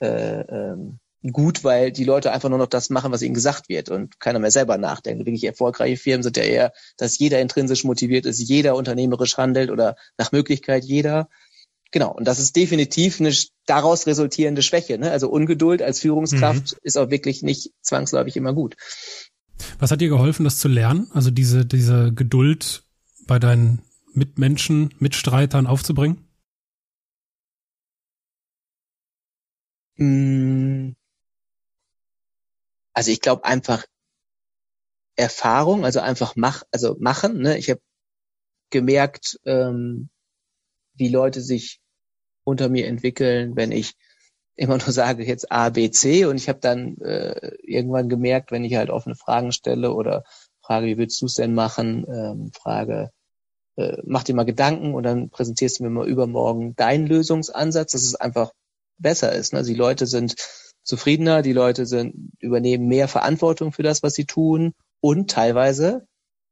äh, 0.00 0.40
ähm, 0.40 0.98
gut, 1.32 1.64
weil 1.64 1.92
die 1.92 2.04
Leute 2.04 2.32
einfach 2.32 2.48
nur 2.48 2.58
noch 2.58 2.66
das 2.66 2.90
machen, 2.90 3.12
was 3.12 3.22
ihnen 3.22 3.34
gesagt 3.34 3.68
wird 3.68 3.88
und 3.88 4.20
keiner 4.20 4.38
mehr 4.38 4.50
selber 4.50 4.78
nachdenkt. 4.78 5.26
Wirklich 5.26 5.44
erfolgreiche 5.44 5.96
Firmen 5.96 6.22
sind 6.22 6.36
ja 6.36 6.44
eher, 6.44 6.72
dass 6.96 7.18
jeder 7.18 7.40
intrinsisch 7.40 7.84
motiviert 7.84 8.26
ist, 8.26 8.38
jeder 8.38 8.76
unternehmerisch 8.76 9.36
handelt 9.36 9.70
oder 9.70 9.96
nach 10.18 10.32
Möglichkeit 10.32 10.84
jeder. 10.84 11.28
Genau, 11.92 12.12
und 12.12 12.26
das 12.26 12.38
ist 12.38 12.56
definitiv 12.56 13.20
eine 13.20 13.32
daraus 13.64 14.06
resultierende 14.06 14.62
Schwäche. 14.62 14.98
Ne? 14.98 15.10
Also 15.10 15.28
Ungeduld 15.28 15.82
als 15.82 16.00
Führungskraft 16.00 16.72
mhm. 16.72 16.78
ist 16.82 16.98
auch 16.98 17.10
wirklich 17.10 17.42
nicht 17.42 17.72
zwangsläufig 17.80 18.36
immer 18.36 18.52
gut. 18.52 18.76
Was 19.78 19.90
hat 19.90 20.00
dir 20.00 20.08
geholfen, 20.08 20.44
das 20.44 20.58
zu 20.58 20.68
lernen? 20.68 21.10
Also 21.12 21.30
diese, 21.30 21.64
diese 21.66 22.12
Geduld 22.12 22.84
bei 23.26 23.38
deinen 23.38 23.82
Mitmenschen, 24.12 24.94
Mitstreitern 24.98 25.66
aufzubringen? 25.66 26.24
Mm. 29.96 30.92
Also 32.92 33.10
ich 33.10 33.20
glaube 33.20 33.44
einfach 33.44 33.84
Erfahrung, 35.16 35.84
also 35.84 36.00
einfach 36.00 36.34
mach, 36.36 36.62
also 36.70 36.96
machen. 36.98 37.40
Ne? 37.40 37.58
Ich 37.58 37.70
habe 37.70 37.80
gemerkt, 38.70 39.38
ähm, 39.44 40.10
wie 40.94 41.08
Leute 41.08 41.40
sich 41.40 41.80
unter 42.44 42.68
mir 42.68 42.86
entwickeln, 42.86 43.56
wenn 43.56 43.72
ich 43.72 43.94
immer 44.56 44.78
nur 44.78 44.92
sage 44.92 45.24
jetzt 45.24 45.52
A, 45.52 45.68
B, 45.70 45.90
C 45.90 46.24
und 46.24 46.36
ich 46.36 46.48
habe 46.48 46.58
dann 46.60 46.96
äh, 46.98 47.54
irgendwann 47.62 48.08
gemerkt, 48.08 48.50
wenn 48.50 48.64
ich 48.64 48.74
halt 48.74 48.90
offene 48.90 49.14
Fragen 49.14 49.52
stelle 49.52 49.92
oder 49.92 50.24
frage, 50.62 50.86
wie 50.86 50.98
willst 50.98 51.20
du 51.20 51.26
es 51.26 51.34
denn 51.34 51.54
machen, 51.54 52.04
ähm, 52.08 52.50
frage, 52.52 53.10
äh, 53.76 53.98
mach 54.04 54.24
dir 54.24 54.34
mal 54.34 54.44
Gedanken 54.44 54.94
und 54.94 55.02
dann 55.02 55.30
präsentierst 55.30 55.78
du 55.78 55.84
mir 55.84 55.90
mal 55.90 56.08
übermorgen 56.08 56.74
deinen 56.76 57.06
Lösungsansatz, 57.06 57.92
dass 57.92 58.02
es 58.02 58.14
einfach 58.14 58.52
besser 58.98 59.32
ist. 59.32 59.52
Ne? 59.52 59.60
Also 59.60 59.72
die 59.72 59.78
Leute 59.78 60.06
sind 60.06 60.34
zufriedener, 60.82 61.42
die 61.42 61.52
Leute 61.52 61.86
sind, 61.86 62.32
übernehmen 62.38 62.88
mehr 62.88 63.08
Verantwortung 63.08 63.72
für 63.72 63.82
das, 63.82 64.02
was 64.02 64.14
sie 64.14 64.24
tun 64.24 64.72
und 65.00 65.30
teilweise 65.30 66.06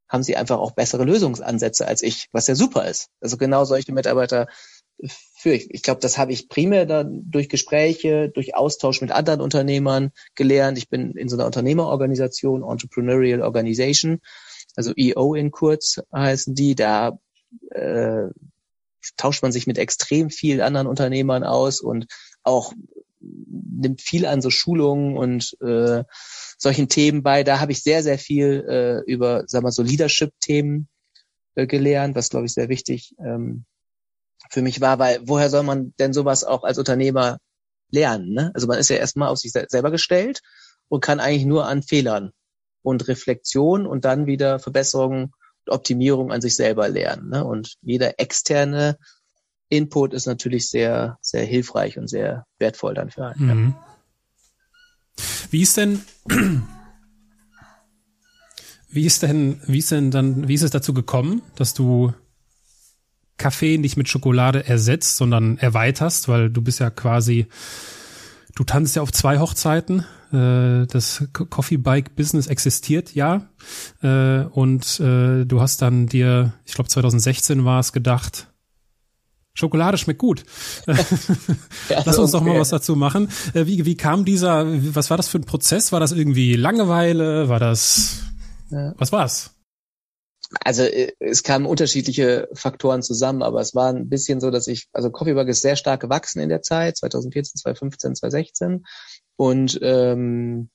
haben 0.07 0.23
sie 0.23 0.37
einfach 0.37 0.59
auch 0.59 0.71
bessere 0.71 1.03
Lösungsansätze 1.03 1.87
als 1.87 2.03
ich, 2.03 2.27
was 2.31 2.47
ja 2.47 2.55
super 2.55 2.87
ist. 2.87 3.09
Also 3.21 3.37
genau 3.37 3.65
solche 3.65 3.91
Mitarbeiter 3.91 4.47
führe 5.03 5.55
ich. 5.55 5.81
Glaube, 5.81 6.01
das 6.01 6.17
habe 6.17 6.31
ich 6.31 6.49
primär 6.49 6.85
dann 6.85 7.29
durch 7.29 7.49
Gespräche, 7.49 8.29
durch 8.29 8.55
Austausch 8.55 9.01
mit 9.01 9.11
anderen 9.11 9.41
Unternehmern 9.41 10.11
gelernt. 10.35 10.77
Ich 10.77 10.89
bin 10.89 11.11
in 11.11 11.29
so 11.29 11.35
einer 11.35 11.45
Unternehmerorganisation, 11.45 12.63
Entrepreneurial 12.63 13.41
Organization, 13.41 14.21
also 14.75 14.93
EO 14.95 15.35
in 15.35 15.51
kurz 15.51 16.01
heißen 16.13 16.55
die. 16.55 16.75
Da 16.75 17.19
äh, 17.71 18.27
tauscht 19.17 19.43
man 19.43 19.51
sich 19.51 19.67
mit 19.67 19.77
extrem 19.77 20.29
vielen 20.29 20.61
anderen 20.61 20.87
Unternehmern 20.87 21.43
aus 21.43 21.81
und 21.81 22.07
auch 22.43 22.73
nimmt 23.19 24.01
viel 24.01 24.25
an 24.25 24.41
so 24.41 24.49
Schulungen 24.49 25.17
und 25.17 25.57
äh, 25.61 26.03
solchen 26.57 26.89
Themen 26.89 27.23
bei. 27.23 27.43
Da 27.43 27.59
habe 27.59 27.71
ich 27.71 27.83
sehr, 27.83 28.03
sehr 28.03 28.17
viel 28.17 28.65
äh, 28.67 29.11
über, 29.11 29.43
sag 29.47 29.63
mal, 29.63 29.71
so 29.71 29.83
Leadership-Themen 29.83 30.87
äh, 31.55 31.67
gelernt, 31.67 32.15
was, 32.15 32.29
glaube 32.29 32.45
ich, 32.45 32.53
sehr 32.53 32.69
wichtig 32.69 33.15
ähm, 33.19 33.65
für 34.49 34.61
mich 34.61 34.81
war, 34.81 34.99
weil 34.99 35.19
woher 35.23 35.49
soll 35.49 35.63
man 35.63 35.93
denn 35.99 36.13
sowas 36.13 36.43
auch 36.43 36.63
als 36.63 36.77
Unternehmer 36.77 37.39
lernen? 37.91 38.33
Ne? 38.33 38.51
Also 38.53 38.67
man 38.67 38.79
ist 38.79 38.89
ja 38.89 38.97
erstmal 38.97 39.29
auf 39.29 39.37
sich 39.37 39.51
selber 39.51 39.91
gestellt 39.91 40.41
und 40.87 41.03
kann 41.03 41.19
eigentlich 41.19 41.45
nur 41.45 41.67
an 41.67 41.83
Fehlern 41.83 42.31
und 42.81 43.07
Reflexion 43.07 43.87
und 43.87 44.05
dann 44.05 44.27
wieder 44.27 44.59
Verbesserungen 44.59 45.31
und 45.65 45.73
Optimierung 45.73 46.31
an 46.31 46.41
sich 46.41 46.55
selber 46.55 46.87
lernen. 46.89 47.29
Ne? 47.29 47.43
Und 47.43 47.75
jeder 47.81 48.19
externe 48.19 48.97
Input 49.69 50.13
ist 50.13 50.27
natürlich 50.27 50.69
sehr, 50.69 51.17
sehr 51.21 51.43
hilfreich 51.43 51.97
und 51.97 52.07
sehr 52.07 52.45
wertvoll 52.59 52.93
dann 52.93 53.09
für 53.09 53.27
einen. 53.27 53.45
Mhm. 53.45 53.75
Ja. 53.75 53.85
Wie 55.49 55.61
ist 55.61 55.77
denn, 55.77 56.01
wie 58.89 59.05
ist 59.05 59.23
denn, 59.23 59.61
wie 59.65 59.79
ist 59.79 59.91
denn 59.91 60.11
dann, 60.11 60.47
wie 60.47 60.53
ist 60.53 60.61
es 60.61 60.71
dazu 60.71 60.93
gekommen, 60.93 61.41
dass 61.55 61.73
du 61.73 62.13
Kaffee 63.37 63.77
nicht 63.77 63.97
mit 63.97 64.07
Schokolade 64.07 64.65
ersetzt, 64.65 65.17
sondern 65.17 65.57
erweiterst, 65.57 66.27
weil 66.27 66.49
du 66.49 66.61
bist 66.61 66.79
ja 66.79 66.89
quasi, 66.89 67.47
du 68.55 68.63
tanzt 68.63 68.95
ja 68.95 69.01
auf 69.01 69.11
zwei 69.11 69.39
Hochzeiten. 69.39 70.05
Äh, 70.31 70.87
das 70.87 71.25
Coffee 71.33 71.77
Bike 71.77 72.15
Business 72.15 72.47
existiert 72.47 73.13
ja. 73.13 73.47
Äh, 74.01 74.43
und 74.45 74.99
äh, 74.99 75.45
du 75.45 75.61
hast 75.61 75.81
dann 75.81 76.07
dir, 76.07 76.53
ich 76.65 76.73
glaube 76.73 76.89
2016 76.89 77.65
war 77.65 77.79
es 77.79 77.91
gedacht, 77.91 78.47
Schokolade 79.53 79.97
schmeckt 79.97 80.19
gut. 80.19 80.43
Lass 80.85 82.17
uns 82.17 82.31
doch 82.31 82.41
mal 82.41 82.59
was 82.59 82.69
dazu 82.69 82.97
machen. 82.97 83.29
Wie, 83.53 83.85
wie 83.85 83.95
kam 83.95 84.25
dieser, 84.25 84.65
was 84.93 85.09
war 85.09 85.15
das 85.15 85.29
für 85.29 85.39
ein 85.39 85.45
Prozess? 85.45 85.93
War 85.93 86.01
das 86.01 86.11
irgendwie 86.11 86.57
Langeweile? 86.57 87.47
War 87.47 87.61
das, 87.61 88.23
was 88.69 89.13
war's? 89.13 89.54
Also 90.63 90.83
äh, 90.83 91.13
es 91.19 91.43
kamen 91.43 91.65
unterschiedliche 91.65 92.47
Faktoren 92.53 93.01
zusammen, 93.01 93.43
aber 93.43 93.61
es 93.61 93.75
war 93.75 93.91
ein 93.91 94.09
bisschen 94.09 94.39
so, 94.39 94.51
dass 94.51 94.67
ich, 94.67 94.87
also 94.93 95.09
Coffeebug 95.09 95.47
ist 95.47 95.61
sehr 95.61 95.75
stark 95.75 96.01
gewachsen 96.01 96.39
in 96.39 96.49
der 96.49 96.61
Zeit, 96.61 96.97
2014, 96.97 97.59
2015, 97.59 98.15
2016. 98.15 98.85
Und 99.35 99.79
ähm, 99.81 100.69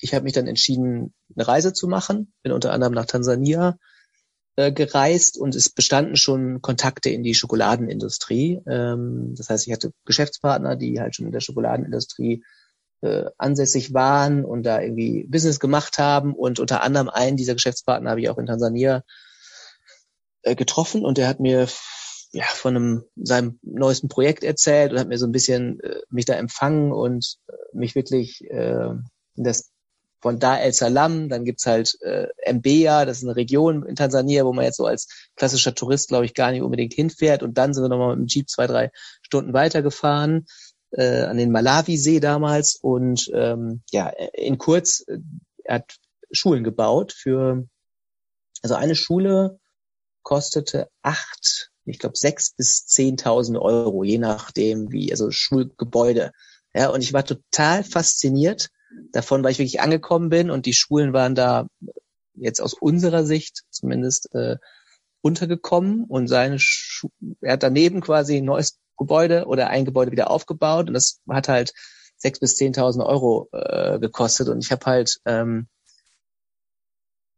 ich 0.00 0.14
habe 0.14 0.24
mich 0.24 0.32
dann 0.32 0.46
entschieden, 0.46 1.14
eine 1.34 1.48
Reise 1.48 1.72
zu 1.72 1.88
machen, 1.88 2.32
bin 2.42 2.52
unter 2.52 2.72
anderem 2.72 2.94
nach 2.94 3.06
Tansania 3.06 3.76
äh, 4.56 4.72
gereist 4.72 5.38
und 5.38 5.54
es 5.54 5.70
bestanden 5.70 6.16
schon 6.16 6.62
Kontakte 6.62 7.10
in 7.10 7.22
die 7.22 7.34
Schokoladenindustrie. 7.34 8.60
Ähm, 8.66 9.34
das 9.36 9.50
heißt, 9.50 9.66
ich 9.66 9.72
hatte 9.72 9.92
Geschäftspartner, 10.04 10.76
die 10.76 11.00
halt 11.00 11.14
schon 11.14 11.26
in 11.26 11.32
der 11.32 11.40
Schokoladenindustrie 11.40 12.44
äh, 13.02 13.24
ansässig 13.38 13.94
waren 13.94 14.44
und 14.44 14.64
da 14.64 14.80
irgendwie 14.80 15.24
Business 15.28 15.60
gemacht 15.60 15.98
haben. 15.98 16.34
Und 16.34 16.60
unter 16.60 16.82
anderem 16.82 17.08
einen 17.08 17.36
dieser 17.36 17.54
Geschäftspartner 17.54 18.10
habe 18.10 18.20
ich 18.20 18.28
auch 18.28 18.38
in 18.38 18.46
Tansania 18.46 19.02
äh, 20.42 20.54
getroffen 20.54 21.04
und 21.04 21.18
der 21.18 21.28
hat 21.28 21.40
mir 21.40 21.68
ja, 22.32 22.44
von 22.44 22.76
einem, 22.76 23.04
seinem 23.16 23.58
neuesten 23.62 24.08
Projekt 24.08 24.44
erzählt 24.44 24.92
und 24.92 24.98
hat 24.98 25.08
mir 25.08 25.18
so 25.18 25.26
ein 25.26 25.32
bisschen 25.32 25.80
äh, 25.80 26.00
mich 26.10 26.26
da 26.26 26.34
empfangen 26.34 26.92
und 26.92 27.38
äh, 27.48 27.52
mich 27.76 27.94
wirklich 27.94 28.44
äh, 28.50 28.90
das 29.36 29.70
von 30.20 30.40
Dar 30.40 30.60
el 30.60 30.72
Salam, 30.72 31.28
dann 31.28 31.44
gibt's 31.44 31.66
halt 31.66 31.96
äh, 32.02 32.26
Mbeya, 32.52 33.04
das 33.04 33.18
ist 33.18 33.24
eine 33.24 33.36
Region 33.36 33.86
in 33.86 33.94
Tansania, 33.94 34.44
wo 34.44 34.52
man 34.52 34.64
jetzt 34.64 34.76
so 34.76 34.84
als 34.84 35.08
klassischer 35.36 35.74
Tourist, 35.74 36.08
glaube 36.08 36.24
ich, 36.24 36.34
gar 36.34 36.50
nicht 36.50 36.62
unbedingt 36.62 36.92
hinfährt. 36.92 37.42
Und 37.42 37.56
dann 37.56 37.72
sind 37.72 37.84
wir 37.84 37.88
nochmal 37.88 38.16
mit 38.16 38.24
dem 38.24 38.26
Jeep 38.26 38.50
zwei, 38.50 38.66
drei 38.66 38.90
Stunden 39.22 39.52
weitergefahren 39.52 40.46
äh, 40.92 41.22
an 41.22 41.36
den 41.36 41.50
Malawi-See 41.50 42.20
damals. 42.20 42.76
Und 42.76 43.30
ähm, 43.34 43.82
ja, 43.90 44.08
in 44.32 44.58
kurz, 44.58 45.04
äh, 45.06 45.18
er 45.64 45.76
hat 45.76 45.96
Schulen 46.30 46.64
gebaut 46.64 47.12
für, 47.12 47.66
also 48.62 48.74
eine 48.74 48.94
Schule 48.94 49.58
kostete 50.22 50.90
acht, 51.02 51.70
ich 51.84 51.98
glaube 51.98 52.16
sechs 52.16 52.52
bis 52.52 52.86
zehntausend 52.86 53.56
Euro, 53.56 54.04
je 54.04 54.18
nachdem 54.18 54.92
wie, 54.92 55.10
also 55.10 55.30
Schulgebäude. 55.30 56.32
Ja, 56.74 56.90
und 56.90 57.02
ich 57.02 57.14
war 57.14 57.24
total 57.24 57.82
fasziniert 57.82 58.68
davon, 59.12 59.42
weil 59.42 59.52
ich 59.52 59.58
wirklich 59.58 59.80
angekommen 59.80 60.28
bin 60.28 60.50
und 60.50 60.66
die 60.66 60.74
Schulen 60.74 61.12
waren 61.12 61.34
da 61.34 61.66
jetzt 62.34 62.60
aus 62.60 62.74
unserer 62.74 63.24
Sicht 63.24 63.62
zumindest 63.70 64.34
äh, 64.34 64.56
untergekommen 65.22 66.04
und 66.04 66.28
seine 66.28 66.58
Schu 66.58 67.08
er 67.40 67.54
hat 67.54 67.62
daneben 67.62 68.00
quasi 68.00 68.36
ein 68.36 68.44
neues 68.44 68.78
Gebäude 68.98 69.46
oder 69.46 69.68
ein 69.68 69.84
Gebäude 69.84 70.12
wieder 70.12 70.30
aufgebaut 70.30 70.88
und 70.88 70.94
das 70.94 71.20
hat 71.28 71.48
halt 71.48 71.72
sechs 72.16 72.40
bis 72.40 72.56
zehntausend 72.56 73.04
Euro 73.04 73.48
äh, 73.52 73.98
gekostet 73.98 74.48
und 74.48 74.62
ich 74.64 74.72
habe 74.72 74.84
halt 74.86 75.18
ähm, 75.24 75.68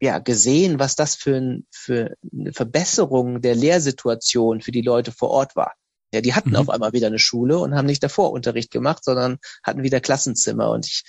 ja 0.01 0.19
gesehen, 0.19 0.79
was 0.79 0.97
das 0.97 1.15
für, 1.15 1.37
ein, 1.37 1.67
für 1.71 2.17
eine 2.33 2.53
Verbesserung 2.53 3.43
der 3.43 3.55
Lehrsituation 3.55 4.63
für 4.63 4.73
die 4.73 4.81
Leute 4.81 5.13
vor 5.13 5.31
Ort 5.31 5.55
war. 5.57 5.75
Ja, 6.13 6.21
die 6.21 6.35
hatten 6.35 6.51
mhm. 6.51 6.57
auf 6.57 6.71
einmal 6.71 6.93
wieder 6.93 7.07
eine 7.07 7.19
Schule 7.19 7.59
und 7.59 7.75
haben 7.75 7.87
nicht 7.87 8.03
davor 8.03 8.33
Unterricht 8.33 8.71
gemacht, 8.71 9.05
sondern 9.05 9.39
hatten 9.63 9.83
wieder 9.83 10.01
Klassenzimmer. 10.01 10.71
Und 10.71 10.87
ich 10.87 11.05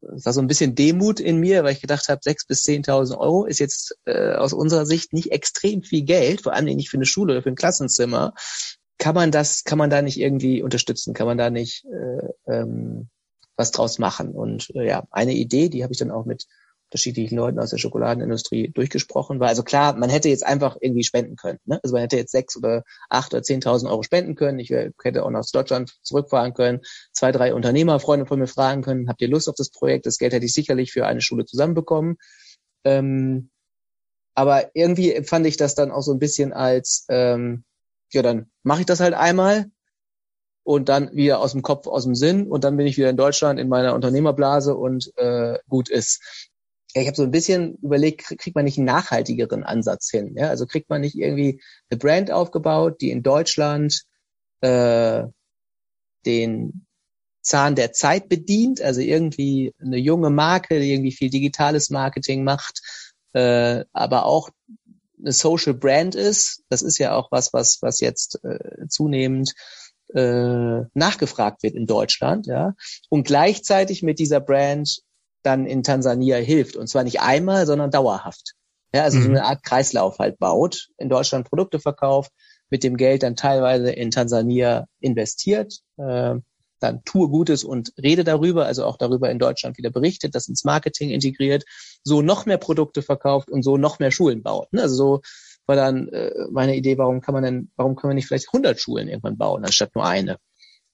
es 0.00 0.24
war 0.24 0.32
so 0.32 0.40
ein 0.40 0.46
bisschen 0.46 0.74
Demut 0.74 1.20
in 1.20 1.38
mir, 1.38 1.64
weil 1.64 1.72
ich 1.72 1.80
gedacht 1.80 2.08
habe, 2.08 2.20
sechs 2.22 2.46
bis 2.46 2.62
zehntausend 2.62 3.18
Euro 3.18 3.46
ist 3.46 3.58
jetzt 3.58 3.96
äh, 4.04 4.34
aus 4.34 4.52
unserer 4.52 4.86
Sicht 4.86 5.12
nicht 5.12 5.32
extrem 5.32 5.82
viel 5.82 6.02
Geld, 6.02 6.42
vor 6.42 6.52
allem 6.52 6.66
nicht 6.66 6.88
für 6.88 6.98
eine 6.98 7.06
Schule 7.06 7.32
oder 7.32 7.42
für 7.42 7.48
ein 7.48 7.56
Klassenzimmer. 7.56 8.32
Kann 8.98 9.14
man 9.14 9.30
das, 9.30 9.64
kann 9.64 9.78
man 9.78 9.90
da 9.90 10.02
nicht 10.02 10.18
irgendwie 10.18 10.62
unterstützen? 10.62 11.14
Kann 11.14 11.26
man 11.26 11.38
da 11.38 11.50
nicht 11.50 11.84
äh, 11.86 12.52
ähm, 12.52 13.08
was 13.56 13.70
draus 13.70 13.98
machen? 13.98 14.32
Und 14.32 14.70
äh, 14.74 14.86
ja, 14.86 15.04
eine 15.10 15.32
Idee, 15.32 15.68
die 15.68 15.82
habe 15.82 15.92
ich 15.92 15.98
dann 15.98 16.10
auch 16.10 16.24
mit 16.24 16.46
unterschiedlichen 16.88 17.36
Leuten 17.36 17.58
aus 17.58 17.70
der 17.70 17.76
Schokoladenindustrie 17.76 18.70
durchgesprochen 18.70 19.40
war. 19.40 19.48
Also 19.48 19.62
klar, 19.62 19.94
man 19.94 20.08
hätte 20.08 20.30
jetzt 20.30 20.44
einfach 20.44 20.78
irgendwie 20.80 21.04
spenden 21.04 21.36
können. 21.36 21.58
Ne? 21.66 21.78
Also 21.82 21.92
man 21.94 22.02
hätte 22.02 22.16
jetzt 22.16 22.32
sechs 22.32 22.56
oder 22.56 22.82
acht 23.10 23.34
oder 23.34 23.42
zehntausend 23.42 23.90
Euro 23.90 24.02
spenden 24.02 24.34
können. 24.34 24.58
Ich 24.58 24.70
hätte 24.70 25.24
auch 25.24 25.30
nach 25.30 25.44
Deutschland 25.52 25.98
zurückfahren 26.02 26.54
können, 26.54 26.80
zwei, 27.12 27.30
drei 27.30 27.54
Unternehmerfreunde 27.54 28.24
von 28.24 28.38
mir 28.38 28.46
fragen 28.46 28.82
können, 28.82 29.08
habt 29.08 29.20
ihr 29.20 29.28
Lust 29.28 29.48
auf 29.48 29.54
das 29.54 29.70
Projekt? 29.70 30.06
Das 30.06 30.16
Geld 30.16 30.32
hätte 30.32 30.46
ich 30.46 30.54
sicherlich 30.54 30.92
für 30.92 31.06
eine 31.06 31.20
Schule 31.20 31.44
zusammenbekommen. 31.44 32.16
Ähm, 32.84 33.50
aber 34.34 34.70
irgendwie 34.74 35.12
empfand 35.12 35.46
ich 35.46 35.58
das 35.58 35.74
dann 35.74 35.90
auch 35.90 36.02
so 36.02 36.12
ein 36.12 36.18
bisschen 36.18 36.54
als, 36.54 37.04
ähm, 37.10 37.64
ja, 38.12 38.22
dann 38.22 38.50
mache 38.62 38.80
ich 38.80 38.86
das 38.86 39.00
halt 39.00 39.14
einmal 39.14 39.70
und 40.62 40.88
dann 40.88 41.14
wieder 41.14 41.40
aus 41.40 41.52
dem 41.52 41.62
Kopf, 41.62 41.86
aus 41.86 42.04
dem 42.04 42.14
Sinn 42.14 42.46
und 42.46 42.64
dann 42.64 42.76
bin 42.76 42.86
ich 42.86 42.96
wieder 42.96 43.10
in 43.10 43.16
Deutschland 43.16 43.58
in 43.58 43.68
meiner 43.68 43.94
Unternehmerblase 43.94 44.74
und 44.74 45.12
äh, 45.16 45.58
gut 45.68 45.88
ist 45.88 46.48
ja, 46.94 47.02
ich 47.02 47.06
habe 47.06 47.16
so 47.16 47.22
ein 47.22 47.30
bisschen 47.30 47.76
überlegt, 47.76 48.22
kriegt 48.38 48.56
man 48.56 48.64
nicht 48.64 48.78
einen 48.78 48.86
nachhaltigeren 48.86 49.62
Ansatz 49.62 50.10
hin? 50.10 50.34
Ja? 50.36 50.48
Also 50.48 50.66
kriegt 50.66 50.88
man 50.88 51.02
nicht 51.02 51.16
irgendwie 51.16 51.60
eine 51.90 51.98
Brand 51.98 52.30
aufgebaut, 52.30 53.00
die 53.00 53.10
in 53.10 53.22
Deutschland 53.22 54.04
äh, 54.62 55.24
den 56.24 56.86
Zahn 57.42 57.74
der 57.74 57.92
Zeit 57.92 58.28
bedient, 58.28 58.80
also 58.80 59.00
irgendwie 59.00 59.74
eine 59.80 59.98
junge 59.98 60.30
Marke, 60.30 60.80
die 60.80 60.92
irgendwie 60.92 61.12
viel 61.12 61.30
digitales 61.30 61.90
Marketing 61.90 62.44
macht, 62.44 62.80
äh, 63.32 63.84
aber 63.92 64.24
auch 64.24 64.50
eine 65.20 65.32
Social 65.32 65.74
Brand 65.74 66.14
ist. 66.14 66.62
Das 66.68 66.82
ist 66.82 66.98
ja 66.98 67.14
auch 67.14 67.30
was, 67.30 67.52
was, 67.52 67.78
was 67.82 68.00
jetzt 68.00 68.40
äh, 68.44 68.86
zunehmend 68.88 69.52
äh, 70.14 70.82
nachgefragt 70.94 71.62
wird 71.62 71.74
in 71.74 71.86
Deutschland, 71.86 72.46
ja. 72.46 72.74
Und 73.10 73.26
gleichzeitig 73.26 74.02
mit 74.02 74.18
dieser 74.18 74.40
Brand 74.40 75.00
dann 75.42 75.66
in 75.66 75.82
Tansania 75.82 76.36
hilft. 76.36 76.76
Und 76.76 76.88
zwar 76.88 77.04
nicht 77.04 77.20
einmal, 77.20 77.66
sondern 77.66 77.90
dauerhaft. 77.90 78.54
Ja, 78.94 79.02
also 79.02 79.18
mhm. 79.18 79.22
so 79.22 79.28
eine 79.30 79.44
Art 79.44 79.62
Kreislauf 79.62 80.18
halt 80.18 80.38
baut, 80.38 80.88
in 80.96 81.08
Deutschland 81.08 81.48
Produkte 81.48 81.78
verkauft, 81.78 82.32
mit 82.70 82.82
dem 82.82 82.96
Geld 82.96 83.22
dann 83.22 83.36
teilweise 83.36 83.90
in 83.90 84.10
Tansania 84.10 84.86
investiert, 85.00 85.80
äh, 85.98 86.34
dann 86.80 87.02
tue 87.04 87.28
Gutes 87.28 87.64
und 87.64 87.92
rede 88.02 88.24
darüber, 88.24 88.66
also 88.66 88.84
auch 88.84 88.96
darüber 88.96 89.30
in 89.30 89.38
Deutschland 89.38 89.78
wieder 89.78 89.90
berichtet, 89.90 90.34
das 90.34 90.48
ins 90.48 90.64
Marketing 90.64 91.10
integriert, 91.10 91.64
so 92.04 92.22
noch 92.22 92.46
mehr 92.46 92.58
Produkte 92.58 93.02
verkauft 93.02 93.50
und 93.50 93.62
so 93.62 93.76
noch 93.76 93.98
mehr 93.98 94.10
Schulen 94.10 94.42
baut. 94.42 94.72
Ne? 94.72 94.82
Also 94.82 94.94
so 94.96 95.20
war 95.66 95.76
dann 95.76 96.08
äh, 96.08 96.32
meine 96.50 96.76
Idee, 96.76 96.98
warum 96.98 97.20
kann 97.20 97.34
man 97.34 97.42
denn, 97.42 97.70
warum 97.76 97.94
können 97.94 98.12
wir 98.12 98.14
nicht 98.14 98.26
vielleicht 98.26 98.48
100 98.48 98.80
Schulen 98.80 99.08
irgendwann 99.08 99.36
bauen, 99.36 99.64
anstatt 99.64 99.94
nur 99.94 100.06
eine? 100.06 100.38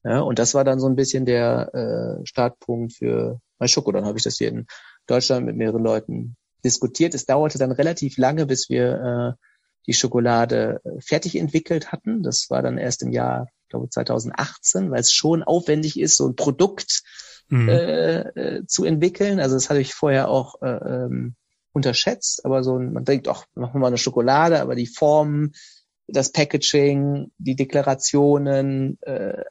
Ja, 0.05 0.20
und 0.20 0.39
das 0.39 0.53
war 0.55 0.64
dann 0.64 0.80
so 0.80 0.87
ein 0.87 0.97
bisschen 0.97 1.24
der 1.24 1.72
äh, 1.74 2.26
Startpunkt 2.26 2.93
für 2.93 3.41
mein 3.59 3.68
Schoko. 3.68 3.91
Dann 3.91 4.05
habe 4.05 4.18
ich 4.18 4.24
das 4.24 4.37
hier 4.37 4.49
in 4.49 4.66
Deutschland 5.07 5.47
mit 5.47 5.57
mehreren 5.57 5.82
Leuten 5.82 6.37
diskutiert. 6.62 7.14
Es 7.14 7.24
dauerte 7.24 7.59
dann 7.59 7.72
relativ 7.72 8.18
lange, 8.18 8.45
bis 8.47 8.68
wir 8.68 9.37
äh, 9.39 9.45
die 9.87 9.95
Schokolade 9.95 10.80
äh, 10.85 11.01
fertig 11.01 11.37
entwickelt 11.37 11.93
hatten. 11.93 12.22
Das 12.22 12.47
war 12.51 12.62
dann 12.62 12.76
erst 12.76 13.03
im 13.03 13.12
Jahr, 13.12 13.49
glaube 13.74 13.90
2018, 13.90 14.90
weil 14.90 15.00
es 15.00 15.12
schon 15.12 15.42
aufwendig 15.42 15.98
ist, 15.98 16.16
so 16.16 16.28
ein 16.28 16.36
Produkt 16.36 17.02
mhm. 17.48 17.68
äh, 17.68 18.20
äh, 18.20 18.66
zu 18.66 18.84
entwickeln. 18.84 19.40
Also 19.40 19.54
das 19.56 19.70
hatte 19.70 19.80
ich 19.80 19.94
vorher 19.94 20.28
auch 20.28 20.62
äh, 20.62 20.68
ähm, 20.68 21.34
unterschätzt, 21.72 22.44
aber 22.44 22.62
so 22.62 22.78
ein, 22.78 22.92
man 22.92 23.04
denkt, 23.04 23.28
ach, 23.28 23.46
machen 23.54 23.74
wir 23.74 23.80
mal 23.80 23.88
eine 23.88 23.98
Schokolade, 23.98 24.60
aber 24.60 24.74
die 24.74 24.86
Formen, 24.86 25.52
das 26.06 26.32
Packaging, 26.32 27.32
die 27.38 27.56
Deklarationen, 27.56 28.98
äh, 29.02 29.42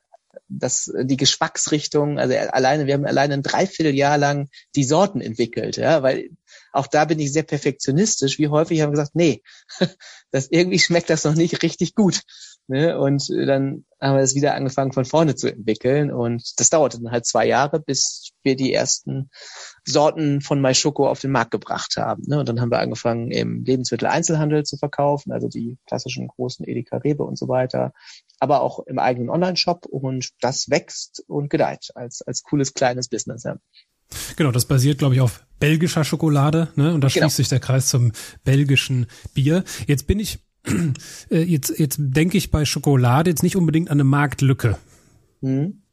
das, 0.48 0.92
die 1.04 1.18
Geschmacksrichtung, 1.18 2.20
also 2.20 2.36
alleine, 2.36 2.86
wir 2.86 2.94
haben 2.94 3.06
alleine 3.06 3.36
ein 3.36 3.44
Dreivierteljahr 3.44 4.18
lang 4.18 4.50
die 4.76 4.84
Sorten 4.84 5.22
entwickelt, 5.22 5.78
ja, 5.78 6.04
weil 6.04 6.30
auch 6.72 6.88
da 6.88 7.06
bin 7.06 7.20
ich 7.20 7.32
sehr 7.32 7.44
perfektionistisch. 7.44 8.40
Wie 8.40 8.48
häufig 8.48 8.82
haben 8.82 8.90
wir 8.90 8.98
gesagt, 8.98 9.16
nee, 9.16 9.42
das 10.32 10.48
irgendwie 10.50 10.80
schmeckt 10.80 11.10
das 11.10 11.24
noch 11.24 11.36
nicht 11.36 11.62
richtig 11.64 11.96
gut. 11.96 12.22
Ne? 12.68 12.98
Und 12.98 13.30
dann 13.30 13.86
haben 14.00 14.16
wir 14.16 14.22
das 14.22 14.36
wieder 14.36 14.54
angefangen 14.56 14.92
von 14.92 15.06
vorne 15.06 15.36
zu 15.36 15.52
entwickeln. 15.52 16.12
Und 16.12 16.60
das 16.60 16.70
dauerte 16.70 17.02
dann 17.02 17.12
halt 17.12 17.26
zwei 17.26 17.46
Jahre, 17.46 17.80
bis 17.80 18.32
wir 18.44 18.56
die 18.56 18.74
ersten 18.74 19.30
Sorten 19.86 20.42
von 20.42 20.62
MySchoco 20.62 21.08
auf 21.08 21.20
den 21.20 21.32
Markt 21.32 21.52
gebracht 21.52 21.96
haben. 21.98 22.24
Ne? 22.28 22.40
Und 22.40 22.50
dann 22.50 22.62
haben 22.62 22.72
wir 22.72 22.80
angefangen, 22.80 23.32
im 23.32 23.64
Lebensmitteleinzelhandel 23.64 24.64
zu 24.64 24.78
verkaufen, 24.78 25.32
also 25.32 25.48
die 25.48 25.78
klassischen 25.88 26.28
großen 26.28 26.68
Edeka 26.68 26.98
Rewe 26.98 27.24
und 27.24 27.38
so 27.38 27.48
weiter, 27.48 27.94
aber 28.40 28.62
auch 28.62 28.80
im 28.80 29.00
eigenen 29.00 29.30
Online-Shop. 29.30 29.86
Und 29.86 30.30
das 30.42 30.70
wächst 30.70 31.24
und 31.28 31.50
gedeiht 31.50 31.90
als, 31.96 32.22
als 32.22 32.44
cooles 32.44 32.74
kleines 32.74 33.08
Business. 33.08 33.44
Ja. 33.44 33.58
Genau, 34.36 34.52
das 34.52 34.66
basiert, 34.66 35.00
glaube 35.00 35.16
ich, 35.16 35.22
auf 35.22 35.46
belgischer 35.60 36.04
Schokolade, 36.04 36.70
ne? 36.76 36.94
Und 36.94 37.02
da 37.02 37.08
genau. 37.08 37.26
schließt 37.26 37.38
sich 37.38 37.50
der 37.50 37.60
Kreis 37.60 37.88
zum 37.88 38.12
belgischen 38.44 39.08
Bier. 39.34 39.64
Jetzt 39.88 40.08
bin 40.08 40.20
ich 40.20 40.36
äh, 40.36 40.40
jetzt, 41.30 41.78
jetzt 41.78 41.98
denke 42.00 42.38
ich 42.38 42.52
bei 42.52 42.66
Schokolade 42.66 43.30
jetzt 43.30 43.44
nicht 43.44 43.56
unbedingt 43.56 43.90
an 43.90 43.96
eine 43.96 44.04
Marktlücke. 44.04 44.78
Mhm. 45.42 45.84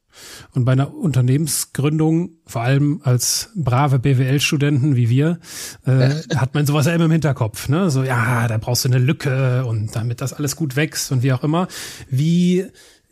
Und 0.53 0.65
bei 0.65 0.73
einer 0.73 0.93
Unternehmensgründung, 0.93 2.31
vor 2.45 2.61
allem 2.61 3.01
als 3.03 3.51
brave 3.55 3.99
BWL-Studenten 3.99 4.95
wie 4.95 5.09
wir, 5.09 5.39
äh, 5.85 6.09
hat 6.35 6.53
man 6.53 6.65
sowas 6.65 6.85
ja 6.85 6.93
immer 6.93 7.05
im 7.05 7.11
Hinterkopf. 7.11 7.69
Ne? 7.69 7.89
So, 7.89 8.03
ja, 8.03 8.47
da 8.47 8.57
brauchst 8.57 8.85
du 8.85 8.89
eine 8.89 8.99
Lücke 8.99 9.65
und 9.65 9.95
damit 9.95 10.21
das 10.21 10.33
alles 10.33 10.55
gut 10.55 10.75
wächst 10.75 11.11
und 11.11 11.23
wie 11.23 11.33
auch 11.33 11.43
immer. 11.43 11.67
Wie, 12.09 12.65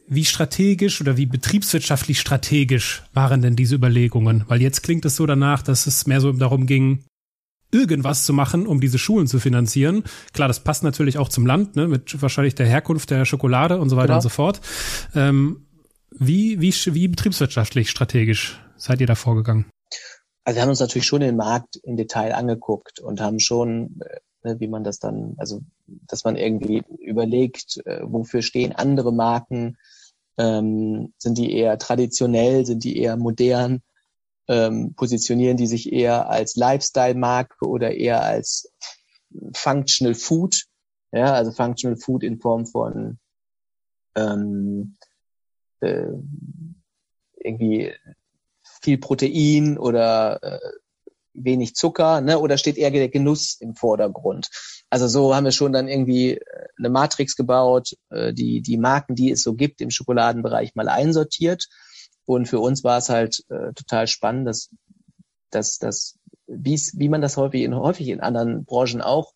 wie 0.07 0.26
strategisch 0.26 0.99
oder 1.01 1.18
wie 1.18 1.26
betriebswirtschaftlich 1.26 2.20
strategisch 2.20 3.03
waren 3.14 3.41
denn 3.41 3.55
diese 3.55 3.76
Überlegungen? 3.76 4.43
Weil 4.47 4.62
jetzt 4.62 4.84
klingt 4.84 5.05
es 5.05 5.16
so 5.16 5.26
danach, 5.26 5.62
dass 5.62 5.88
es 5.88 6.05
mehr 6.07 6.22
so 6.22 6.32
darum 6.34 6.66
ging, 6.66 7.03
irgendwas 7.72 8.26
zu 8.26 8.34
machen, 8.34 8.67
um 8.67 8.82
diese 8.82 8.97
Schulen 8.97 9.28
zu 9.28 9.39
finanzieren. 9.39 10.03
Klar, 10.34 10.47
das 10.47 10.61
passt 10.61 10.84
natürlich 10.84 11.17
auch 11.17 11.30
zum 11.30 11.45
Land, 11.45 11.76
ne, 11.76 11.88
mit 11.88 12.22
wahrscheinlich 12.22 12.55
der 12.55 12.65
Herkunft 12.65 13.11
der 13.11 13.26
Schokolade 13.26 13.80
und 13.80 13.89
so 13.89 13.95
weiter 13.95 14.07
genau. 14.07 14.17
und 14.17 14.24
so 14.24 14.30
fort. 14.30 14.61
Ähm, 15.15 15.65
wie, 16.11 16.59
wie, 16.59 16.74
wie 16.74 17.07
betriebswirtschaftlich 17.07 17.89
strategisch 17.89 18.59
seid 18.78 19.01
ihr 19.01 19.07
da 19.07 19.15
vorgegangen? 19.15 19.65
Also 20.43 20.57
wir 20.57 20.61
haben 20.63 20.70
uns 20.70 20.80
natürlich 20.80 21.05
schon 21.05 21.22
den 21.22 21.36
Markt 21.36 21.76
im 21.84 21.95
Detail 21.95 22.34
angeguckt 22.34 22.99
und 22.99 23.22
haben 23.22 23.39
schon, 23.39 23.99
äh, 24.43 24.55
wie 24.59 24.67
man 24.67 24.84
das 24.84 24.99
dann, 24.99 25.36
also 25.38 25.61
dass 25.86 26.24
man 26.24 26.36
irgendwie 26.36 26.82
überlegt, 26.99 27.82
äh, 27.86 27.99
wofür 28.03 28.41
stehen 28.41 28.72
andere 28.72 29.13
Marken, 29.13 29.78
ähm, 30.38 31.13
sind 31.17 31.38
die 31.38 31.53
eher 31.53 31.78
traditionell, 31.78 32.65
sind 32.65 32.84
die 32.84 32.97
eher 32.97 33.17
modern, 33.17 33.82
ähm, 34.50 34.95
positionieren 34.95 35.58
die 35.58 35.68
sich 35.68 35.93
eher 35.93 36.28
als 36.30 36.56
Lifestyle-Marke 36.56 37.68
oder 37.68 37.95
eher 37.95 38.24
als 38.24 38.74
Functional 39.54 40.16
Food. 40.16 40.66
Ja, 41.12 41.34
also 41.34 41.52
Functional 41.52 41.97
Food 41.97 42.24
in 42.24 42.39
Form 42.39 42.66
von 42.66 43.20
ähm, 44.16 44.97
äh, 45.82 46.08
irgendwie 47.36 47.93
viel 48.82 48.97
Protein 48.97 49.78
oder 49.78 50.41
äh, 50.41 50.60
wenig 51.34 51.76
Zucker, 51.76 52.22
ne? 52.22 52.39
Oder 52.39 52.58
steht 52.58 52.78
eher 52.78 52.91
der 52.91 53.10
Genuss 53.10 53.58
im 53.60 53.76
Vordergrund? 53.76 54.50
Also 54.89 55.08
so 55.08 55.36
haben 55.36 55.45
wir 55.45 55.52
schon 55.52 55.74
dann 55.74 55.88
irgendwie 55.88 56.34
äh, 56.34 56.68
eine 56.78 56.89
Matrix 56.89 57.36
gebaut, 57.36 57.95
äh, 58.10 58.34
die 58.34 58.62
die 58.62 58.78
Marken, 58.78 59.16
die 59.16 59.32
es 59.32 59.43
so 59.43 59.54
gibt 59.54 59.82
im 59.82 59.91
Schokoladenbereich 59.91 60.74
mal 60.74 60.89
einsortiert. 60.89 61.68
Und 62.30 62.46
für 62.46 62.60
uns 62.60 62.84
war 62.84 63.00
es 63.00 63.10
halt 63.10 63.44
äh, 63.50 63.74
total 63.74 64.06
spannend, 64.06 64.48
dass 64.48 64.70
dass 65.50 65.80
dass 65.80 66.20
wie 66.46 67.10
man 67.10 67.22
das 67.22 67.38
häufig 67.38 67.64
in 67.64 67.74
häufig 67.76 68.08
in 68.10 68.20
anderen 68.20 68.66
Branchen 68.66 69.02
auch 69.02 69.34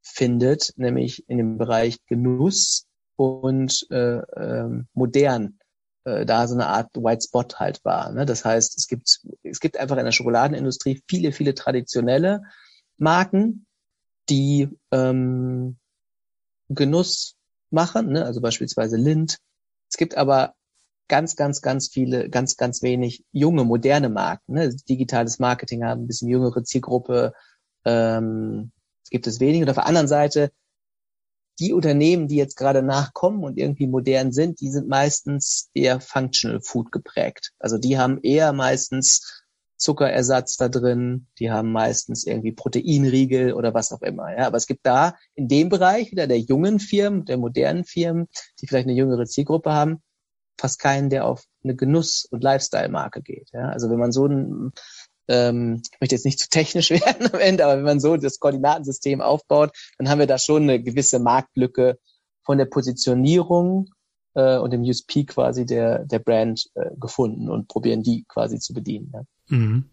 findet, 0.00 0.72
nämlich 0.76 1.28
in 1.28 1.38
dem 1.38 1.56
Bereich 1.56 2.04
Genuss 2.06 2.88
und 3.14 3.86
äh, 3.92 4.16
äh, 4.16 4.84
modern 4.92 5.60
äh, 6.02 6.26
da 6.26 6.48
so 6.48 6.54
eine 6.54 6.66
Art 6.66 6.90
White 6.96 7.26
Spot 7.28 7.46
halt 7.54 7.84
war. 7.84 8.10
Ne? 8.10 8.26
Das 8.26 8.44
heißt, 8.44 8.76
es 8.76 8.88
gibt, 8.88 9.20
es 9.44 9.60
gibt 9.60 9.76
einfach 9.76 9.96
in 9.96 10.04
der 10.04 10.10
Schokoladenindustrie 10.10 11.00
viele, 11.08 11.30
viele 11.30 11.54
traditionelle 11.54 12.42
Marken, 12.96 13.66
die 14.28 14.68
ähm, 14.90 15.76
Genuss 16.68 17.36
machen, 17.70 18.08
ne? 18.10 18.24
also 18.24 18.40
beispielsweise 18.40 18.96
Lind. 18.96 19.38
Es 19.88 19.96
gibt 19.96 20.16
aber 20.16 20.54
ganz, 21.08 21.36
ganz, 21.36 21.60
ganz 21.60 21.88
viele, 21.88 22.28
ganz, 22.30 22.56
ganz 22.56 22.82
wenig 22.82 23.24
junge, 23.32 23.64
moderne 23.64 24.08
Marken. 24.08 24.54
Ne? 24.54 24.74
Digitales 24.88 25.38
Marketing 25.38 25.84
haben 25.84 26.02
ein 26.04 26.06
bisschen 26.06 26.28
jüngere 26.28 26.64
Zielgruppe. 26.64 27.32
Ähm, 27.84 28.72
gibt 29.10 29.26
es 29.26 29.40
wenig. 29.40 29.62
Und 29.62 29.70
auf 29.70 29.76
der 29.76 29.86
anderen 29.86 30.08
Seite 30.08 30.52
die 31.58 31.72
Unternehmen, 31.72 32.28
die 32.28 32.36
jetzt 32.36 32.56
gerade 32.56 32.82
nachkommen 32.82 33.44
und 33.44 33.58
irgendwie 33.58 33.86
modern 33.86 34.32
sind, 34.32 34.60
die 34.60 34.70
sind 34.70 34.88
meistens 34.88 35.70
eher 35.74 36.00
Functional 36.00 36.60
Food 36.60 36.90
geprägt. 36.92 37.52
Also 37.58 37.78
die 37.78 37.98
haben 37.98 38.18
eher 38.22 38.52
meistens 38.52 39.44
Zuckerersatz 39.76 40.56
da 40.56 40.68
drin, 40.68 41.26
die 41.38 41.50
haben 41.50 41.72
meistens 41.72 42.24
irgendwie 42.24 42.52
Proteinriegel 42.52 43.52
oder 43.52 43.74
was 43.74 43.92
auch 43.92 44.02
immer. 44.02 44.36
Ja, 44.36 44.46
aber 44.46 44.56
es 44.56 44.66
gibt 44.66 44.86
da 44.86 45.16
in 45.34 45.48
dem 45.48 45.68
Bereich 45.68 46.10
wieder 46.12 46.26
der 46.26 46.38
jungen 46.38 46.78
Firmen, 46.78 47.24
der 47.24 47.36
modernen 47.36 47.84
Firmen, 47.84 48.28
die 48.60 48.66
vielleicht 48.66 48.86
eine 48.86 48.96
jüngere 48.96 49.26
Zielgruppe 49.26 49.72
haben, 49.72 50.02
fast 50.62 50.78
keinen, 50.78 51.10
der 51.10 51.26
auf 51.26 51.44
eine 51.64 51.74
Genuss- 51.74 52.24
und 52.30 52.42
Lifestyle-Marke 52.42 53.20
geht. 53.20 53.50
Ja, 53.52 53.68
also 53.68 53.90
wenn 53.90 53.98
man 53.98 54.12
so 54.12 54.26
ein 54.26 54.72
ähm, 55.28 55.82
ich 55.92 56.00
möchte 56.00 56.14
jetzt 56.14 56.24
nicht 56.24 56.38
zu 56.38 56.48
technisch 56.48 56.90
werden 56.90 57.28
am 57.32 57.40
Ende, 57.40 57.64
aber 57.64 57.76
wenn 57.76 57.84
man 57.84 58.00
so 58.00 58.16
das 58.16 58.38
Koordinatensystem 58.38 59.20
aufbaut, 59.20 59.70
dann 59.98 60.08
haben 60.08 60.18
wir 60.18 60.26
da 60.26 60.38
schon 60.38 60.62
eine 60.62 60.82
gewisse 60.82 61.18
Marktlücke 61.18 61.98
von 62.44 62.58
der 62.58 62.66
Positionierung 62.66 63.90
äh, 64.34 64.58
und 64.58 64.72
dem 64.72 64.82
USP 64.82 65.24
quasi 65.24 65.66
der, 65.66 66.04
der 66.04 66.20
Brand 66.20 66.66
äh, 66.74 66.90
gefunden 66.98 67.50
und 67.50 67.68
probieren 67.68 68.02
die 68.02 68.24
quasi 68.28 68.58
zu 68.58 68.72
bedienen. 68.72 69.12
Ja. 69.12 69.22
Mhm. 69.48 69.90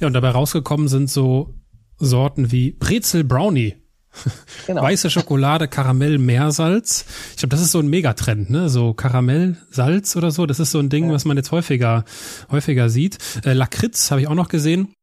ja, 0.00 0.06
und 0.06 0.14
dabei 0.14 0.30
rausgekommen 0.30 0.88
sind 0.88 1.10
so 1.10 1.54
Sorten 1.98 2.50
wie 2.50 2.72
Brezel 2.72 3.24
Brownie 3.24 3.76
Genau. 4.66 4.82
Weiße 4.82 5.10
Schokolade, 5.10 5.68
Karamell, 5.68 6.18
Meersalz. 6.18 7.04
Ich 7.30 7.38
glaube, 7.38 7.50
das 7.50 7.60
ist 7.60 7.72
so 7.72 7.78
ein 7.78 7.88
Megatrend, 7.88 8.50
ne? 8.50 8.68
So 8.68 8.92
Karamell, 8.92 9.56
Salz 9.70 10.16
oder 10.16 10.30
so. 10.30 10.46
Das 10.46 10.60
ist 10.60 10.70
so 10.70 10.78
ein 10.78 10.90
Ding, 10.90 11.08
ja. 11.08 11.12
was 11.12 11.24
man 11.24 11.36
jetzt 11.36 11.50
häufiger, 11.50 12.04
häufiger 12.50 12.88
sieht. 12.88 13.18
Äh, 13.44 13.52
Lakritz 13.52 14.10
habe 14.10 14.20
ich 14.20 14.28
auch 14.28 14.34
noch 14.34 14.48
gesehen. 14.48 14.94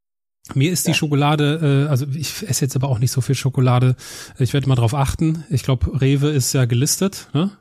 Mir 0.53 0.71
ist 0.71 0.87
die 0.87 0.93
Schokolade, 0.93 1.85
äh, 1.87 1.89
also 1.89 2.05
ich 2.13 2.47
esse 2.47 2.63
jetzt 2.63 2.75
aber 2.75 2.87
auch 2.87 2.99
nicht 2.99 3.11
so 3.11 3.21
viel 3.21 3.35
Schokolade. 3.35 3.95
Ich 4.39 4.53
werde 4.53 4.69
mal 4.69 4.75
drauf 4.75 4.93
achten. 4.93 5.43
Ich 5.49 5.63
glaube, 5.63 5.99
Rewe 5.99 6.29
ist 6.29 6.53
ja 6.53 6.65
gelistet, 6.65 7.27
ne? 7.33 7.51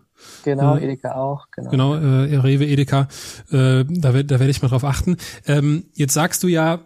Genau, 0.44 0.76
äh, 0.76 0.84
Edeka 0.84 1.12
auch. 1.12 1.46
Genau, 1.50 1.70
genau 1.70 1.94
äh, 1.94 2.36
Rewe, 2.36 2.66
Edeka. 2.66 3.08
Äh, 3.50 3.84
da, 3.88 4.12
da 4.12 4.12
werde 4.12 4.48
ich 4.48 4.62
mal 4.62 4.68
drauf 4.68 4.84
achten. 4.84 5.16
Ähm, 5.46 5.86
jetzt 5.94 6.14
sagst 6.14 6.42
du 6.42 6.48
ja, 6.48 6.80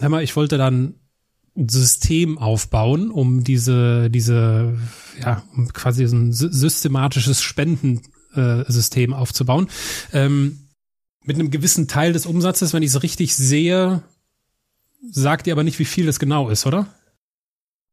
hör 0.00 0.08
mal, 0.08 0.22
ich 0.22 0.36
wollte 0.36 0.58
dann 0.58 0.94
System 1.54 2.38
aufbauen, 2.38 3.10
um 3.10 3.44
diese, 3.44 4.10
diese, 4.10 4.78
ja, 5.20 5.42
um 5.54 5.68
quasi 5.72 6.06
so 6.06 6.16
ein 6.16 6.32
systematisches 6.32 7.42
Spendensystem 7.42 9.12
aufzubauen. 9.12 9.68
Ähm, 10.12 10.68
mit 11.24 11.36
einem 11.36 11.50
gewissen 11.50 11.88
Teil 11.88 12.12
des 12.12 12.26
Umsatzes, 12.26 12.72
wenn 12.72 12.82
ich 12.82 12.90
es 12.90 13.02
richtig 13.02 13.36
sehe, 13.36 14.02
sagt 15.10 15.46
ihr 15.46 15.52
aber 15.52 15.64
nicht, 15.64 15.78
wie 15.78 15.84
viel 15.84 16.06
das 16.06 16.18
genau 16.18 16.48
ist, 16.48 16.66
oder? 16.66 16.86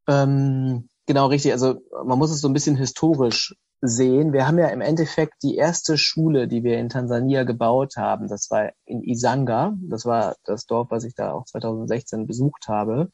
Ähm, 0.08 0.90
genau, 1.06 1.28
richtig. 1.28 1.52
Also 1.52 1.82
man 2.06 2.18
muss 2.18 2.32
es 2.32 2.42
so 2.42 2.48
ein 2.48 2.54
bisschen 2.54 2.78
historisch 2.78 3.56
sehen. 3.82 4.34
Wir 4.34 4.48
haben 4.48 4.58
ja 4.58 4.68
im 4.68 4.82
Endeffekt 4.82 5.36
die 5.44 5.56
erste 5.56 5.98
Schule, 5.98 6.48
die 6.48 6.64
wir 6.64 6.78
in 6.78 6.90
Tansania 6.90 7.44
gebaut 7.44 7.96
haben, 7.96 8.28
das 8.28 8.50
war 8.50 8.72
in 8.86 9.04
Isanga. 9.04 9.74
Das 9.90 10.06
war 10.06 10.36
das 10.44 10.66
Dorf, 10.66 10.88
was 10.92 11.04
ich 11.04 11.14
da 11.16 11.32
auch 11.32 11.46
2016 11.46 12.28
besucht 12.28 12.68
habe. 12.68 13.10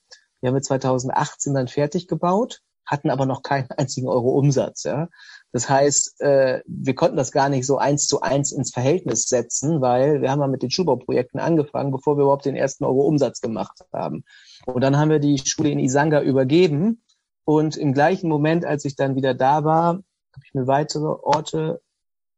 Die 0.46 0.50
haben 0.50 0.56
wir 0.58 0.62
2018 0.62 1.56
dann 1.56 1.68
fertig 1.68 2.08
gebaut, 2.08 2.62
hatten 2.86 3.10
aber 3.10 3.26
noch 3.26 3.42
keinen 3.42 3.68
einzigen 3.72 4.08
Euro 4.08 4.30
Umsatz. 4.38 4.84
Ja. 4.84 5.10
Das 5.52 5.68
heißt, 5.68 6.22
äh, 6.22 6.62
wir 6.68 6.94
konnten 6.94 7.18
das 7.18 7.32
gar 7.32 7.50
nicht 7.50 7.66
so 7.66 7.80
eins 7.80 8.06
zu 8.06 8.22
eins 8.22 8.52
ins 8.52 8.72
Verhältnis 8.72 9.24
setzen, 9.24 9.82
weil 9.82 10.22
wir 10.22 10.30
haben 10.30 10.42
ja 10.42 10.48
mit 10.48 10.62
den 10.62 10.70
Schulbauprojekten 10.70 11.40
angefangen, 11.40 11.92
bevor 11.92 12.16
wir 12.16 12.26
überhaupt 12.26 12.46
den 12.46 12.56
ersten 12.56 12.86
Euro 12.86 13.08
Umsatz 13.08 13.42
gemacht 13.42 13.80
haben. 13.92 14.24
Und 14.68 14.82
dann 14.82 15.00
haben 15.00 15.10
wir 15.10 15.18
die 15.18 15.40
Schule 15.44 15.72
in 15.72 15.80
Isanga 15.80 16.22
übergeben 16.22 17.02
und 17.44 17.76
im 17.76 17.92
gleichen 17.92 18.30
Moment, 18.30 18.66
als 18.66 18.86
ich 18.86 18.96
dann 18.96 19.16
wieder 19.16 19.34
da 19.34 19.64
war, 19.64 19.88
habe 19.88 20.46
ich 20.46 20.54
mir 20.54 20.68
weitere 20.68 21.08
Orte, 21.08 21.82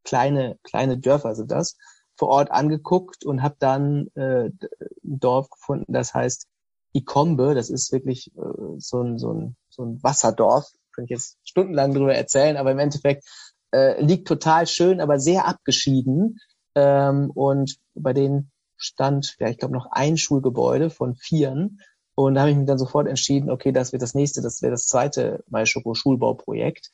kleine 0.06 0.58
kleine 0.64 0.98
Dörfer 0.98 1.36
sind 1.36 1.52
das, 1.52 1.76
vor 2.16 2.30
Ort 2.30 2.52
angeguckt 2.52 3.26
und 3.26 3.44
habe 3.44 3.58
dann 3.60 4.08
äh, 4.16 4.46
ein 4.46 4.60
Dorf 5.04 5.50
gefunden, 5.50 5.92
das 5.92 6.14
heißt 6.14 6.48
Ikombe, 6.94 7.56
das 7.56 7.70
ist 7.70 7.92
wirklich 7.92 8.32
äh, 8.38 8.78
so, 8.78 9.02
ein, 9.02 9.18
so, 9.18 9.34
ein, 9.34 9.56
so 9.70 9.84
ein 9.84 10.02
Wasserdorf, 10.02 10.66
könnte 10.92 11.14
ich 11.14 11.18
jetzt 11.18 11.38
stundenlang 11.44 11.94
drüber 11.94 12.16
erzählen, 12.16 12.58
aber 12.58 12.72
im 12.72 12.80
Endeffekt 12.80 13.24
äh, 13.72 14.02
liegt 14.02 14.28
total 14.28 14.68
schön, 14.68 15.00
aber 15.00 15.20
sehr 15.20 15.48
abgeschieden. 15.48 16.40
Ähm, 16.76 17.32
und 17.34 17.78
bei 17.94 18.14
denen 18.14 18.52
stand, 18.78 19.36
ja, 19.40 19.50
ich 19.50 19.58
glaube, 19.58 19.74
noch 19.74 19.88
ein 19.92 20.18
Schulgebäude 20.18 20.90
von 20.90 21.16
vieren. 21.16 21.80
Und 22.16 22.36
da 22.36 22.42
habe 22.42 22.52
ich 22.52 22.58
mich 22.58 22.68
dann 22.68 22.80
sofort 22.80 23.08
entschieden, 23.08 23.50
okay, 23.50 23.72
das 23.72 23.92
wird 23.92 24.02
das 24.02 24.16
nächste, 24.16 24.42
das 24.42 24.62
wäre 24.62 24.72
das 24.72 24.88
zweite 24.88 25.44
MySchoco 25.50 25.94
Schulbauprojekt. 25.94 26.92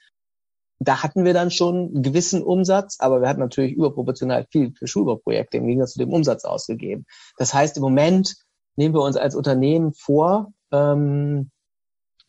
Da 0.80 1.02
hatten 1.02 1.24
wir 1.24 1.34
dann 1.34 1.50
schon 1.50 1.76
einen 1.76 2.04
gewissen 2.04 2.44
Umsatz, 2.44 2.98
aber 3.00 3.22
wir 3.22 3.30
hatten 3.30 3.40
natürlich 3.40 3.74
überproportional 3.74 4.46
viel 4.52 4.74
für 4.74 4.88
Schulbauprojekte 4.88 5.58
im 5.58 5.68
Gegensatz 5.68 5.94
zu 5.94 6.00
dem 6.00 6.12
Umsatz 6.12 6.44
ausgegeben. 6.44 7.06
Das 7.38 7.54
heißt, 7.54 7.78
im 7.78 7.84
Moment 7.84 8.36
nehmen 8.76 8.96
wir 8.96 9.02
uns 9.02 9.18
als 9.18 9.36
Unternehmen 9.36 9.94
vor, 9.94 10.54
ähm, 10.72 11.52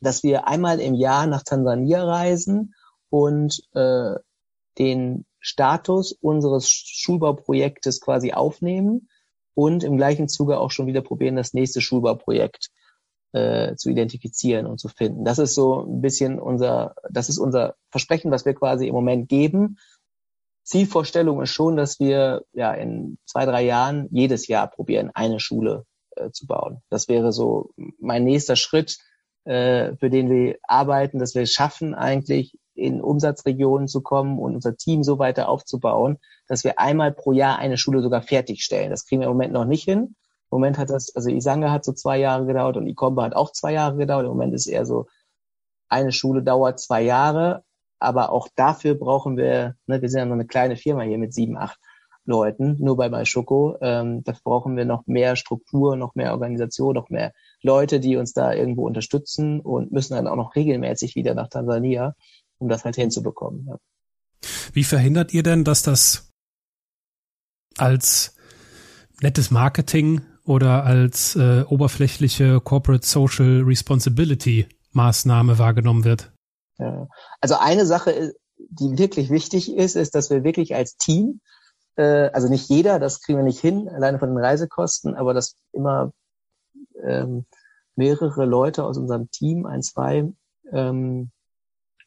dass 0.00 0.22
wir 0.22 0.46
einmal 0.46 0.80
im 0.80 0.94
Jahr 0.94 1.26
nach 1.26 1.42
Tansania 1.42 2.04
reisen 2.04 2.74
und 3.10 3.62
äh, 3.74 4.14
den 4.78 5.24
Status 5.38 6.12
unseres 6.12 6.68
Schulbauprojektes 6.70 8.00
quasi 8.00 8.32
aufnehmen 8.32 9.08
und 9.54 9.84
im 9.84 9.96
gleichen 9.96 10.28
Zuge 10.28 10.58
auch 10.58 10.70
schon 10.70 10.86
wieder 10.86 11.00
probieren, 11.00 11.36
das 11.36 11.54
nächste 11.54 11.80
Schulbauprojekt 11.80 12.70
äh, 13.32 13.76
zu 13.76 13.90
identifizieren 13.90 14.66
und 14.66 14.78
zu 14.78 14.88
finden. 14.88 15.24
Das 15.24 15.38
ist 15.38 15.54
so 15.54 15.82
ein 15.82 16.00
bisschen 16.00 16.38
unser, 16.38 16.94
das 17.10 17.28
ist 17.28 17.38
unser 17.38 17.76
Versprechen, 17.90 18.30
was 18.30 18.44
wir 18.44 18.54
quasi 18.54 18.88
im 18.88 18.94
Moment 18.94 19.28
geben. 19.28 19.78
Zielvorstellung 20.62 21.42
ist 21.42 21.50
schon, 21.50 21.76
dass 21.76 22.00
wir 22.00 22.42
ja 22.52 22.72
in 22.72 23.18
zwei, 23.26 23.44
drei 23.44 23.62
Jahren 23.62 24.08
jedes 24.10 24.48
Jahr 24.48 24.66
probieren, 24.66 25.10
eine 25.14 25.40
Schule 25.40 25.84
äh, 26.16 26.30
zu 26.30 26.46
bauen. 26.46 26.82
Das 26.90 27.08
wäre 27.08 27.32
so 27.32 27.70
mein 27.98 28.24
nächster 28.24 28.56
Schritt, 28.56 28.98
äh, 29.44 29.94
für 29.96 30.10
den 30.10 30.30
wir 30.30 30.56
arbeiten, 30.62 31.18
dass 31.18 31.34
wir 31.34 31.42
es 31.42 31.52
schaffen, 31.52 31.94
eigentlich 31.94 32.58
in 32.74 33.00
Umsatzregionen 33.00 33.88
zu 33.88 34.00
kommen 34.02 34.38
und 34.38 34.54
unser 34.54 34.76
Team 34.76 35.02
so 35.02 35.18
weiter 35.18 35.48
aufzubauen, 35.48 36.18
dass 36.48 36.64
wir 36.64 36.78
einmal 36.78 37.12
pro 37.12 37.32
Jahr 37.32 37.58
eine 37.58 37.76
Schule 37.76 38.02
sogar 38.02 38.22
fertigstellen. 38.22 38.90
Das 38.90 39.06
kriegen 39.06 39.20
wir 39.20 39.28
im 39.28 39.34
Moment 39.34 39.52
noch 39.52 39.64
nicht 39.64 39.84
hin. 39.84 40.16
Im 40.50 40.60
Moment 40.60 40.78
hat 40.78 40.90
das, 40.90 41.14
also 41.14 41.30
Isanga 41.30 41.70
hat 41.70 41.84
so 41.84 41.92
zwei 41.92 42.18
Jahre 42.18 42.46
gedauert 42.46 42.76
und 42.76 42.86
Ikomba 42.86 43.24
hat 43.24 43.36
auch 43.36 43.52
zwei 43.52 43.72
Jahre 43.72 43.96
gedauert. 43.96 44.24
Im 44.24 44.30
Moment 44.30 44.54
ist 44.54 44.66
eher 44.66 44.86
so, 44.86 45.06
eine 45.88 46.12
Schule 46.12 46.42
dauert 46.42 46.80
zwei 46.80 47.02
Jahre, 47.02 47.62
aber 47.98 48.32
auch 48.32 48.48
dafür 48.56 48.94
brauchen 48.94 49.36
wir, 49.36 49.76
ne, 49.86 50.02
wir 50.02 50.08
sind 50.08 50.18
ja 50.18 50.24
noch 50.26 50.34
eine 50.34 50.46
kleine 50.46 50.76
Firma 50.76 51.02
hier 51.02 51.18
mit 51.18 51.32
sieben, 51.32 51.56
acht 51.56 51.78
Leuten, 52.24 52.76
nur 52.78 52.96
bei 52.96 53.08
MySchoco. 53.08 53.76
Ähm, 53.80 54.22
da 54.24 54.34
brauchen 54.42 54.76
wir 54.76 54.84
noch 54.84 55.06
mehr 55.06 55.36
Struktur, 55.36 55.96
noch 55.96 56.14
mehr 56.14 56.32
Organisation, 56.32 56.94
noch 56.94 57.10
mehr 57.10 57.32
Leute, 57.62 58.00
die 58.00 58.16
uns 58.16 58.32
da 58.32 58.52
irgendwo 58.52 58.86
unterstützen 58.86 59.60
und 59.60 59.92
müssen 59.92 60.14
dann 60.14 60.26
auch 60.26 60.36
noch 60.36 60.54
regelmäßig 60.54 61.14
wieder 61.14 61.34
nach 61.34 61.48
Tansania, 61.48 62.14
um 62.58 62.68
das 62.68 62.84
halt 62.84 62.96
hinzubekommen. 62.96 63.66
Ja. 63.68 63.78
Wie 64.72 64.84
verhindert 64.84 65.32
ihr 65.32 65.42
denn, 65.42 65.64
dass 65.64 65.82
das 65.82 66.30
als 67.76 68.36
nettes 69.20 69.50
Marketing 69.50 70.22
oder 70.44 70.84
als 70.84 71.36
äh, 71.36 71.62
oberflächliche 71.62 72.60
Corporate 72.60 73.06
Social 73.06 73.62
Responsibility 73.64 74.66
Maßnahme 74.92 75.58
wahrgenommen 75.58 76.04
wird? 76.04 76.32
Ja. 76.78 77.08
Also 77.40 77.56
eine 77.58 77.86
Sache 77.86 78.34
die 78.70 78.98
wirklich 78.98 79.30
wichtig 79.30 79.72
ist, 79.74 79.96
ist, 79.96 80.14
dass 80.14 80.30
wir 80.30 80.44
wirklich 80.44 80.74
als 80.74 80.96
Team, 80.96 81.40
äh, 81.96 82.30
also 82.32 82.48
nicht 82.48 82.68
jeder, 82.68 82.98
das 82.98 83.20
kriegen 83.20 83.38
wir 83.38 83.44
nicht 83.44 83.60
hin, 83.60 83.88
alleine 83.88 84.18
von 84.18 84.30
den 84.30 84.38
Reisekosten, 84.38 85.14
aber 85.14 85.34
dass 85.34 85.56
immer 85.72 86.12
ähm, 87.02 87.46
mehrere 87.96 88.44
Leute 88.44 88.84
aus 88.84 88.98
unserem 88.98 89.30
Team, 89.30 89.66
ein, 89.66 89.82
zwei, 89.82 90.32
ähm, 90.72 91.30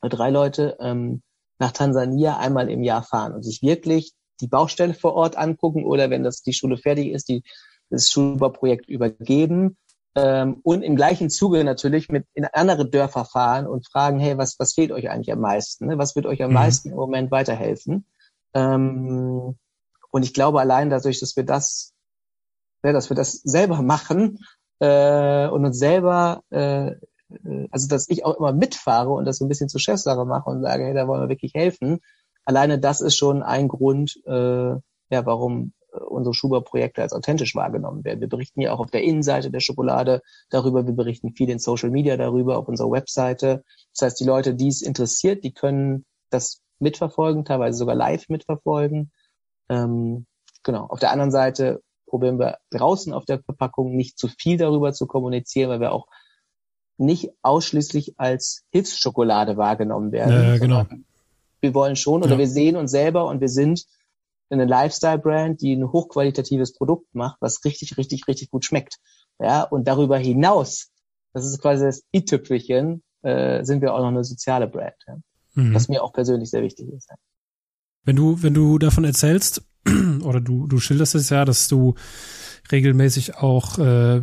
drei 0.01 0.29
Leute, 0.29 0.77
ähm, 0.79 1.21
nach 1.59 1.71
Tansania 1.71 2.37
einmal 2.37 2.69
im 2.69 2.83
Jahr 2.83 3.03
fahren 3.03 3.33
und 3.33 3.43
sich 3.43 3.61
wirklich 3.61 4.13
die 4.41 4.47
Baustelle 4.47 4.93
vor 4.93 5.13
Ort 5.13 5.37
angucken 5.37 5.85
oder 5.85 6.09
wenn 6.09 6.23
das 6.23 6.43
die 6.43 6.53
Schule 6.53 6.77
fertig 6.77 7.11
ist, 7.11 7.29
die, 7.29 7.43
das 7.89 8.09
Schulbauprojekt 8.09 8.87
übergeben 8.87 9.77
ähm, 10.15 10.59
und 10.63 10.83
im 10.83 10.95
gleichen 10.95 11.29
Zuge 11.29 11.63
natürlich 11.63 12.09
mit 12.09 12.25
in 12.33 12.45
andere 12.45 12.89
Dörfer 12.89 13.25
fahren 13.25 13.65
und 13.65 13.87
fragen, 13.87 14.19
hey, 14.19 14.37
was, 14.37 14.59
was 14.59 14.73
fehlt 14.73 14.91
euch 14.91 15.09
eigentlich 15.09 15.31
am 15.31 15.39
meisten? 15.39 15.87
Ne? 15.87 15.97
Was 15.97 16.15
wird 16.15 16.25
euch 16.25 16.43
am 16.43 16.49
mhm. 16.49 16.55
meisten 16.55 16.89
im 16.89 16.95
Moment 16.95 17.31
weiterhelfen? 17.31 18.05
Ähm, 18.53 19.55
und 20.17 20.23
ich 20.23 20.33
glaube 20.33 20.59
allein 20.59 20.89
dadurch, 20.89 21.19
dass 21.19 21.35
wir 21.35 21.43
das, 21.43 21.93
ja, 22.83 22.91
dass 22.91 23.09
wir 23.09 23.15
das 23.15 23.33
selber 23.33 23.81
machen 23.81 24.39
äh, 24.79 25.47
und 25.47 25.65
uns 25.65 25.79
selber 25.79 26.41
äh, 26.49 26.95
also 27.71 27.87
dass 27.87 28.09
ich 28.09 28.25
auch 28.25 28.37
immer 28.37 28.53
mitfahre 28.53 29.11
und 29.11 29.25
das 29.25 29.37
so 29.37 29.45
ein 29.45 29.49
bisschen 29.49 29.69
zur 29.69 29.81
Chefsache 29.81 30.25
mache 30.25 30.49
und 30.49 30.61
sage, 30.61 30.85
hey, 30.85 30.93
da 30.93 31.07
wollen 31.07 31.21
wir 31.21 31.29
wirklich 31.29 31.53
helfen. 31.53 31.99
Alleine 32.45 32.79
das 32.79 33.01
ist 33.01 33.17
schon 33.17 33.43
ein 33.43 33.67
Grund, 33.67 34.15
äh, 34.25 34.31
ja, 34.71 35.25
warum 35.25 35.73
unsere 35.91 36.33
Schuber-Projekte 36.33 37.01
als 37.01 37.13
authentisch 37.13 37.55
wahrgenommen 37.55 38.03
werden. 38.03 38.21
Wir 38.21 38.29
berichten 38.29 38.61
ja 38.61 38.71
auch 38.71 38.79
auf 38.79 38.91
der 38.91 39.03
Innenseite 39.03 39.49
der 39.49 39.59
Schokolade 39.61 40.21
darüber, 40.49 40.85
wir 40.85 40.93
berichten 40.93 41.33
viel 41.33 41.49
in 41.49 41.59
Social 41.59 41.89
Media 41.89 42.17
darüber, 42.17 42.57
auf 42.57 42.67
unserer 42.67 42.91
Webseite. 42.91 43.63
Das 43.93 44.05
heißt, 44.05 44.19
die 44.19 44.25
Leute, 44.25 44.53
die 44.53 44.67
es 44.67 44.81
interessiert, 44.81 45.43
die 45.43 45.53
können 45.53 46.05
das 46.29 46.61
mitverfolgen, 46.79 47.45
teilweise 47.45 47.77
sogar 47.77 47.95
live 47.95 48.29
mitverfolgen. 48.29 49.11
Ähm, 49.69 50.25
genau. 50.63 50.85
Auf 50.85 50.99
der 50.99 51.11
anderen 51.11 51.31
Seite 51.31 51.81
probieren 52.07 52.39
wir 52.39 52.57
draußen 52.71 53.13
auf 53.13 53.25
der 53.25 53.41
Verpackung 53.41 53.95
nicht 53.95 54.17
zu 54.17 54.27
viel 54.27 54.57
darüber 54.57 54.93
zu 54.93 55.07
kommunizieren, 55.07 55.69
weil 55.69 55.79
wir 55.79 55.91
auch 55.91 56.07
nicht 56.97 57.31
ausschließlich 57.41 58.19
als 58.19 58.63
Hilfsschokolade 58.71 59.57
wahrgenommen 59.57 60.11
werden. 60.11 60.55
Äh, 60.55 60.59
genau. 60.59 60.85
Wir 61.61 61.73
wollen 61.73 61.95
schon 61.95 62.23
oder 62.23 62.33
ja. 62.33 62.37
wir 62.37 62.47
sehen 62.47 62.75
uns 62.75 62.91
selber 62.91 63.27
und 63.27 63.41
wir 63.41 63.49
sind 63.49 63.85
eine 64.49 64.65
Lifestyle-Brand, 64.65 65.61
die 65.61 65.75
ein 65.75 65.91
hochqualitatives 65.91 66.73
Produkt 66.73 67.13
macht, 67.13 67.37
was 67.41 67.65
richtig, 67.65 67.97
richtig, 67.97 68.27
richtig 68.27 68.49
gut 68.49 68.65
schmeckt. 68.65 68.97
Ja, 69.39 69.63
und 69.63 69.87
darüber 69.87 70.17
hinaus, 70.17 70.89
das 71.33 71.45
ist 71.45 71.61
quasi 71.61 71.85
das 71.85 72.03
i-Tüpfelchen, 72.15 73.03
äh, 73.23 73.63
sind 73.63 73.81
wir 73.81 73.93
auch 73.93 73.99
noch 73.99 74.07
eine 74.07 74.23
soziale 74.23 74.67
Brand, 74.67 74.95
ja? 75.07 75.17
mhm. 75.55 75.73
was 75.75 75.89
mir 75.89 76.03
auch 76.03 76.13
persönlich 76.13 76.49
sehr 76.49 76.63
wichtig 76.63 76.89
ist. 76.89 77.09
Ja. 77.09 77.15
Wenn 78.07 78.15
du, 78.15 78.41
wenn 78.41 78.53
du 78.53 78.79
davon 78.79 79.03
erzählst, 79.03 79.63
oder 80.21 80.39
du, 80.39 80.65
du 80.65 80.79
schilderst 80.79 81.13
es 81.13 81.29
ja, 81.29 81.43
dass 81.43 81.67
du 81.67 81.95
regelmäßig 82.71 83.35
auch 83.35 83.77
äh, 83.79 84.21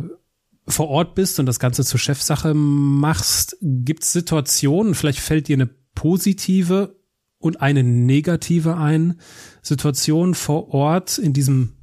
vor 0.67 0.87
Ort 0.87 1.13
bist 1.13 1.39
und 1.39 1.45
das 1.45 1.59
Ganze 1.59 1.85
zur 1.85 1.99
Chefsache 1.99 2.55
machst, 2.55 3.57
gibt 3.61 4.01
es 4.01 4.11
Situationen, 4.11 4.95
vielleicht 4.95 5.19
fällt 5.19 5.47
dir 5.49 5.55
eine 5.55 5.69
positive 5.93 6.99
und 7.37 7.61
eine 7.61 7.83
negative 7.83 8.75
ein, 8.77 9.19
Situation 9.61 10.33
vor 10.33 10.73
Ort 10.73 11.19
in 11.19 11.33
diesem 11.33 11.73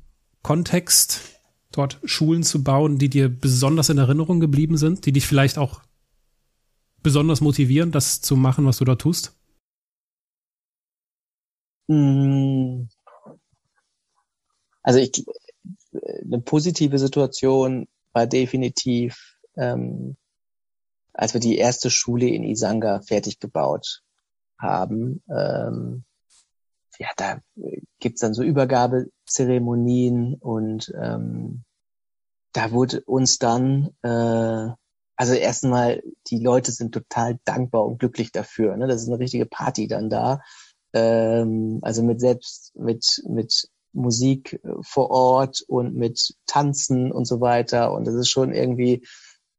Kontext, 0.43 1.21
dort 1.71 2.01
Schulen 2.03 2.43
zu 2.43 2.65
bauen, 2.65 2.99
die 2.99 3.11
dir 3.11 3.29
besonders 3.29 3.91
in 3.91 3.99
Erinnerung 3.99 4.41
geblieben 4.41 4.77
sind, 4.77 5.07
die 5.07 5.13
dich 5.13 5.29
vielleicht 5.29 5.57
auch 5.57 5.83
besonders 7.05 7.41
motivieren, 7.41 7.93
das 7.93 8.21
zu 8.23 8.35
machen, 8.35 8.67
was 8.67 8.79
du 8.79 8.85
da 8.85 8.97
tust? 8.97 9.37
Hm. 11.89 12.89
Also 14.83 14.99
ich, 14.99 15.25
eine 15.93 16.41
positive 16.41 16.99
Situation 16.99 17.89
war 18.13 18.27
definitiv, 18.27 19.37
ähm, 19.57 20.17
als 21.13 21.35
wir 21.35 21.41
die 21.41 21.57
erste 21.57 21.91
Schule 21.91 22.29
in 22.29 22.45
Isanga 22.45 23.01
fertig 23.01 23.39
gebaut 23.39 24.03
haben, 24.59 25.23
ähm, 25.29 26.05
ja, 26.99 27.09
da 27.17 27.41
gibt's 27.99 28.21
dann 28.21 28.35
so 28.35 28.43
Übergabezeremonien 28.43 30.35
und 30.35 30.93
ähm, 31.01 31.65
da 32.53 32.71
wurde 32.71 33.01
uns 33.03 33.39
dann, 33.39 33.91
äh, 34.03 34.69
also 35.17 35.35
erstmal, 35.35 36.03
die 36.29 36.39
Leute 36.39 36.71
sind 36.73 36.93
total 36.93 37.39
dankbar 37.45 37.85
und 37.87 37.99
glücklich 37.99 38.31
dafür. 38.33 38.77
Ne? 38.77 38.87
Das 38.87 39.03
ist 39.03 39.09
eine 39.09 39.19
richtige 39.19 39.47
Party 39.47 39.89
dann 39.89 40.11
da. 40.11 40.41
Ähm, 40.93 41.79
also 41.83 42.03
mit 42.03 42.21
selbst, 42.21 42.73
mit, 42.77 43.23
mit 43.29 43.69
Musik 43.93 44.61
äh, 44.65 44.73
vor 44.83 45.11
Ort 45.11 45.63
und 45.67 45.95
mit 45.95 46.35
Tanzen 46.47 47.13
und 47.13 47.27
so 47.27 47.41
weiter. 47.41 47.93
Und 47.93 48.07
das 48.07 48.15
ist 48.15 48.29
schon 48.29 48.53
irgendwie 48.53 49.07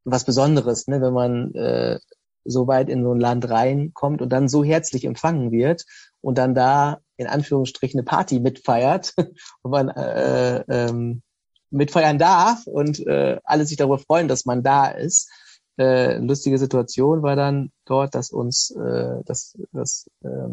was 0.04 0.26
Besonderes, 0.26 0.88
ne, 0.88 1.02
wenn 1.02 1.14
man 1.14 1.54
äh, 1.56 2.00
so 2.46 2.68
weit 2.68 2.90
in 2.90 3.04
so 3.04 3.14
ein 3.14 3.20
Land 3.20 3.50
reinkommt 3.50 4.22
und 4.22 4.30
dann 4.30 4.50
so 4.50 4.64
herzlich 4.64 5.06
empfangen 5.06 5.52
wird 5.52 5.86
und 6.22 6.38
dann 6.38 6.56
da 6.56 7.00
in 7.16 7.28
Anführungsstrichen 7.28 8.00
eine 8.00 8.06
Party 8.06 8.40
mitfeiert 8.40 9.14
und 9.62 9.72
man 9.72 9.90
äh, 9.90 10.64
ähm, 10.68 11.22
mitfeiern 11.70 12.20
darf 12.20 12.68
und 12.68 13.06
äh, 13.08 13.40
alle 13.44 13.66
sich 13.66 13.78
darüber 13.78 13.98
freuen, 13.98 14.28
dass 14.28 14.46
man 14.46 14.64
da 14.64 14.88
ist. 14.88 15.30
Äh, 15.78 16.18
lustige 16.18 16.60
Situation 16.60 17.24
war 17.24 17.36
dann 17.36 17.72
dort, 17.86 18.14
dass 18.14 18.30
uns, 18.30 18.72
äh, 18.72 19.24
dass, 19.26 19.58
dass 19.72 20.08
äh, 20.24 20.50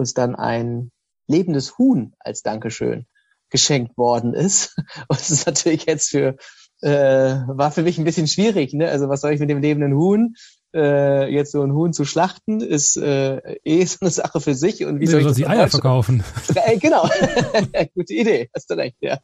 uns 0.00 0.14
dann 0.14 0.34
ein 0.34 0.90
lebendes 1.28 1.78
Huhn 1.78 2.14
als 2.18 2.42
Dankeschön 2.42 3.06
geschenkt 3.50 3.96
worden 3.96 4.34
ist. 4.34 4.76
Und 5.08 5.20
es 5.20 5.30
ist 5.30 5.46
natürlich 5.46 5.86
jetzt 5.86 6.08
für, 6.10 6.36
äh, 6.82 6.90
war 6.90 7.70
für 7.70 7.82
mich 7.82 7.98
ein 7.98 8.04
bisschen 8.04 8.26
schwierig. 8.26 8.72
Ne? 8.72 8.88
Also 8.88 9.08
was 9.08 9.20
soll 9.20 9.32
ich 9.32 9.40
mit 9.40 9.50
dem 9.50 9.60
lebenden 9.60 9.94
Huhn? 9.94 10.34
Äh, 10.72 11.32
jetzt 11.34 11.50
so 11.50 11.62
ein 11.62 11.72
Huhn 11.72 11.92
zu 11.92 12.04
schlachten, 12.04 12.60
ist 12.60 12.96
äh, 12.96 13.38
eh 13.64 13.84
so 13.84 13.98
eine 14.02 14.10
Sache 14.10 14.40
für 14.40 14.54
sich. 14.54 14.84
Und 14.84 15.00
wie 15.00 15.08
soll 15.08 15.20
ich 15.20 15.26
das 15.26 15.36
die 15.36 15.48
Eier 15.48 15.68
verkaufen? 15.68 16.22
Äh, 16.54 16.78
genau, 16.78 17.08
gute 17.94 18.14
Idee, 18.14 18.50
hast 18.54 18.70
du 18.70 18.74
recht, 18.74 18.96
ja. 19.00 19.18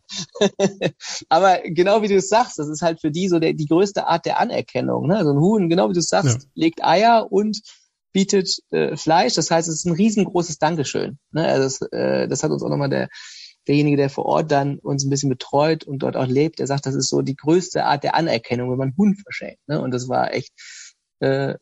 Aber 1.28 1.58
genau 1.64 2.02
wie 2.02 2.08
du 2.08 2.16
es 2.16 2.28
sagst, 2.28 2.58
das 2.58 2.68
ist 2.68 2.82
halt 2.82 3.00
für 3.00 3.12
die 3.12 3.28
so 3.28 3.38
der, 3.38 3.52
die 3.52 3.66
größte 3.66 4.06
Art 4.06 4.26
der 4.26 4.40
Anerkennung. 4.40 5.06
Ne? 5.06 5.16
Also 5.16 5.30
ein 5.32 5.38
Huhn, 5.38 5.68
genau 5.68 5.88
wie 5.88 5.92
du 5.92 6.00
es 6.00 6.08
sagst, 6.08 6.42
ja. 6.42 6.48
legt 6.54 6.84
Eier 6.84 7.30
und 7.30 7.60
bietet 8.12 8.58
äh, 8.70 8.96
Fleisch. 8.96 9.34
Das 9.34 9.50
heißt, 9.50 9.68
es 9.68 9.76
ist 9.76 9.86
ein 9.86 9.94
riesengroßes 9.94 10.58
Dankeschön. 10.58 11.18
Ne? 11.32 11.46
Also 11.46 11.64
das, 11.64 11.92
äh, 11.92 12.28
das 12.28 12.42
hat 12.42 12.50
uns 12.50 12.62
auch 12.62 12.68
nochmal 12.68 12.90
der 12.90 13.08
derjenige, 13.66 13.96
der 13.96 14.10
vor 14.10 14.26
Ort 14.26 14.50
dann 14.52 14.78
uns 14.78 15.04
ein 15.04 15.10
bisschen 15.10 15.28
betreut 15.28 15.84
und 15.84 15.98
dort 15.98 16.16
auch 16.16 16.26
lebt, 16.26 16.58
der 16.58 16.66
sagt, 16.66 16.86
das 16.86 16.94
ist 16.94 17.08
so 17.08 17.22
die 17.22 17.36
größte 17.36 17.84
Art 17.84 18.04
der 18.04 18.14
Anerkennung, 18.14 18.70
wenn 18.70 18.78
man 18.78 18.96
Hund 18.96 19.20
verschenkt. 19.20 19.60
Ne? 19.66 19.80
Und 19.80 19.92
das 19.92 20.08
war 20.08 20.32
echt 20.32 20.52
äh, 21.20 21.50
äh, 21.50 21.56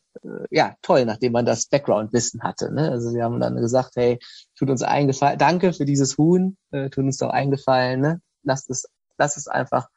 ja 0.51 0.75
toll, 0.81 1.05
nachdem 1.05 1.31
man 1.31 1.45
das 1.45 1.67
Background-Wissen 1.67 2.43
hatte. 2.43 2.73
Ne? 2.73 2.91
Also 2.91 3.09
sie 3.09 3.23
haben 3.23 3.39
dann 3.39 3.55
gesagt, 3.55 3.95
hey, 3.95 4.19
tut 4.57 4.69
uns 4.69 4.81
eingefallen, 4.81 5.39
danke 5.39 5.73
für 5.73 5.85
dieses 5.85 6.17
Huhn, 6.17 6.57
äh, 6.71 6.89
tut 6.89 7.05
uns 7.05 7.17
doch 7.17 7.29
eingefallen, 7.29 8.01
ne? 8.01 8.21
lasst 8.43 8.69
es, 8.69 8.85
lasst 9.17 9.37
es 9.37 9.47
einfach 9.47 9.87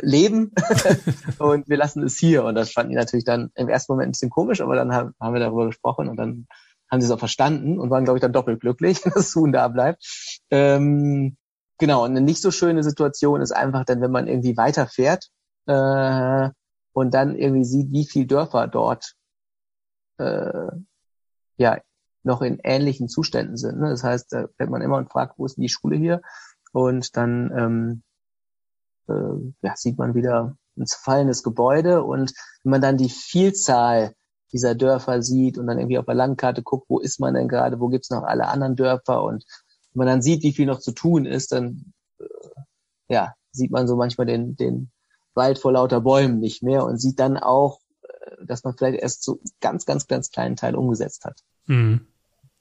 leben 0.00 0.52
und 1.38 1.68
wir 1.68 1.76
lassen 1.76 2.02
es 2.02 2.18
hier. 2.18 2.44
Und 2.44 2.54
das 2.54 2.72
fanden 2.72 2.90
die 2.90 2.96
natürlich 2.96 3.24
dann 3.24 3.50
im 3.54 3.68
ersten 3.68 3.92
Moment 3.92 4.08
ein 4.08 4.12
bisschen 4.12 4.30
komisch, 4.30 4.60
aber 4.60 4.74
dann 4.74 4.92
haben, 4.94 5.14
haben 5.20 5.34
wir 5.34 5.40
darüber 5.40 5.66
gesprochen 5.66 6.08
und 6.08 6.16
dann 6.16 6.46
haben 6.90 7.00
sie 7.00 7.06
es 7.06 7.10
auch 7.10 7.18
verstanden 7.18 7.78
und 7.78 7.90
waren, 7.90 8.04
glaube 8.04 8.18
ich, 8.18 8.22
dann 8.22 8.32
doppelt 8.32 8.60
glücklich, 8.60 9.00
dass 9.04 9.14
das 9.14 9.34
Huhn 9.34 9.52
da 9.52 9.68
bleibt. 9.68 10.04
Ähm, 10.50 11.36
Genau, 11.82 12.04
und 12.04 12.12
eine 12.12 12.20
nicht 12.20 12.40
so 12.40 12.52
schöne 12.52 12.84
Situation 12.84 13.40
ist 13.40 13.50
einfach 13.50 13.84
dann, 13.84 14.00
wenn 14.00 14.12
man 14.12 14.28
irgendwie 14.28 14.56
weiterfährt 14.56 15.30
äh, 15.66 16.48
und 16.92 17.12
dann 17.12 17.34
irgendwie 17.34 17.64
sieht, 17.64 17.90
wie 17.90 18.06
viele 18.06 18.26
Dörfer 18.26 18.68
dort 18.68 19.14
äh, 20.18 20.68
ja 21.56 21.80
noch 22.22 22.40
in 22.40 22.60
ähnlichen 22.62 23.08
Zuständen 23.08 23.56
sind. 23.56 23.80
Ne? 23.80 23.90
Das 23.90 24.04
heißt, 24.04 24.32
da 24.32 24.46
fährt 24.56 24.70
man 24.70 24.80
immer 24.80 24.96
und 24.96 25.10
fragt, 25.10 25.40
wo 25.40 25.44
ist 25.44 25.56
denn 25.56 25.62
die 25.62 25.68
Schule 25.68 25.96
hier? 25.96 26.22
Und 26.70 27.16
dann 27.16 27.50
ähm, 27.50 28.02
äh, 29.08 29.52
ja, 29.62 29.76
sieht 29.76 29.98
man 29.98 30.14
wieder 30.14 30.56
ein 30.76 30.86
zerfallenes 30.86 31.42
Gebäude 31.42 32.02
und 32.02 32.32
wenn 32.62 32.70
man 32.70 32.80
dann 32.80 32.96
die 32.96 33.10
Vielzahl 33.10 34.14
dieser 34.52 34.74
Dörfer 34.74 35.22
sieht 35.22 35.58
und 35.58 35.66
dann 35.66 35.78
irgendwie 35.78 35.98
auf 35.98 36.06
der 36.06 36.14
Landkarte 36.14 36.62
guckt, 36.62 36.88
wo 36.88 36.98
ist 36.98 37.20
man 37.20 37.34
denn 37.34 37.48
gerade, 37.48 37.80
wo 37.80 37.88
gibt's 37.88 38.10
noch 38.10 38.22
alle 38.22 38.48
anderen 38.48 38.76
Dörfer 38.76 39.22
und 39.22 39.44
wenn 39.92 39.98
man 39.98 40.06
dann 40.06 40.22
sieht, 40.22 40.42
wie 40.42 40.52
viel 40.52 40.66
noch 40.66 40.80
zu 40.80 40.92
tun 40.92 41.26
ist, 41.26 41.52
dann 41.52 41.92
äh, 42.18 42.24
ja, 43.08 43.34
sieht 43.52 43.70
man 43.70 43.86
so 43.86 43.96
manchmal 43.96 44.26
den, 44.26 44.56
den 44.56 44.90
Wald 45.34 45.58
vor 45.58 45.72
lauter 45.72 46.00
Bäumen 46.00 46.38
nicht 46.38 46.62
mehr 46.62 46.84
und 46.84 46.98
sieht 46.98 47.20
dann 47.20 47.36
auch, 47.36 47.80
äh, 48.02 48.46
dass 48.46 48.64
man 48.64 48.76
vielleicht 48.76 49.00
erst 49.00 49.22
so 49.22 49.40
ganz, 49.60 49.84
ganz, 49.84 50.06
ganz 50.06 50.30
kleinen 50.30 50.56
Teil 50.56 50.74
umgesetzt 50.74 51.24
hat. 51.24 51.40
Mhm. 51.66 52.06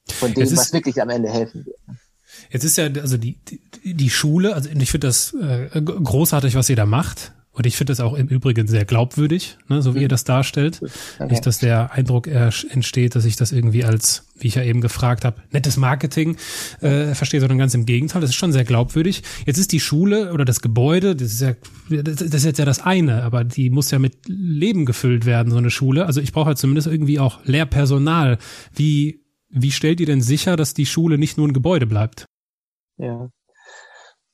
Von 0.08 0.34
dem, 0.34 0.52
was 0.58 0.74
wirklich 0.74 1.02
am 1.02 1.10
Ende 1.10 1.30
helfen 1.30 1.66
wird. 1.66 1.78
Jetzt 2.50 2.64
ist 2.64 2.78
ja 2.78 2.86
also 2.86 3.18
die, 3.18 3.38
die, 3.84 3.94
die 3.94 4.10
Schule, 4.10 4.56
also 4.56 4.70
ich 4.70 4.92
finde 4.92 5.08
das 5.08 5.34
äh, 5.34 5.82
großartig, 5.82 6.56
was 6.56 6.70
ihr 6.70 6.76
da 6.76 6.86
macht. 6.86 7.34
Und 7.54 7.66
ich 7.66 7.76
finde 7.76 7.92
das 7.92 8.00
auch 8.00 8.14
im 8.14 8.28
Übrigen 8.28 8.68
sehr 8.68 8.86
glaubwürdig, 8.86 9.58
ne, 9.68 9.82
so 9.82 9.94
wie 9.94 9.98
mhm. 9.98 10.04
ihr 10.04 10.08
das 10.08 10.24
darstellt. 10.24 10.80
Okay. 10.82 11.28
Nicht, 11.30 11.46
dass 11.46 11.60
der 11.60 11.92
Eindruck 11.92 12.28
entsteht, 12.28 13.14
dass 13.16 13.26
ich 13.26 13.36
das 13.36 13.52
irgendwie 13.52 13.84
als, 13.84 14.24
wie 14.40 14.48
ich 14.48 14.56
ja 14.56 14.64
eben 14.64 14.80
gefragt 14.80 15.26
habe, 15.26 15.42
nettes 15.52 15.76
Marketing 15.76 16.38
äh, 16.80 17.14
verstehe, 17.14 17.42
sondern 17.42 17.58
ganz 17.58 17.74
im 17.74 17.86
Gegenteil. 17.86 18.22
Das 18.22 18.30
ist 18.30 18.38
schon 18.38 18.54
sehr 18.54 18.64
glaubwürdig. 18.64 19.24
Jetzt 19.46 19.58
ist 19.58 19.74
die 19.74 19.82
Schule 19.82 20.32
oder 20.32 20.46
das 20.46 20.62
Gebäude, 20.62 21.14
das 21.14 21.34
ist 21.34 21.42
ja, 21.42 21.54
das 21.90 22.22
ist 22.22 22.46
jetzt 22.46 22.58
ja 22.58 22.64
das 22.64 22.80
eine, 22.80 23.24
aber 23.24 23.44
die 23.44 23.70
muss 23.70 23.92
ja 23.92 24.00
mit 24.00 24.16
Leben 24.28 24.86
gefüllt 24.86 25.26
werden, 25.26 25.52
so 25.52 25.58
eine 25.58 25.72
Schule. 25.72 26.06
Also 26.06 26.22
ich 26.22 26.32
brauche 26.32 26.48
halt 26.48 26.58
zumindest 26.58 26.88
irgendwie 26.88 27.20
auch 27.20 27.44
Lehrpersonal. 27.44 28.38
Wie, 28.74 29.20
wie 29.52 29.72
stellt 29.72 29.99
ihr 29.99 30.06
denn 30.06 30.22
sicher, 30.22 30.56
dass 30.56 30.74
die 30.74 30.86
Schule 30.86 31.18
nicht 31.18 31.38
nur 31.38 31.47
ein 31.47 31.54
Gebäude 31.54 31.86
bleibt? 31.86 32.26
Ja, 32.97 33.30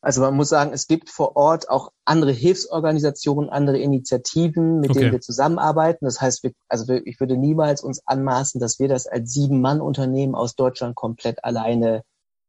also 0.07 0.21
man 0.21 0.35
muss 0.35 0.49
sagen, 0.49 0.71
es 0.73 0.87
gibt 0.87 1.09
vor 1.09 1.35
Ort 1.35 1.69
auch 1.69 1.91
andere 2.05 2.31
Hilfsorganisationen, 2.31 3.49
andere 3.49 3.79
Initiativen, 3.79 4.79
mit 4.79 4.91
okay. 4.91 4.99
denen 4.99 5.11
wir 5.11 5.21
zusammenarbeiten. 5.21 6.05
Das 6.05 6.21
heißt, 6.21 6.43
wir, 6.43 6.51
also 6.69 6.87
wir, 6.87 7.05
ich 7.05 7.19
würde 7.19 7.35
niemals 7.35 7.81
uns 7.81 8.01
anmaßen, 8.05 8.61
dass 8.61 8.79
wir 8.79 8.87
das 8.87 9.07
als 9.07 9.33
Sieben-Mann-Unternehmen 9.33 10.35
aus 10.35 10.55
Deutschland 10.55 10.95
komplett 10.95 11.43
alleine 11.43 12.03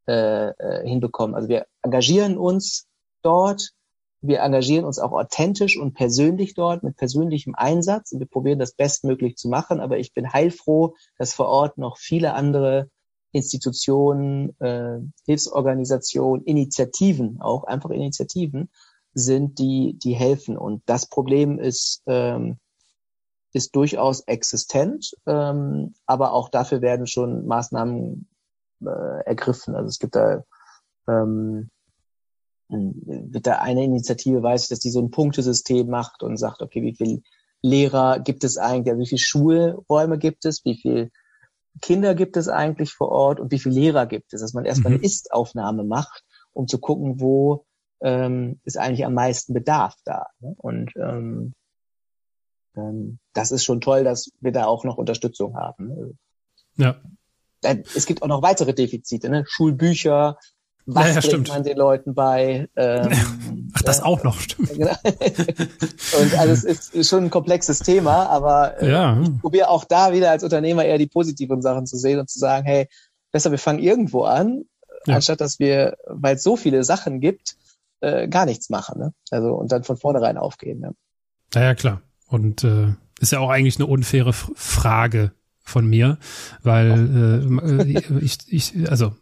äh, 0.06 0.50
äh, 0.50 0.86
hinbekommen. 0.86 1.34
Also 1.34 1.48
wir 1.48 1.66
engagieren 1.82 2.38
uns 2.38 2.86
dort, 3.22 3.70
wir 4.20 4.40
engagieren 4.40 4.84
uns 4.84 4.98
auch 4.98 5.12
authentisch 5.12 5.78
und 5.78 5.94
persönlich 5.94 6.54
dort 6.54 6.82
mit 6.82 6.96
persönlichem 6.96 7.54
Einsatz 7.54 8.12
und 8.12 8.18
wir 8.20 8.26
probieren 8.26 8.58
das 8.58 8.72
bestmöglich 8.72 9.36
zu 9.36 9.48
machen. 9.48 9.80
Aber 9.80 9.98
ich 9.98 10.12
bin 10.12 10.32
heilfroh, 10.32 10.94
dass 11.18 11.34
vor 11.34 11.46
Ort 11.48 11.78
noch 11.78 11.98
viele 11.98 12.34
andere 12.34 12.90
Institutionen, 13.32 14.58
äh, 14.60 14.98
Hilfsorganisationen, 15.26 16.44
Initiativen, 16.44 17.40
auch 17.40 17.64
einfach 17.64 17.90
Initiativen 17.90 18.70
sind, 19.14 19.58
die, 19.58 19.98
die 20.02 20.14
helfen. 20.14 20.56
Und 20.56 20.82
das 20.86 21.06
Problem 21.06 21.58
ist, 21.58 22.02
ähm, 22.06 22.58
ist 23.52 23.74
durchaus 23.76 24.20
existent, 24.22 25.14
ähm, 25.26 25.94
aber 26.06 26.32
auch 26.32 26.48
dafür 26.48 26.80
werden 26.80 27.06
schon 27.06 27.46
Maßnahmen 27.46 28.28
äh, 28.82 29.24
ergriffen. 29.24 29.74
Also 29.74 29.88
es 29.88 29.98
gibt 29.98 30.16
da 30.16 30.44
ähm, 31.06 31.70
wird 32.68 33.46
da 33.46 33.58
eine 33.58 33.84
Initiative, 33.84 34.42
weiß 34.42 34.64
ich, 34.64 34.68
dass 34.68 34.78
die 34.78 34.90
so 34.90 35.00
ein 35.00 35.10
Punktesystem 35.10 35.88
macht 35.88 36.22
und 36.22 36.36
sagt, 36.36 36.60
okay, 36.60 36.82
wie 36.82 36.94
viel 36.94 37.22
Lehrer 37.62 38.20
gibt 38.20 38.44
es 38.44 38.56
eigentlich, 38.56 38.92
also 38.92 39.00
wie 39.00 39.08
viele 39.08 39.18
Schulräume 39.18 40.18
gibt 40.18 40.44
es, 40.44 40.64
wie 40.64 40.76
viel 40.76 41.10
Kinder 41.80 42.14
gibt 42.14 42.36
es 42.36 42.48
eigentlich 42.48 42.92
vor 42.92 43.08
Ort 43.10 43.40
und 43.40 43.50
wie 43.52 43.58
viele 43.58 43.74
Lehrer 43.74 44.06
gibt 44.06 44.32
es, 44.32 44.40
dass 44.40 44.52
man 44.52 44.64
erstmal 44.64 44.92
mhm. 44.92 44.98
eine 44.98 45.06
Ist-Aufnahme 45.06 45.84
macht, 45.84 46.24
um 46.52 46.66
zu 46.66 46.78
gucken, 46.78 47.20
wo 47.20 47.64
ähm, 48.00 48.60
ist 48.64 48.78
eigentlich 48.78 49.04
am 49.04 49.14
meisten 49.14 49.54
Bedarf 49.54 49.94
da. 50.04 50.26
Ne? 50.40 50.54
Und 50.58 50.92
ähm, 50.96 51.54
ähm, 52.76 53.18
das 53.32 53.50
ist 53.50 53.64
schon 53.64 53.80
toll, 53.80 54.04
dass 54.04 54.30
wir 54.40 54.52
da 54.52 54.66
auch 54.66 54.84
noch 54.84 54.96
Unterstützung 54.98 55.56
haben. 55.56 55.88
Ne? 55.88 56.14
Ja. 56.76 57.00
Es 57.62 58.06
gibt 58.06 58.22
auch 58.22 58.28
noch 58.28 58.42
weitere 58.42 58.72
Defizite, 58.72 59.28
ne? 59.28 59.44
Schulbücher, 59.48 60.38
was 60.90 61.14
ja, 61.14 61.20
bringt 61.30 61.48
man 61.48 61.62
den 61.64 61.76
Leuten 61.76 62.14
bei? 62.14 62.66
Ähm, 62.74 63.10
Ach, 63.74 63.82
das 63.82 63.98
ja, 63.98 64.04
auch 64.04 64.24
noch, 64.24 64.40
stimmt. 64.40 64.72
Genau. 64.72 64.90
und 65.04 66.38
also 66.38 66.66
es 66.66 66.88
ist 66.88 67.10
schon 67.10 67.24
ein 67.24 67.30
komplexes 67.30 67.80
Thema, 67.80 68.26
aber 68.30 68.80
äh, 68.80 68.90
ja. 68.90 69.20
ich 69.20 69.38
probiere 69.38 69.68
auch 69.68 69.84
da 69.84 70.14
wieder 70.14 70.30
als 70.30 70.44
Unternehmer 70.44 70.86
eher 70.86 70.96
die 70.96 71.06
positiven 71.06 71.60
Sachen 71.60 71.86
zu 71.86 71.98
sehen 71.98 72.18
und 72.18 72.30
zu 72.30 72.38
sagen, 72.38 72.64
hey, 72.64 72.88
besser 73.32 73.50
wir 73.50 73.58
fangen 73.58 73.80
irgendwo 73.80 74.24
an, 74.24 74.64
ja. 75.06 75.16
anstatt 75.16 75.42
dass 75.42 75.58
wir, 75.58 75.98
weil 76.06 76.36
es 76.36 76.42
so 76.42 76.56
viele 76.56 76.82
Sachen 76.84 77.20
gibt, 77.20 77.56
äh, 78.00 78.26
gar 78.26 78.46
nichts 78.46 78.70
machen. 78.70 78.98
Ne? 78.98 79.12
Also 79.30 79.54
und 79.54 79.70
dann 79.70 79.84
von 79.84 79.98
vornherein 79.98 80.38
aufgehen. 80.38 80.80
Ne? 80.80 80.94
Ja, 81.54 81.62
ja 81.64 81.74
klar. 81.74 82.00
Und 82.28 82.64
äh, 82.64 82.94
ist 83.20 83.32
ja 83.32 83.40
auch 83.40 83.50
eigentlich 83.50 83.76
eine 83.76 83.86
unfaire 83.86 84.32
Frage 84.32 85.32
von 85.62 85.86
mir, 85.86 86.16
weil 86.62 87.46
äh, 87.84 88.22
ich, 88.22 88.38
ich, 88.48 88.90
also 88.90 89.12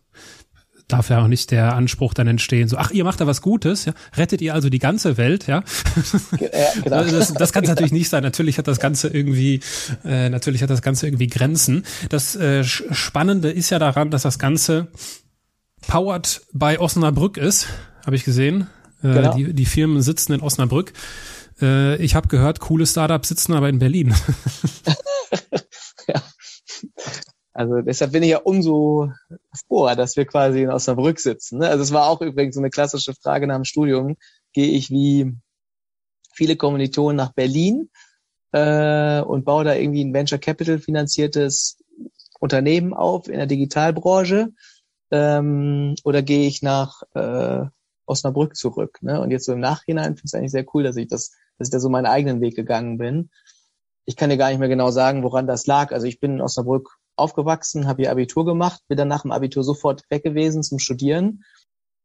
darf 0.88 1.10
ja 1.10 1.22
auch 1.22 1.28
nicht 1.28 1.50
der 1.50 1.74
Anspruch 1.74 2.14
dann 2.14 2.28
entstehen, 2.28 2.68
so, 2.68 2.76
ach, 2.76 2.90
ihr 2.90 3.04
macht 3.04 3.20
da 3.20 3.26
was 3.26 3.42
Gutes, 3.42 3.86
ja, 3.86 3.92
rettet 4.16 4.40
ihr 4.40 4.54
also 4.54 4.68
die 4.68 4.78
ganze 4.78 5.16
Welt, 5.16 5.46
ja. 5.46 5.64
ja 6.40 6.48
genau. 6.82 7.04
das, 7.10 7.34
das 7.34 7.52
kann 7.52 7.64
es 7.64 7.68
natürlich 7.68 7.92
nicht 7.92 8.08
sein. 8.08 8.22
Natürlich 8.22 8.58
hat 8.58 8.68
das 8.68 8.78
Ganze 8.78 9.08
irgendwie, 9.08 9.60
äh, 10.04 10.28
natürlich 10.28 10.62
hat 10.62 10.70
das 10.70 10.82
Ganze 10.82 11.06
irgendwie 11.06 11.26
Grenzen. 11.26 11.84
Das 12.08 12.36
äh, 12.36 12.62
Spannende 12.64 13.50
ist 13.50 13.70
ja 13.70 13.78
daran, 13.78 14.10
dass 14.10 14.22
das 14.22 14.38
Ganze 14.38 14.88
powered 15.86 16.42
bei 16.52 16.78
Osnabrück 16.78 17.36
ist, 17.36 17.66
habe 18.04 18.16
ich 18.16 18.24
gesehen. 18.24 18.68
Äh, 19.02 19.12
genau. 19.12 19.34
die, 19.34 19.52
die 19.54 19.66
Firmen 19.66 20.02
sitzen 20.02 20.32
in 20.34 20.40
Osnabrück. 20.40 20.92
Äh, 21.60 21.96
ich 21.96 22.14
habe 22.14 22.28
gehört, 22.28 22.60
coole 22.60 22.86
Startups 22.86 23.28
sitzen 23.28 23.54
aber 23.54 23.68
in 23.68 23.78
Berlin. 23.78 24.14
ja. 26.08 26.22
Also 27.56 27.80
deshalb 27.80 28.12
bin 28.12 28.22
ich 28.22 28.28
ja 28.28 28.38
umso 28.38 29.10
froher, 29.66 29.96
dass 29.96 30.14
wir 30.14 30.26
quasi 30.26 30.64
in 30.64 30.68
Osnabrück 30.68 31.18
sitzen. 31.18 31.60
Ne? 31.60 31.68
Also 31.68 31.84
es 31.84 31.92
war 31.92 32.06
auch 32.06 32.20
übrigens 32.20 32.54
so 32.54 32.60
eine 32.60 32.68
klassische 32.68 33.14
Frage 33.14 33.46
nach 33.46 33.54
dem 33.54 33.64
Studium. 33.64 34.16
Gehe 34.52 34.72
ich 34.72 34.90
wie 34.90 35.32
viele 36.34 36.56
Kommilitonen 36.56 37.16
nach 37.16 37.32
Berlin 37.32 37.88
äh, 38.52 39.22
und 39.22 39.46
baue 39.46 39.64
da 39.64 39.74
irgendwie 39.74 40.04
ein 40.04 40.12
Venture 40.12 40.38
Capital 40.38 40.78
finanziertes 40.80 41.78
Unternehmen 42.40 42.92
auf 42.92 43.26
in 43.26 43.38
der 43.38 43.46
Digitalbranche 43.46 44.52
ähm, 45.10 45.94
oder 46.04 46.20
gehe 46.20 46.46
ich 46.46 46.60
nach 46.60 47.04
äh, 47.14 47.64
Osnabrück 48.04 48.54
zurück? 48.54 48.98
Ne? 49.00 49.18
Und 49.18 49.30
jetzt 49.30 49.46
so 49.46 49.54
im 49.54 49.60
Nachhinein 49.60 50.14
finde 50.16 50.20
ich 50.24 50.24
es 50.24 50.34
eigentlich 50.34 50.52
sehr 50.52 50.66
cool, 50.74 50.82
dass 50.82 50.96
ich 50.96 51.08
das, 51.08 51.30
dass 51.56 51.68
ich 51.68 51.72
da 51.72 51.80
so 51.80 51.88
meinen 51.88 52.04
eigenen 52.04 52.42
Weg 52.42 52.54
gegangen 52.54 52.98
bin. 52.98 53.30
Ich 54.04 54.14
kann 54.14 54.28
dir 54.28 54.36
gar 54.36 54.50
nicht 54.50 54.58
mehr 54.58 54.68
genau 54.68 54.90
sagen, 54.90 55.22
woran 55.22 55.46
das 55.46 55.66
lag. 55.66 55.92
Also 55.92 56.06
ich 56.06 56.20
bin 56.20 56.32
in 56.32 56.42
Osnabrück 56.42 56.95
aufgewachsen, 57.16 57.86
habe 57.86 58.02
ihr 58.02 58.10
Abitur 58.10 58.44
gemacht, 58.44 58.82
bin 58.88 58.98
dann 58.98 59.08
nach 59.08 59.22
dem 59.22 59.32
Abitur 59.32 59.64
sofort 59.64 60.02
weg 60.10 60.22
gewesen 60.22 60.62
zum 60.62 60.78
Studieren 60.78 61.44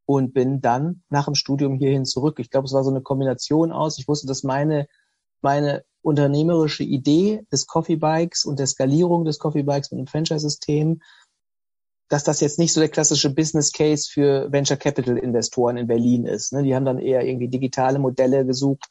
und 0.05 0.33
bin 0.33 0.61
dann 0.61 1.03
nach 1.09 1.25
dem 1.25 1.35
Studium 1.35 1.75
hierhin 1.75 2.05
zurück. 2.05 2.39
Ich 2.39 2.49
glaube, 2.49 2.65
es 2.65 2.73
war 2.73 2.83
so 2.83 2.89
eine 2.89 3.01
Kombination 3.01 3.71
aus. 3.71 3.97
Ich 3.97 4.07
wusste, 4.07 4.27
dass 4.27 4.43
meine, 4.43 4.87
meine 5.41 5.83
unternehmerische 6.01 6.83
Idee 6.83 7.45
des 7.51 7.67
Coffee 7.67 7.97
Bikes 7.97 8.45
und 8.45 8.59
der 8.59 8.67
Skalierung 8.67 9.25
des 9.25 9.39
Coffee 9.39 9.63
Bikes 9.63 9.91
mit 9.91 9.99
dem 9.99 10.07
Franchise-System, 10.07 11.01
dass 12.09 12.23
das 12.23 12.41
jetzt 12.41 12.59
nicht 12.59 12.73
so 12.73 12.81
der 12.81 12.89
klassische 12.89 13.33
Business 13.33 13.71
Case 13.71 14.09
für 14.11 14.51
Venture 14.51 14.77
Capital 14.77 15.17
Investoren 15.17 15.77
in 15.77 15.87
Berlin 15.87 16.25
ist. 16.25 16.51
Ne? 16.51 16.63
Die 16.63 16.75
haben 16.75 16.85
dann 16.85 16.99
eher 16.99 17.25
irgendwie 17.25 17.47
digitale 17.47 17.99
Modelle 17.99 18.45
gesucht, 18.45 18.89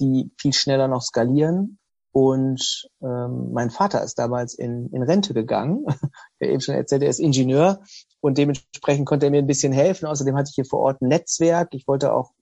die 0.00 0.30
viel 0.36 0.52
schneller 0.52 0.88
noch 0.88 1.02
skalieren. 1.02 1.77
Und 2.12 2.88
ähm, 3.02 3.52
mein 3.52 3.70
Vater 3.70 4.02
ist 4.02 4.18
damals 4.18 4.54
in, 4.54 4.88
in 4.92 5.02
Rente 5.02 5.34
gegangen. 5.34 5.84
Der 6.40 6.50
eben 6.50 6.60
schon 6.60 6.74
erzählt, 6.74 7.02
er 7.02 7.10
ist 7.10 7.20
Ingenieur 7.20 7.80
und 8.20 8.38
dementsprechend 8.38 9.06
konnte 9.06 9.26
er 9.26 9.30
mir 9.30 9.38
ein 9.38 9.46
bisschen 9.46 9.72
helfen. 9.72 10.06
Außerdem 10.06 10.36
hatte 10.36 10.48
ich 10.50 10.54
hier 10.54 10.64
vor 10.64 10.80
Ort 10.80 11.02
ein 11.02 11.08
Netzwerk. 11.08 11.74
Ich 11.74 11.86
wollte 11.86 12.12
auch, 12.12 12.32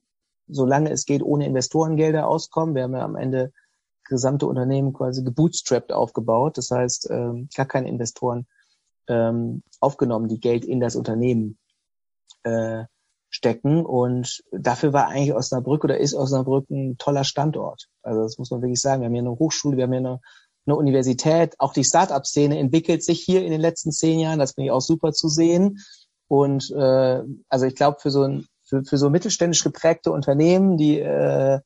solange 0.48 0.90
es 0.90 1.04
geht, 1.04 1.22
ohne 1.22 1.46
Investorengelder 1.46 2.28
auskommen. 2.28 2.74
Wir 2.74 2.84
haben 2.84 2.94
ja 2.94 3.04
am 3.04 3.16
Ende 3.16 3.52
gesamte 4.04 4.46
Unternehmen 4.46 4.92
quasi 4.92 5.24
gebootstrapped 5.24 5.92
aufgebaut. 5.92 6.58
Das 6.58 6.70
heißt, 6.70 7.10
ähm, 7.10 7.48
gar 7.54 7.66
keine 7.66 7.88
Investoren 7.88 8.46
ähm, 9.08 9.62
aufgenommen, 9.80 10.28
die 10.28 10.40
Geld 10.40 10.64
in 10.64 10.80
das 10.80 10.96
Unternehmen 10.96 11.58
äh, 12.44 12.84
stecken. 13.36 13.84
Und 13.84 14.42
dafür 14.50 14.92
war 14.92 15.08
eigentlich 15.08 15.34
Osnabrück 15.34 15.84
oder 15.84 15.98
ist 15.98 16.14
Osnabrück 16.14 16.68
ein 16.70 16.96
toller 16.98 17.24
Standort. 17.24 17.86
Also 18.02 18.22
das 18.22 18.38
muss 18.38 18.50
man 18.50 18.62
wirklich 18.62 18.80
sagen. 18.80 19.02
Wir 19.02 19.06
haben 19.06 19.14
hier 19.14 19.22
eine 19.22 19.38
Hochschule, 19.38 19.76
wir 19.76 19.84
haben 19.84 19.92
hier 19.92 19.98
eine, 19.98 20.20
eine 20.66 20.76
Universität. 20.76 21.54
Auch 21.58 21.72
die 21.72 21.84
Start-up-Szene 21.84 22.58
entwickelt 22.58 23.04
sich 23.04 23.20
hier 23.20 23.44
in 23.44 23.52
den 23.52 23.60
letzten 23.60 23.92
zehn 23.92 24.18
Jahren. 24.18 24.38
Das 24.38 24.52
finde 24.52 24.66
ich 24.66 24.72
auch 24.72 24.80
super 24.80 25.12
zu 25.12 25.28
sehen. 25.28 25.78
Und 26.28 26.70
äh, 26.72 27.22
also 27.48 27.66
ich 27.66 27.76
glaube, 27.76 27.98
für 28.00 28.10
so 28.10 28.22
ein 28.22 28.46
für, 28.64 28.82
für 28.84 28.98
so 28.98 29.10
mittelständisch 29.10 29.62
geprägte 29.62 30.10
Unternehmen, 30.10 30.76
die 30.76 30.98
äh, 30.98 31.54
äh 31.54 31.60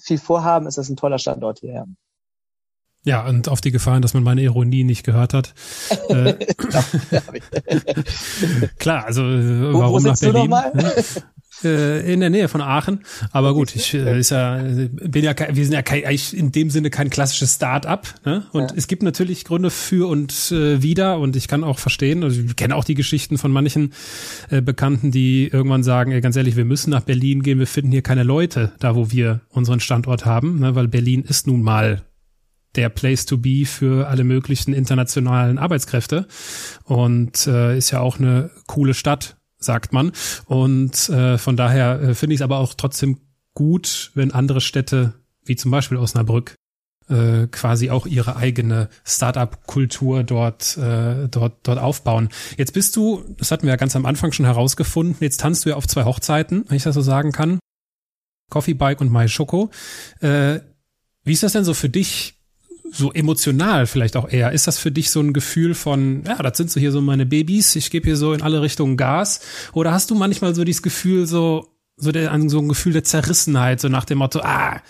viel 0.00 0.18
vorhaben, 0.18 0.66
ist 0.66 0.76
das 0.76 0.90
ein 0.90 0.96
toller 0.96 1.18
Standort 1.18 1.60
hier. 1.60 1.86
Ja, 3.04 3.26
und 3.26 3.48
auf 3.48 3.60
die 3.60 3.70
Gefahren, 3.70 4.02
dass 4.02 4.14
man 4.14 4.22
meine 4.22 4.42
Ironie 4.42 4.84
nicht 4.84 5.04
gehört 5.04 5.34
hat. 5.34 5.54
äh, 6.08 6.34
Klar, 8.78 9.06
also 9.06 9.22
wo, 9.22 9.78
warum 9.78 10.04
wo 10.04 10.08
nach 10.08 10.18
Berlin? 10.18 10.54
Äh, 11.64 12.12
in 12.12 12.20
der 12.20 12.30
Nähe 12.30 12.48
von 12.48 12.60
Aachen. 12.60 13.00
Aber 13.32 13.52
gut, 13.52 13.74
ich 13.74 13.92
äh, 13.92 14.18
ist 14.18 14.30
ja, 14.30 14.62
bin 14.62 15.24
ja, 15.24 15.34
wir 15.36 15.64
sind 15.64 15.72
ja 15.72 15.82
kein, 15.82 16.04
eigentlich 16.04 16.36
in 16.36 16.52
dem 16.52 16.70
Sinne 16.70 16.88
kein 16.88 17.10
klassisches 17.10 17.54
Start-up. 17.54 18.14
Ne? 18.24 18.46
Und 18.52 18.70
ja. 18.70 18.76
es 18.76 18.86
gibt 18.86 19.02
natürlich 19.02 19.44
Gründe 19.44 19.70
für 19.70 20.08
und 20.08 20.52
äh, 20.52 20.82
wieder. 20.82 21.18
Und 21.18 21.34
ich 21.34 21.48
kann 21.48 21.64
auch 21.64 21.80
verstehen, 21.80 22.22
also 22.22 22.40
ich 22.40 22.54
kenne 22.54 22.76
auch 22.76 22.84
die 22.84 22.94
Geschichten 22.94 23.38
von 23.38 23.50
manchen 23.50 23.92
äh, 24.50 24.60
Bekannten, 24.60 25.10
die 25.10 25.48
irgendwann 25.48 25.82
sagen, 25.82 26.12
ey, 26.12 26.20
ganz 26.20 26.36
ehrlich, 26.36 26.54
wir 26.54 26.64
müssen 26.64 26.90
nach 26.90 27.02
Berlin 27.02 27.42
gehen, 27.42 27.58
wir 27.58 27.66
finden 27.66 27.90
hier 27.90 28.02
keine 28.02 28.22
Leute, 28.22 28.72
da 28.78 28.94
wo 28.94 29.10
wir 29.10 29.40
unseren 29.50 29.80
Standort 29.80 30.26
haben, 30.26 30.60
ne? 30.60 30.76
weil 30.76 30.86
Berlin 30.86 31.24
ist 31.26 31.48
nun 31.48 31.62
mal 31.62 32.02
der 32.74 32.88
Place 32.88 33.26
to 33.26 33.38
be 33.38 33.64
für 33.66 34.08
alle 34.08 34.24
möglichen 34.24 34.72
internationalen 34.72 35.58
Arbeitskräfte 35.58 36.26
und 36.84 37.46
äh, 37.46 37.76
ist 37.76 37.90
ja 37.90 38.00
auch 38.00 38.18
eine 38.18 38.50
coole 38.66 38.94
Stadt, 38.94 39.36
sagt 39.58 39.92
man. 39.92 40.12
Und 40.46 41.08
äh, 41.08 41.38
von 41.38 41.56
daher 41.56 42.00
äh, 42.00 42.14
finde 42.14 42.34
ich 42.34 42.40
es 42.40 42.44
aber 42.44 42.58
auch 42.58 42.74
trotzdem 42.74 43.18
gut, 43.54 44.12
wenn 44.14 44.32
andere 44.32 44.60
Städte, 44.60 45.14
wie 45.44 45.56
zum 45.56 45.70
Beispiel 45.70 45.98
Osnabrück, 45.98 46.54
äh, 47.08 47.46
quasi 47.48 47.90
auch 47.90 48.06
ihre 48.06 48.36
eigene 48.36 48.88
Startup-Kultur 49.04 50.24
dort, 50.24 50.76
äh, 50.76 51.28
dort, 51.28 51.56
dort 51.62 51.78
aufbauen. 51.78 52.28
Jetzt 52.56 52.74
bist 52.74 52.94
du, 52.96 53.24
das 53.38 53.50
hatten 53.50 53.64
wir 53.64 53.70
ja 53.70 53.76
ganz 53.76 53.96
am 53.96 54.06
Anfang 54.06 54.32
schon 54.32 54.46
herausgefunden, 54.46 55.16
jetzt 55.20 55.40
tanzt 55.40 55.64
du 55.64 55.70
ja 55.70 55.76
auf 55.76 55.88
zwei 55.88 56.04
Hochzeiten, 56.04 56.64
wenn 56.68 56.76
ich 56.76 56.82
das 56.82 56.94
so 56.94 57.00
sagen 57.00 57.32
kann. 57.32 57.58
Coffee 58.50 58.74
Bike 58.74 59.00
und 59.00 59.12
My 59.12 59.28
Schoko. 59.28 59.70
Äh, 60.20 60.60
wie 61.24 61.32
ist 61.32 61.42
das 61.42 61.52
denn 61.52 61.64
so 61.64 61.74
für 61.74 61.88
dich, 61.88 62.37
so 62.90 63.12
emotional 63.12 63.86
vielleicht 63.86 64.16
auch 64.16 64.28
eher? 64.28 64.52
Ist 64.52 64.66
das 64.66 64.78
für 64.78 64.90
dich 64.90 65.10
so 65.10 65.20
ein 65.20 65.32
Gefühl 65.32 65.74
von, 65.74 66.22
ja, 66.26 66.36
das 66.42 66.56
sind 66.56 66.70
so 66.70 66.80
hier 66.80 66.92
so 66.92 67.00
meine 67.00 67.26
Babys, 67.26 67.76
ich 67.76 67.90
gebe 67.90 68.06
hier 68.06 68.16
so 68.16 68.32
in 68.32 68.42
alle 68.42 68.62
Richtungen 68.62 68.96
Gas? 68.96 69.40
Oder 69.72 69.92
hast 69.92 70.10
du 70.10 70.14
manchmal 70.14 70.54
so 70.54 70.64
dieses 70.64 70.82
Gefühl, 70.82 71.26
so, 71.26 71.66
so, 71.96 72.12
der, 72.12 72.30
so 72.48 72.58
ein 72.58 72.68
Gefühl 72.68 72.92
der 72.92 73.04
Zerrissenheit, 73.04 73.80
so 73.80 73.88
nach 73.88 74.04
dem 74.04 74.18
Motto, 74.18 74.40
ah, 74.40 74.80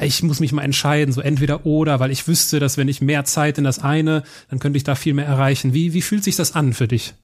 ich 0.00 0.22
muss 0.22 0.40
mich 0.40 0.52
mal 0.52 0.62
entscheiden, 0.62 1.12
so 1.12 1.20
entweder 1.20 1.66
oder, 1.66 2.00
weil 2.00 2.10
ich 2.10 2.26
wüsste, 2.26 2.60
dass 2.60 2.78
wenn 2.78 2.88
ich 2.88 3.02
mehr 3.02 3.24
Zeit 3.24 3.58
in 3.58 3.64
das 3.64 3.78
eine, 3.78 4.22
dann 4.48 4.58
könnte 4.58 4.76
ich 4.76 4.84
da 4.84 4.94
viel 4.94 5.14
mehr 5.14 5.26
erreichen. 5.26 5.74
Wie, 5.74 5.92
wie 5.92 6.02
fühlt 6.02 6.24
sich 6.24 6.36
das 6.36 6.54
an 6.54 6.72
für 6.72 6.88
dich? 6.88 7.14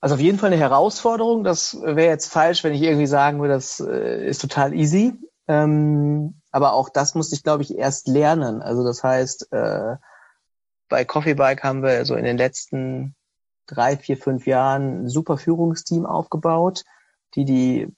Also 0.00 0.16
auf 0.16 0.20
jeden 0.20 0.38
Fall 0.38 0.52
eine 0.52 0.60
Herausforderung. 0.60 1.44
Das 1.44 1.78
wäre 1.82 2.08
jetzt 2.08 2.32
falsch, 2.32 2.64
wenn 2.64 2.74
ich 2.74 2.82
irgendwie 2.82 3.06
sagen 3.06 3.40
würde, 3.40 3.54
das 3.54 3.80
äh, 3.80 4.26
ist 4.26 4.40
total 4.40 4.74
easy. 4.74 5.14
Ähm, 5.48 6.40
aber 6.54 6.72
auch 6.72 6.88
das 6.88 7.16
musste 7.16 7.34
ich, 7.34 7.42
glaube 7.42 7.64
ich, 7.64 7.76
erst 7.76 8.06
lernen. 8.06 8.62
Also 8.62 8.84
das 8.84 9.02
heißt, 9.02 9.52
äh, 9.52 9.96
bei 10.88 11.04
Coffee 11.04 11.34
Bike 11.34 11.64
haben 11.64 11.82
wir 11.82 12.04
so 12.04 12.14
in 12.14 12.24
den 12.24 12.36
letzten 12.36 13.16
drei, 13.66 13.96
vier, 13.96 14.16
fünf 14.16 14.46
Jahren 14.46 15.02
ein 15.02 15.08
super 15.08 15.36
Führungsteam 15.36 16.06
aufgebaut, 16.06 16.84
die 17.34 17.44
die 17.44 17.88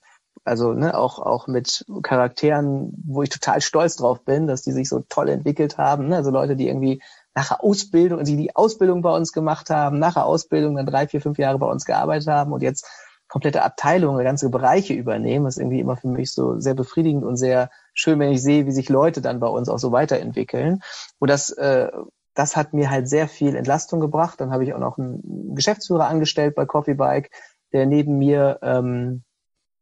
also 0.44 0.72
ne, 0.72 0.96
auch, 0.96 1.18
auch 1.18 1.48
mit 1.48 1.84
Charakteren, 2.02 2.94
wo 3.06 3.22
ich 3.22 3.28
total 3.28 3.60
stolz 3.60 3.96
drauf 3.96 4.24
bin, 4.24 4.46
dass 4.46 4.62
die 4.62 4.72
sich 4.72 4.88
so 4.88 5.04
toll 5.06 5.28
entwickelt 5.28 5.76
haben. 5.76 6.08
Ne? 6.08 6.16
Also 6.16 6.30
Leute, 6.30 6.56
die 6.56 6.68
irgendwie 6.68 7.02
nach 7.34 7.60
Ausbildung, 7.60 8.24
die 8.24 8.38
die 8.38 8.56
Ausbildung 8.56 9.02
bei 9.02 9.14
uns 9.14 9.34
gemacht 9.34 9.68
haben, 9.68 9.98
nach 9.98 10.16
Ausbildung 10.16 10.76
dann 10.76 10.86
drei, 10.86 11.08
vier, 11.08 11.20
fünf 11.20 11.36
Jahre 11.36 11.58
bei 11.58 11.66
uns 11.66 11.84
gearbeitet 11.84 12.28
haben 12.28 12.52
und 12.52 12.62
jetzt 12.62 12.88
komplette 13.28 13.62
Abteilungen, 13.62 14.24
ganze 14.24 14.48
Bereiche 14.48 14.94
übernehmen. 14.94 15.44
Ist 15.44 15.58
irgendwie 15.58 15.80
immer 15.80 15.98
für 15.98 16.08
mich 16.08 16.32
so 16.32 16.58
sehr 16.58 16.74
befriedigend 16.74 17.22
und 17.22 17.36
sehr 17.36 17.68
schön, 17.96 18.20
wenn 18.20 18.30
ich 18.30 18.42
sehe, 18.42 18.66
wie 18.66 18.72
sich 18.72 18.88
Leute 18.88 19.20
dann 19.20 19.40
bei 19.40 19.48
uns 19.48 19.68
auch 19.68 19.78
so 19.78 19.90
weiterentwickeln. 19.90 20.82
Und 21.18 21.30
das, 21.30 21.50
äh, 21.50 21.88
das 22.34 22.54
hat 22.54 22.74
mir 22.74 22.90
halt 22.90 23.08
sehr 23.08 23.26
viel 23.26 23.56
Entlastung 23.56 23.98
gebracht. 23.98 24.40
Dann 24.40 24.52
habe 24.52 24.62
ich 24.64 24.74
auch 24.74 24.78
noch 24.78 24.98
einen 24.98 25.54
Geschäftsführer 25.54 26.06
angestellt 26.06 26.54
bei 26.54 26.66
Coffee 26.66 26.94
Bike, 26.94 27.30
der 27.72 27.86
neben 27.86 28.18
mir 28.18 28.58
ähm, 28.62 29.24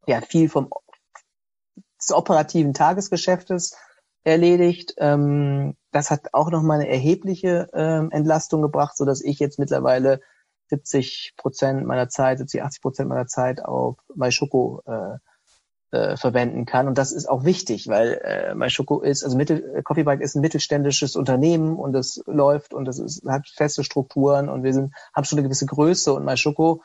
ja 0.06 0.20
viel 0.20 0.48
vom 0.48 0.70
des 2.00 2.12
operativen 2.12 2.74
Tagesgeschäftes 2.74 3.76
erledigt. 4.22 4.94
Ähm, 4.98 5.76
das 5.90 6.10
hat 6.10 6.28
auch 6.32 6.50
nochmal 6.50 6.80
eine 6.80 6.88
erhebliche 6.88 7.68
ähm, 7.74 8.10
Entlastung 8.10 8.62
gebracht, 8.62 8.96
so 8.96 9.04
dass 9.04 9.22
ich 9.22 9.38
jetzt 9.38 9.58
mittlerweile 9.58 10.20
70 10.68 11.34
Prozent 11.36 11.84
meiner 11.84 12.08
Zeit, 12.08 12.38
70, 12.38 12.62
80 12.62 12.82
Prozent 12.82 13.08
meiner 13.08 13.26
Zeit 13.26 13.64
auf 13.64 13.96
MyShoko 14.14 14.82
äh, 14.86 15.18
äh, 15.94 16.16
verwenden 16.16 16.66
kann. 16.66 16.88
Und 16.88 16.98
das 16.98 17.12
ist 17.12 17.28
auch 17.28 17.44
wichtig, 17.44 17.88
weil 17.88 18.20
äh, 18.24 18.54
MyShoko 18.54 19.00
ist, 19.00 19.24
also 19.24 19.36
Mittel, 19.36 19.82
Coffeebike 19.84 20.22
ist 20.22 20.34
ein 20.34 20.40
mittelständisches 20.40 21.16
Unternehmen 21.16 21.76
und 21.76 21.94
es 21.94 22.22
läuft 22.26 22.74
und 22.74 22.88
es 22.88 22.98
ist, 22.98 23.24
hat 23.26 23.48
feste 23.48 23.84
Strukturen 23.84 24.48
und 24.48 24.62
wir 24.62 24.72
sind, 24.72 24.94
haben 25.14 25.24
schon 25.24 25.38
eine 25.38 25.46
gewisse 25.46 25.66
Größe 25.66 26.12
und 26.12 26.24
MyShoko 26.24 26.82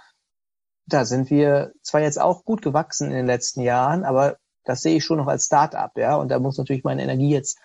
da 0.90 1.06
sind 1.06 1.30
wir 1.30 1.72
zwar 1.82 2.02
jetzt 2.02 2.20
auch 2.20 2.44
gut 2.44 2.62
gewachsen 2.62 3.12
in 3.12 3.18
den 3.18 3.26
letzten 3.28 3.62
Jahren, 3.62 4.04
aber 4.04 4.38
das 4.66 4.82
sehe 4.82 4.98
ich 4.98 5.06
schon 5.06 5.18
noch 5.18 5.28
als 5.28 5.46
Start-up, 5.46 5.98
ja. 5.98 6.16
Und 6.16 6.30
da 6.30 6.40
muss 6.40 6.58
natürlich 6.58 6.84
meine 6.84 7.04
Energie 7.04 7.30
jetzt 7.30 7.58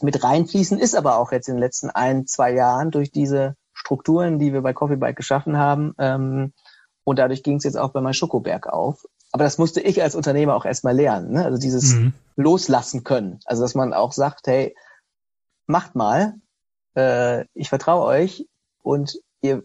mit 0.00 0.22
reinfließen, 0.22 0.78
ist 0.78 0.94
aber 0.94 1.18
auch 1.18 1.32
jetzt 1.32 1.48
in 1.48 1.56
den 1.56 1.60
letzten 1.60 1.90
ein, 1.90 2.26
zwei 2.26 2.52
Jahren 2.52 2.90
durch 2.90 3.10
diese 3.10 3.56
Strukturen, 3.72 4.38
die 4.38 4.52
wir 4.52 4.62
bei 4.62 4.72
Coffee 4.72 4.96
Bike 4.96 5.16
geschaffen 5.16 5.56
haben. 5.56 5.94
Ähm, 5.98 6.52
und 7.04 7.18
dadurch 7.18 7.42
ging 7.42 7.56
es 7.56 7.64
jetzt 7.64 7.76
auch 7.76 7.92
bei 7.92 8.00
meinem 8.00 8.12
Schokoberg 8.12 8.66
auf. 8.68 9.04
Aber 9.32 9.44
das 9.44 9.58
musste 9.58 9.80
ich 9.80 10.02
als 10.02 10.14
Unternehmer 10.14 10.54
auch 10.54 10.64
erstmal 10.64 10.96
lernen. 10.96 11.32
Ne? 11.32 11.44
Also 11.44 11.58
dieses 11.58 11.94
mhm. 11.94 12.14
Loslassen 12.36 13.04
können. 13.04 13.40
Also 13.44 13.62
dass 13.62 13.74
man 13.74 13.92
auch 13.92 14.12
sagt, 14.12 14.46
hey, 14.46 14.74
macht 15.66 15.94
mal, 15.94 16.34
äh, 16.96 17.44
ich 17.54 17.68
vertraue 17.68 18.06
euch 18.06 18.46
und 18.82 19.18
ihr 19.42 19.62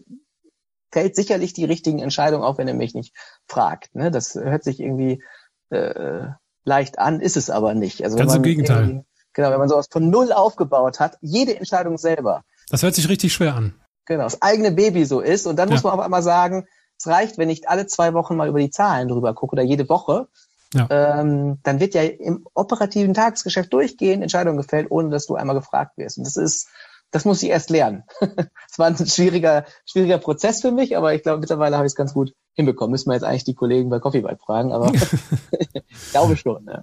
fällt 0.92 1.16
sicherlich 1.16 1.54
die 1.54 1.64
richtigen 1.64 1.98
Entscheidungen, 1.98 2.44
auch 2.44 2.58
wenn 2.58 2.68
er 2.68 2.74
mich 2.74 2.94
nicht 2.94 3.14
fragt. 3.48 3.94
Ne? 3.94 4.10
Das 4.10 4.34
hört 4.34 4.64
sich 4.64 4.80
irgendwie 4.80 5.22
äh, 5.70 6.28
leicht 6.64 6.98
an, 6.98 7.20
ist 7.20 7.36
es 7.36 7.50
aber 7.50 7.74
nicht. 7.74 8.04
Also 8.04 8.16
Ganz 8.16 8.34
im 8.34 8.42
Gegenteil. 8.42 9.04
Genau, 9.32 9.50
wenn 9.50 9.58
man 9.58 9.68
sowas 9.68 9.88
von 9.90 10.10
null 10.10 10.32
aufgebaut 10.32 11.00
hat, 11.00 11.18
jede 11.20 11.56
Entscheidung 11.56 11.98
selber. 11.98 12.44
Das 12.70 12.82
hört 12.82 12.94
sich 12.94 13.08
richtig 13.08 13.32
schwer 13.32 13.56
an. 13.56 13.74
Genau, 14.06 14.24
das 14.24 14.40
eigene 14.42 14.70
Baby 14.70 15.04
so 15.04 15.20
ist. 15.20 15.46
Und 15.46 15.56
dann 15.56 15.68
ja. 15.68 15.74
muss 15.74 15.82
man 15.82 15.92
auf 15.92 16.00
einmal 16.00 16.22
sagen, 16.22 16.68
es 16.98 17.06
reicht, 17.06 17.38
wenn 17.38 17.50
ich 17.50 17.68
alle 17.68 17.86
zwei 17.86 18.14
Wochen 18.14 18.36
mal 18.36 18.48
über 18.48 18.60
die 18.60 18.70
Zahlen 18.70 19.08
drüber 19.08 19.34
gucke 19.34 19.52
oder 19.54 19.62
jede 19.62 19.88
Woche. 19.88 20.28
Ja. 20.72 20.88
Ähm, 20.90 21.58
dann 21.62 21.78
wird 21.78 21.94
ja 21.94 22.02
im 22.02 22.46
operativen 22.54 23.14
Tagesgeschäft 23.14 23.72
durchgehend 23.72 24.22
Entscheidungen 24.22 24.56
gefällt, 24.56 24.90
ohne 24.90 25.10
dass 25.10 25.26
du 25.26 25.36
einmal 25.36 25.54
gefragt 25.54 25.96
wirst. 25.96 26.18
Und 26.18 26.26
das 26.26 26.36
ist 26.36 26.68
das 27.14 27.24
muss 27.24 27.42
ich 27.44 27.50
erst 27.50 27.70
lernen. 27.70 28.02
Es 28.70 28.78
war 28.80 28.88
ein 28.88 28.96
schwieriger, 28.96 29.66
schwieriger 29.86 30.18
Prozess 30.18 30.60
für 30.60 30.72
mich, 30.72 30.96
aber 30.96 31.14
ich 31.14 31.22
glaube, 31.22 31.38
mittlerweile 31.38 31.76
habe 31.76 31.86
ich 31.86 31.92
es 31.92 31.96
ganz 31.96 32.12
gut 32.12 32.32
hinbekommen. 32.54 32.90
Müssen 32.90 33.08
wir 33.08 33.14
jetzt 33.14 33.22
eigentlich 33.22 33.44
die 33.44 33.54
Kollegen 33.54 33.88
bei 33.88 34.00
Coffee 34.00 34.22
Bite 34.22 34.40
fragen, 34.44 34.72
aber 34.72 34.92
ich 35.52 36.10
glaube 36.10 36.36
schon. 36.36 36.66
Ja. 36.66 36.82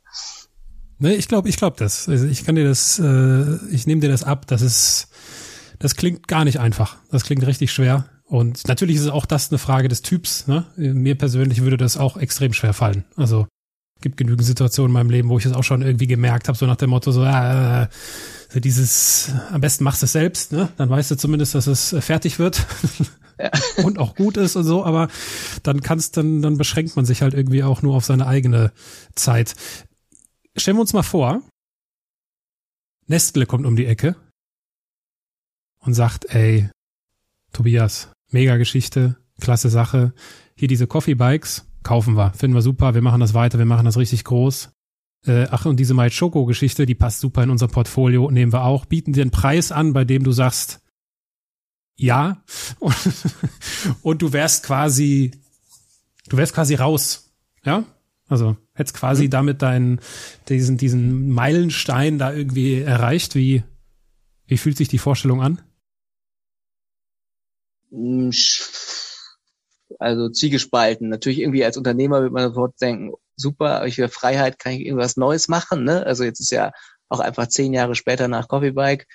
Ne, 1.00 1.16
ich 1.16 1.28
glaube, 1.28 1.50
ich 1.50 1.58
glaube 1.58 1.76
das. 1.78 2.08
Also 2.08 2.28
ich 2.28 2.46
kann 2.46 2.56
dir 2.56 2.64
das, 2.64 2.98
äh, 2.98 3.58
ich 3.72 3.88
nehme 3.88 4.00
dir 4.00 4.10
das 4.10 4.24
ab. 4.24 4.48
Das 4.48 4.62
ist, 4.62 5.10
das 5.80 5.98
klingt 5.98 6.30
gar 6.30 6.46
nicht 6.46 6.62
einfach. 6.62 6.96
Das 7.12 7.26
klingt 7.26 7.46
richtig 7.46 7.74
schwer. 7.74 8.06
Und 8.32 8.66
natürlich 8.70 8.96
ist 8.96 9.10
auch 9.10 9.26
das 9.26 9.52
eine 9.52 9.58
Frage 9.58 9.90
des 9.90 10.04
Typs. 10.04 10.48
Ne? 10.48 10.66
Mir 10.78 11.16
persönlich 11.16 11.64
würde 11.64 11.76
das 11.76 11.98
auch 11.98 12.16
extrem 12.16 12.54
schwer 12.54 12.72
fallen. 12.72 13.04
Also 13.18 13.46
gibt 14.00 14.16
genügend 14.16 14.46
Situationen 14.46 14.90
in 14.90 14.94
meinem 14.94 15.10
Leben, 15.10 15.28
wo 15.28 15.38
ich 15.38 15.46
es 15.46 15.52
auch 15.52 15.66
schon 15.66 15.82
irgendwie 15.82 16.08
gemerkt 16.08 16.48
habe, 16.48 16.58
so 16.58 16.66
nach 16.66 16.78
dem 16.78 16.92
Motto, 16.92 17.12
so, 17.12 17.26
äh, 17.26 17.88
so 18.48 18.62
dieses, 18.62 19.34
am 19.52 19.60
besten 19.60 19.84
machst 19.84 20.02
du 20.02 20.06
es 20.06 20.14
selbst, 20.14 20.54
ne? 20.54 20.70
Dann 20.78 20.90
weißt 20.90 21.12
du 21.12 21.18
zumindest, 21.18 21.56
dass 21.56 21.68
es 21.68 21.92
äh, 21.92 22.00
fertig 22.00 22.40
wird. 22.40 22.66
Ja. 23.40 23.50
und 23.84 23.98
auch 23.98 24.14
gut 24.14 24.38
ist 24.38 24.56
und 24.56 24.66
so, 24.66 24.86
aber 24.86 25.08
dann 25.64 25.82
kannst 25.82 26.16
dann, 26.16 26.44
dann 26.44 26.60
beschränkt 26.60 26.96
man 26.96 27.06
sich 27.06 27.24
halt 27.24 27.34
irgendwie 27.34 27.64
auch 27.64 27.82
nur 27.82 27.96
auf 27.96 28.06
seine 28.06 28.28
eigene 28.28 28.72
Zeit. 29.16 29.56
Stellen 30.56 30.78
wir 30.78 30.82
uns 30.82 30.94
mal 30.94 31.02
vor, 31.02 31.42
Nestle 33.08 33.48
kommt 33.48 33.66
um 33.66 33.76
die 33.76 33.88
Ecke 33.88 34.16
und 35.80 35.96
sagt, 35.96 36.26
ey, 36.36 36.70
Tobias, 37.52 38.10
mega 38.32 38.58
Geschichte, 38.58 39.18
klasse 39.40 39.70
Sache. 39.70 40.14
Hier 40.56 40.68
diese 40.68 40.88
Coffee 40.88 41.16
Bikes, 41.16 41.66
kaufen 41.84 42.16
wir, 42.16 42.34
finden 42.34 42.56
wir 42.56 42.62
super, 42.62 42.94
wir 42.94 43.02
machen 43.02 43.22
das 43.22 43.34
weiter, 43.34 43.58
wir 43.58 43.66
machen 43.66 43.86
das 43.86 43.98
richtig 43.98 44.24
groß. 44.24 44.72
Äh, 45.26 45.48
ach, 45.52 45.66
und 45.66 45.80
diese 45.80 45.94
My 45.94 46.10
Choco 46.10 46.46
Geschichte, 46.46 46.86
die 46.86 46.96
passt 46.96 47.20
super 47.20 47.44
in 47.44 47.50
unser 47.50 47.68
Portfolio, 47.68 48.32
nehmen 48.32 48.54
wir 48.54 48.64
auch, 48.64 48.86
bieten 48.86 49.14
dir 49.14 49.22
einen 49.22 49.32
Preis 49.32 49.72
an, 49.72 49.94
bei 49.94 50.04
dem 50.04 50.24
du 50.24 50.32
sagst, 50.32 50.82
ja, 51.96 52.44
und, 52.80 52.96
und 54.02 54.22
du 54.22 54.34
wärst 54.34 54.66
quasi, 54.66 55.32
du 56.30 56.38
wärst 56.38 56.54
quasi 56.54 56.76
raus, 56.76 57.32
ja? 57.64 57.84
Also, 58.28 58.56
hättest 58.74 58.96
quasi 58.96 59.26
mhm. 59.26 59.30
damit 59.30 59.62
deinen, 59.62 60.00
diesen, 60.48 60.78
diesen 60.78 61.30
Meilenstein 61.30 62.18
da 62.18 62.32
irgendwie 62.32 62.80
erreicht, 62.80 63.36
wie, 63.36 63.64
wie 64.48 64.58
fühlt 64.58 64.78
sich 64.78 64.88
die 64.88 65.00
Vorstellung 65.00 65.42
an? 65.42 65.62
Hm, 67.92 68.32
also 70.00 70.30
zwiegespalten. 70.30 71.10
Natürlich 71.10 71.40
irgendwie 71.40 71.66
als 71.66 71.78
Unternehmer 71.78 72.22
wird 72.22 72.32
man 72.32 72.50
sofort 72.50 72.80
denken, 72.82 73.14
super, 73.36 73.86
ich 73.86 73.98
will 73.98 74.08
Freiheit, 74.08 74.60
kann 74.60 74.74
ich 74.74 74.86
irgendwas 74.86 75.18
Neues 75.18 75.48
machen. 75.48 75.84
Ne? 75.84 76.06
Also 76.06 76.24
jetzt 76.24 76.40
ist 76.40 76.52
ja 76.52 76.72
auch 77.10 77.20
einfach 77.20 77.48
zehn 77.48 77.74
Jahre 77.74 77.96
später 77.96 78.28
nach 78.28 78.48
Coffee 78.48 78.72
Bike. 78.72 79.08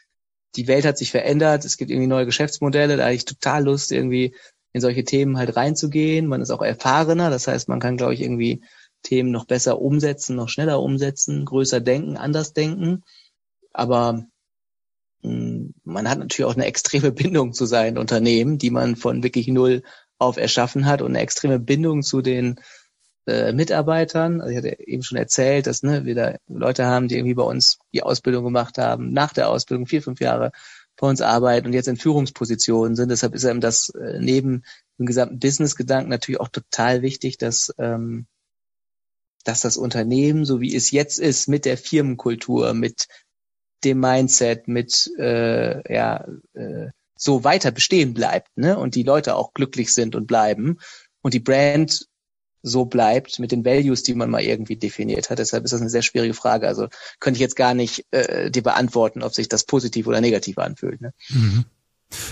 Die 0.57 0.69
Welt 0.69 0.85
hat 0.85 0.99
sich 0.99 1.11
verändert, 1.11 1.65
es 1.65 1.77
gibt 1.77 1.91
irgendwie 1.91 2.07
neue 2.07 2.27
Geschäftsmodelle, 2.27 2.97
da 2.97 3.05
habe 3.05 3.15
ich 3.15 3.25
total 3.25 3.65
Lust, 3.65 3.93
irgendwie 3.93 4.35
in 4.73 4.81
solche 4.81 5.05
Themen 5.05 5.39
halt 5.39 5.57
reinzugehen. 5.57 6.27
Man 6.27 6.41
ist 6.41 6.51
auch 6.51 6.63
erfahrener, 6.63 7.31
das 7.31 7.49
heißt, 7.49 7.69
man 7.69 7.81
kann, 7.81 7.97
glaube 7.97 8.15
ich, 8.15 8.23
irgendwie 8.23 8.63
Themen 9.03 9.31
noch 9.31 9.47
besser 9.47 9.81
umsetzen, 9.81 10.37
noch 10.37 10.49
schneller 10.49 10.81
umsetzen, 10.81 11.45
größer 11.45 11.81
denken, 11.81 12.17
anders 12.17 12.53
denken. 12.53 13.03
Aber 13.73 14.27
man 15.85 16.09
hat 16.09 16.19
natürlich 16.19 16.51
auch 16.51 16.57
eine 16.57 16.67
extreme 16.67 17.13
Bindung 17.13 17.53
zu 17.53 17.67
seinen 17.67 17.99
Unternehmen, 17.99 18.59
die 18.59 18.71
man 18.71 18.97
von 18.97 19.23
wirklich 19.23 19.49
null 19.49 19.83
auf 20.19 20.37
erschaffen 20.37 20.87
hat 20.87 21.03
und 21.03 21.09
eine 21.09 21.21
extreme 21.21 21.59
Bindung 21.59 22.03
zu 22.03 22.23
den 22.23 22.61
äh, 23.27 23.53
Mitarbeitern. 23.53 24.41
Also 24.41 24.53
ich 24.53 24.57
hatte 24.57 24.79
eben 24.87 25.03
schon 25.03 25.19
erzählt, 25.19 25.67
dass 25.67 25.83
ne, 25.83 26.05
wir 26.05 26.15
da 26.15 26.37
Leute 26.49 26.87
haben, 26.87 27.09
die 27.09 27.17
irgendwie 27.17 27.35
bei 27.35 27.43
uns 27.43 27.79
die 27.93 28.03
Ausbildung 28.03 28.45
gemacht 28.45 28.79
haben, 28.79 29.13
nach 29.13 29.33
der 29.33 29.51
Ausbildung 29.51 29.87
vier, 29.87 30.03
fünf 30.03 30.21
Jahre 30.21 30.53
bei 30.97 31.09
uns 31.09 31.21
arbeiten 31.21 31.67
und 31.67 31.73
jetzt 31.75 31.89
in 31.89 31.97
Führungspositionen 31.97 32.97
sind. 32.97 33.11
Deshalb 33.11 33.35
ist 33.35 33.45
eben 33.45 33.61
das 33.61 33.91
äh, 33.91 34.19
neben 34.21 34.63
dem 34.99 35.07
gesamten 35.07 35.39
Business-Gedanken 35.39 36.09
natürlich 36.09 36.41
auch 36.41 36.49
total 36.49 37.03
wichtig, 37.03 37.37
dass, 37.37 37.75
ähm, 37.79 38.27
dass 39.45 39.61
das 39.61 39.77
Unternehmen, 39.77 40.45
so 40.45 40.61
wie 40.61 40.75
es 40.75 40.91
jetzt 40.91 41.19
ist, 41.19 41.49
mit 41.49 41.65
der 41.65 41.77
Firmenkultur, 41.77 42.73
mit 42.73 43.07
dem 43.87 44.01
Mindset, 44.01 44.69
mit 44.69 45.11
äh, 45.19 45.93
ja 45.93 46.27
äh, 46.55 46.91
so 47.17 47.45
weiter 47.45 47.71
bestehen 47.71 48.15
bleibt, 48.15 48.57
ne? 48.57 48.79
Und 48.79 48.95
die 48.95 49.03
Leute 49.03 49.37
auch 49.37 49.55
glücklich 49.55 49.95
sind 49.95 50.15
und 50.15 50.27
bleiben 50.27 50.79
und 51.23 51.35
die 51.35 51.41
Brand 51.41 52.07
so 52.63 52.85
bleibt 52.85 53.39
mit 53.39 53.53
den 53.53 53.65
Values, 53.65 54.03
die 54.03 54.15
man 54.15 54.29
mal 54.29 54.43
irgendwie 54.43 54.77
definiert 54.77 55.31
hat. 55.31 55.39
Deshalb 55.39 55.65
ist 55.65 55.73
das 55.73 55.81
eine 55.81 55.91
sehr 55.91 56.03
schwierige 56.03 56.35
Frage. 56.35 56.67
Also 56.67 56.89
könnte 57.21 57.37
ich 57.39 57.41
jetzt 57.41 57.55
gar 57.55 57.75
nicht 57.75 58.05
äh, 58.11 58.51
dir 58.51 58.63
beantworten, 58.63 59.23
ob 59.23 59.33
sich 59.35 59.49
das 59.49 59.65
positiv 59.65 60.09
oder 60.09 60.21
negativ 60.21 60.59
anfühlt. 60.59 61.01
Ne? 61.01 61.13
Mhm. 61.29 61.65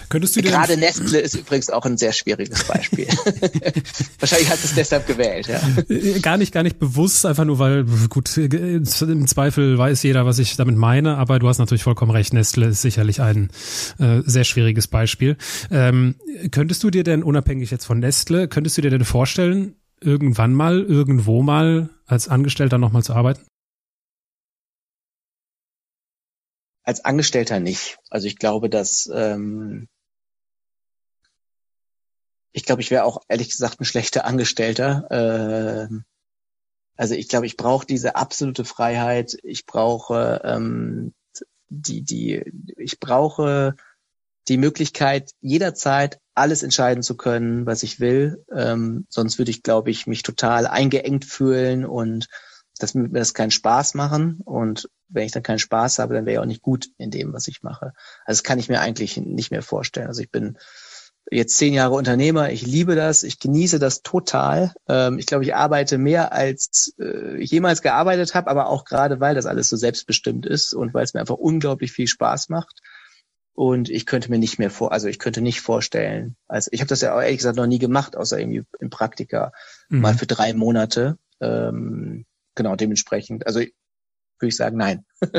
Könntest 0.09 0.37
du 0.37 0.43
dir 0.43 0.51
Gerade 0.51 0.77
Nestle 0.77 1.18
ist 1.18 1.35
übrigens 1.35 1.68
auch 1.70 1.85
ein 1.85 1.97
sehr 1.97 2.12
schwieriges 2.12 2.64
Beispiel. 2.64 3.07
Wahrscheinlich 4.20 4.49
hast 4.49 4.62
du 4.62 4.68
es 4.68 4.75
deshalb 4.75 5.07
gewählt, 5.07 5.49
ja. 5.49 5.61
Äh, 5.89 6.20
gar 6.20 6.37
nicht, 6.37 6.53
gar 6.53 6.62
nicht 6.62 6.79
bewusst, 6.79 7.27
einfach 7.27 7.45
nur 7.45 7.59
weil, 7.59 7.85
gut, 8.09 8.37
im 8.37 9.27
Zweifel 9.27 9.77
weiß 9.77 10.03
jeder, 10.05 10.27
was 10.27 10.39
ich 10.39 10.57
damit 10.57 10.77
meine, 10.77 11.16
aber 11.16 11.39
du 11.39 11.49
hast 11.49 11.59
natürlich 11.59 11.83
vollkommen 11.83 12.12
recht, 12.12 12.33
Nestle 12.33 12.66
ist 12.66 12.83
sicherlich 12.83 13.20
ein 13.20 13.51
äh, 13.99 14.20
sehr 14.25 14.45
schwieriges 14.45 14.87
Beispiel. 14.87 15.37
Ähm, 15.70 16.14
könntest 16.51 16.85
du 16.85 16.91
dir 16.91 17.03
denn, 17.03 17.22
unabhängig 17.22 17.70
jetzt 17.70 17.85
von 17.85 17.99
Nestle, 17.99 18.49
könntest 18.49 18.79
du 18.79 18.83
dir 18.83 18.91
denn 18.91 19.05
vorstellen, 19.05 19.75
irgendwann 20.01 20.55
mal, 20.55 20.83
irgendwo 20.83 21.43
mal 21.43 21.89
als 22.07 22.29
Angestellter 22.29 22.79
nochmal 22.79 23.03
zu 23.03 23.14
arbeiten? 23.14 23.43
Als 26.85 27.05
Angestellter 27.05 27.61
nicht. 27.61 27.99
Also 28.11 28.26
ich 28.26 28.37
glaube, 28.37 28.70
dass 28.70 29.11
ähm, 29.12 29.89
ich 32.53 32.64
glaube, 32.64 32.82
ich 32.82 32.91
wäre 32.91 33.05
auch 33.05 33.22
ehrlich 33.28 33.51
gesagt 33.51 33.80
ein 33.80 33.85
schlechter 33.85 34.24
Angestellter. 34.24 35.11
Äh, 35.91 35.95
also 36.97 37.14
ich 37.14 37.28
glaube, 37.28 37.47
ich 37.47 37.57
brauche 37.57 37.87
diese 37.87 38.14
absolute 38.14 38.64
Freiheit. 38.64 39.37
Ich 39.43 39.66
brauche 39.66 40.41
ähm, 40.45 41.12
die, 41.68 42.03
die, 42.03 42.45
ich 42.76 43.01
brauche 43.01 43.74
die 44.47 44.57
Möglichkeit, 44.57 45.32
jederzeit 45.41 46.20
alles 46.35 46.62
entscheiden 46.62 47.03
zu 47.03 47.16
können, 47.16 47.66
was 47.66 47.82
ich 47.82 47.99
will. 47.99 48.45
Ähm, 48.53 49.07
sonst 49.09 49.39
würde 49.39 49.51
ich, 49.51 49.62
glaube 49.62 49.91
ich, 49.91 50.07
mich 50.07 50.22
total 50.22 50.66
eingeengt 50.66 51.24
fühlen 51.24 51.85
und 51.85 52.28
das 52.85 52.95
würde 52.95 53.11
mir 53.11 53.18
das 53.18 53.35
keinen 53.35 53.51
Spaß 53.51 53.95
machen. 53.95 54.41
Und 54.45 54.89
wenn 55.09 55.26
ich 55.26 55.32
dann 55.32 55.43
keinen 55.43 55.59
Spaß 55.59 55.99
habe, 55.99 56.14
dann 56.14 56.26
wäre 56.26 56.35
ich 56.35 56.39
auch 56.41 56.47
nicht 56.47 56.62
gut 56.62 56.89
in 56.99 57.11
dem, 57.11 57.32
was 57.32 57.49
ich 57.49 57.62
mache. 57.62 57.93
Also 58.24 58.39
das 58.39 58.43
kann 58.43 58.59
ich 58.59 58.68
mir 58.68 58.80
eigentlich 58.80 59.16
nicht 59.16 59.51
mehr 59.51 59.62
vorstellen. 59.62 60.09
Also 60.09 60.22
ich 60.22 60.30
bin 60.30 60.59
jetzt 61.30 61.57
zehn 61.57 61.72
Jahre 61.72 61.95
Unternehmer. 61.95 62.51
Ich 62.51 62.66
liebe 62.66 62.95
das. 62.95 63.22
Ich 63.22 63.39
genieße 63.39 63.78
das 63.78 64.03
total. 64.03 64.74
Ähm, 64.89 65.18
ich 65.18 65.26
glaube, 65.26 65.45
ich 65.45 65.55
arbeite 65.55 65.99
mehr 65.99 66.32
als 66.32 66.95
äh, 66.99 67.39
ich 67.39 67.51
jemals 67.51 67.82
gearbeitet 67.82 68.35
habe, 68.35 68.51
aber 68.51 68.68
auch 68.68 68.85
gerade, 68.85 69.20
weil 69.20 69.35
das 69.35 69.47
alles 69.47 69.68
so 69.68 69.76
selbstbestimmt 69.76 70.47
ist 70.47 70.74
und 70.74 70.95
weil 70.95 71.05
es 71.05 71.14
mir 71.14 71.20
einfach 71.20 71.37
unglaublich 71.37 71.93
viel 71.93 72.07
Spaß 72.07 72.49
macht. 72.49 72.80
Und 73.55 73.89
ich 73.89 74.05
könnte 74.05 74.30
mir 74.30 74.39
nicht 74.39 74.59
mehr 74.59 74.70
vor, 74.70 74.91
also 74.91 75.07
ich 75.07 75.20
könnte 75.20 75.41
nicht 75.41 75.61
vorstellen, 75.61 76.37
also 76.49 76.68
ich 76.72 76.80
habe 76.80 76.89
das 76.89 77.03
ja 77.03 77.14
auch 77.14 77.20
ehrlich 77.20 77.37
gesagt 77.37 77.57
noch 77.57 77.68
nie 77.68 77.78
gemacht, 77.78 78.16
außer 78.16 78.39
irgendwie 78.39 78.64
im 78.80 78.91
Praktika, 78.91 79.53
mhm. 79.89 80.01
mal 80.01 80.14
für 80.14 80.26
drei 80.26 80.53
Monate. 80.55 81.18
Ähm, 81.41 82.26
genau, 82.55 82.77
dementsprechend, 82.77 83.47
also 83.47 83.61
würde 83.61 84.49
ich 84.49 84.57
sagen, 84.57 84.77
nein. 84.77 85.05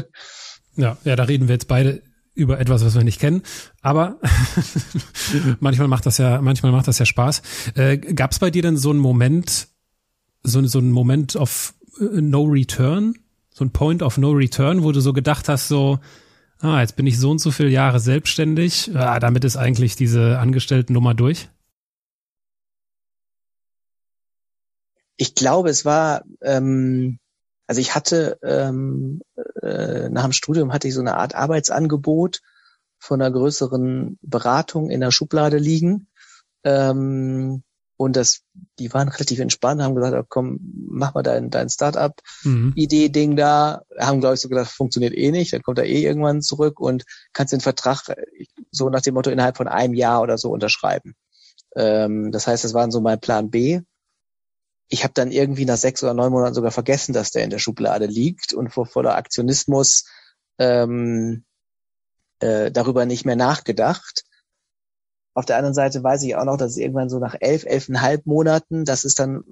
ja, 0.75 0.97
ja, 1.03 1.15
da 1.15 1.23
reden 1.23 1.47
wir 1.47 1.55
jetzt 1.55 1.67
beide 1.67 2.01
über 2.33 2.59
etwas, 2.59 2.83
was 2.83 2.95
wir 2.95 3.03
nicht 3.03 3.19
kennen. 3.19 3.43
Aber 3.81 4.19
manchmal 5.59 5.87
macht 5.87 6.05
das 6.05 6.17
ja, 6.17 6.41
manchmal 6.41 6.71
macht 6.71 6.87
das 6.87 6.99
ja 6.99 7.05
Spaß. 7.05 7.41
Äh, 7.75 7.97
Gab 7.97 8.31
es 8.31 8.39
bei 8.39 8.51
dir 8.51 8.61
denn 8.61 8.77
so 8.77 8.89
einen 8.89 8.99
Moment, 8.99 9.69
so, 10.43 10.65
so 10.65 10.79
einen 10.79 10.91
Moment 10.91 11.35
of 11.35 11.73
uh, 11.99 12.19
No 12.19 12.43
Return, 12.43 13.15
so 13.49 13.63
ein 13.63 13.71
Point 13.71 14.03
of 14.03 14.17
No 14.17 14.31
Return, 14.31 14.83
wo 14.83 14.91
du 14.91 14.99
so 14.99 15.13
gedacht 15.13 15.47
hast, 15.47 15.69
so 15.69 15.99
ah, 16.59 16.81
jetzt 16.81 16.95
bin 16.95 17.07
ich 17.07 17.19
so 17.19 17.31
und 17.31 17.39
so 17.39 17.51
viele 17.51 17.69
Jahre 17.69 17.99
selbstständig, 17.99 18.91
ah, 18.95 19.19
damit 19.19 19.43
ist 19.43 19.57
eigentlich 19.57 19.95
diese 19.95 20.39
Angestellten-Nummer 20.39 21.13
durch? 21.13 21.49
Ich 25.17 25.35
glaube, 25.35 25.69
es 25.69 25.85
war, 25.85 26.23
ähm, 26.41 27.19
also 27.67 27.81
ich 27.81 27.95
hatte 27.95 28.37
ähm, 28.43 29.21
äh, 29.61 30.09
nach 30.09 30.23
dem 30.23 30.33
Studium 30.33 30.73
hatte 30.73 30.87
ich 30.87 30.93
so 30.93 31.01
eine 31.01 31.17
Art 31.17 31.35
Arbeitsangebot 31.35 32.41
von 32.99 33.21
einer 33.21 33.31
größeren 33.31 34.19
Beratung 34.21 34.89
in 34.89 35.01
der 35.01 35.11
Schublade 35.11 35.57
liegen. 35.57 36.07
Ähm, 36.63 37.63
und 37.97 38.17
das, 38.17 38.41
die 38.77 38.93
waren 38.93 39.07
relativ 39.07 39.39
entspannt, 39.39 39.81
haben 39.81 39.95
gesagt, 39.95 40.15
oh, 40.15 40.25
komm, 40.27 40.59
mach 40.89 41.13
mal 41.13 41.23
dein, 41.23 41.49
dein 41.49 41.69
Startup-Idee-Ding 41.69 43.31
mhm. 43.31 43.35
da. 43.37 43.83
Haben, 43.97 44.19
glaube 44.19 44.35
ich, 44.35 44.41
so 44.41 44.49
gedacht, 44.49 44.69
funktioniert 44.69 45.13
eh 45.13 45.31
nicht, 45.31 45.53
dann 45.53 45.61
kommt 45.63 45.79
er 45.79 45.85
eh 45.85 46.03
irgendwann 46.03 46.41
zurück 46.41 46.79
und 46.81 47.05
kannst 47.31 47.53
den 47.53 47.61
Vertrag 47.61 48.01
so 48.71 48.89
nach 48.89 49.01
dem 49.01 49.13
Motto 49.13 49.29
innerhalb 49.29 49.55
von 49.55 49.69
einem 49.69 49.93
Jahr 49.93 50.21
oder 50.21 50.37
so 50.37 50.51
unterschreiben. 50.51 51.15
Ähm, 51.75 52.31
das 52.31 52.47
heißt, 52.47 52.65
das 52.65 52.73
war 52.73 52.91
so 52.91 52.99
mein 52.99 53.19
Plan 53.19 53.49
B. 53.49 53.81
Ich 54.87 55.03
habe 55.03 55.13
dann 55.13 55.31
irgendwie 55.31 55.65
nach 55.65 55.77
sechs 55.77 56.03
oder 56.03 56.13
neun 56.13 56.31
Monaten 56.31 56.53
sogar 56.53 56.71
vergessen, 56.71 57.13
dass 57.13 57.31
der 57.31 57.43
in 57.43 57.49
der 57.49 57.59
Schublade 57.59 58.05
liegt 58.05 58.53
und 58.53 58.69
vor 58.69 58.85
voller 58.85 59.15
Aktionismus 59.15 60.05
ähm, 60.59 61.43
äh, 62.39 62.71
darüber 62.71 63.05
nicht 63.05 63.25
mehr 63.25 63.35
nachgedacht 63.35 64.23
auf 65.35 65.45
der 65.45 65.57
anderen 65.57 65.73
Seite 65.73 66.01
weiß 66.01 66.23
ich 66.23 66.35
auch 66.35 66.45
noch, 66.45 66.57
dass 66.57 66.71
es 66.71 66.77
irgendwann 66.77 67.09
so 67.09 67.19
nach 67.19 67.35
elf, 67.39 67.65
elfeinhalb 67.65 68.25
Monaten, 68.25 68.85
das 68.85 69.03
ist 69.03 69.19
dann 69.19 69.43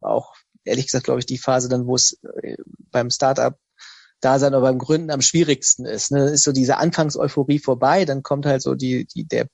auch, 0.00 0.34
ehrlich 0.64 0.86
gesagt, 0.86 1.04
glaube 1.04 1.20
ich, 1.20 1.26
die 1.26 1.38
Phase 1.38 1.70
dann, 1.70 1.86
wo 1.86 1.94
es 1.94 2.18
äh, 2.42 2.56
beim 2.90 3.10
Startup 3.10 3.56
da 4.20 4.38
sein 4.38 4.52
oder 4.52 4.60
beim 4.60 4.78
Gründen 4.78 5.10
am 5.10 5.22
schwierigsten 5.22 5.86
ist. 5.86 6.12
Ne? 6.12 6.30
Ist 6.30 6.44
so 6.44 6.52
diese 6.52 6.76
Anfangseuphorie 6.76 7.58
vorbei, 7.58 8.04
dann 8.04 8.22
kommt 8.22 8.44
halt 8.44 8.60
so 8.60 8.74
die, 8.74 9.06
die, 9.06 9.24
der, 9.24 9.48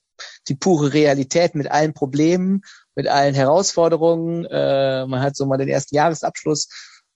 die 0.48 0.56
pure 0.56 0.92
Realität 0.92 1.54
mit 1.54 1.70
allen 1.70 1.94
Problemen, 1.94 2.62
mit 2.98 3.06
allen 3.06 3.36
Herausforderungen. 3.36 4.44
Äh, 4.46 5.06
man 5.06 5.20
hat 5.20 5.36
so 5.36 5.46
mal 5.46 5.56
den 5.56 5.68
ersten 5.68 5.94
Jahresabschluss 5.94 6.68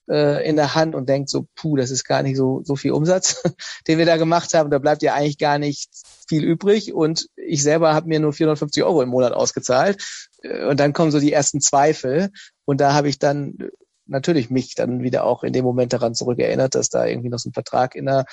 äh, 0.09 0.49
in 0.49 0.55
der 0.55 0.77
Hand 0.77 0.95
und 0.95 1.09
denkt 1.09 1.29
so, 1.29 1.49
puh, 1.57 1.77
das 1.77 1.91
ist 1.91 2.05
gar 2.05 2.23
nicht 2.23 2.37
so, 2.37 2.63
so 2.63 2.77
viel 2.77 2.93
Umsatz, 2.93 3.43
den 3.89 3.99
wir 3.99 4.07
da 4.07 4.17
gemacht 4.17 4.55
haben. 4.55 4.71
Da 4.71 4.79
bleibt 4.79 5.03
ja 5.03 5.15
eigentlich 5.15 5.39
gar 5.39 5.59
nicht 5.59 5.91
viel 6.29 6.45
übrig. 6.45 6.95
Und 6.95 7.27
ich 7.35 7.65
selber 7.65 7.95
habe 7.95 8.07
mir 8.07 8.21
nur 8.21 8.33
450 8.33 8.85
Euro 8.85 9.03
im 9.03 9.09
Monat 9.09 9.33
ausgezahlt. 9.33 10.31
Äh, 10.43 10.67
und 10.67 10.79
dann 10.79 10.93
kommen 10.93 11.11
so 11.11 11.19
die 11.19 11.33
ersten 11.33 11.61
Zweifel. 11.61 12.31
Und 12.65 12.81
da 12.81 12.95
habe 12.95 13.09
ich 13.09 13.19
dann 13.19 13.59
natürlich 14.07 14.51
mich 14.51 14.77
dann 14.77 15.03
wieder 15.03 15.25
auch 15.25 15.43
in 15.43 15.53
dem 15.53 15.65
Moment 15.65 15.93
daran 15.93 16.15
zurückerinnert, 16.15 16.77
dass 16.77 16.91
da 16.91 17.07
irgendwie 17.07 17.29
noch 17.29 17.41
so 17.41 17.49
ein 17.49 17.55
Vertrag 17.55 17.97
in 17.97 18.07
der 18.07 18.25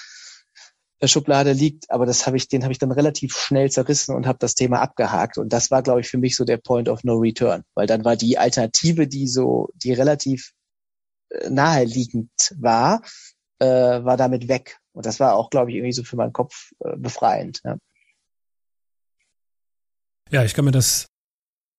Schublade 1.07 1.53
liegt, 1.53 1.89
aber 1.89 2.05
das 2.05 2.27
habe 2.27 2.37
ich, 2.37 2.47
den 2.47 2.63
habe 2.63 2.71
ich 2.73 2.79
dann 2.79 2.91
relativ 2.91 3.35
schnell 3.37 3.71
zerrissen 3.71 4.15
und 4.15 4.27
habe 4.27 4.39
das 4.39 4.55
Thema 4.55 4.81
abgehakt. 4.81 5.37
Und 5.37 5.53
das 5.53 5.71
war, 5.71 5.81
glaube 5.81 6.01
ich, 6.01 6.09
für 6.09 6.17
mich 6.17 6.35
so 6.35 6.43
der 6.43 6.57
Point 6.57 6.89
of 6.89 7.03
No 7.03 7.15
Return, 7.15 7.63
weil 7.73 7.87
dann 7.87 8.03
war 8.03 8.15
die 8.15 8.37
Alternative, 8.37 9.07
die 9.07 9.27
so, 9.27 9.69
die 9.75 9.93
relativ 9.93 10.51
naheliegend 11.49 12.31
war, 12.57 13.01
äh, 13.59 13.65
war 13.65 14.17
damit 14.17 14.47
weg. 14.47 14.79
Und 14.93 15.05
das 15.05 15.19
war 15.19 15.35
auch, 15.35 15.49
glaube 15.49 15.71
ich, 15.71 15.77
irgendwie 15.77 15.93
so 15.93 16.03
für 16.03 16.15
meinen 16.15 16.33
Kopf 16.33 16.71
äh, 16.79 16.97
befreiend. 16.97 17.61
Ja. 17.63 17.77
ja, 20.31 20.43
ich 20.43 20.53
kann 20.53 20.65
mir 20.65 20.71
das 20.71 21.07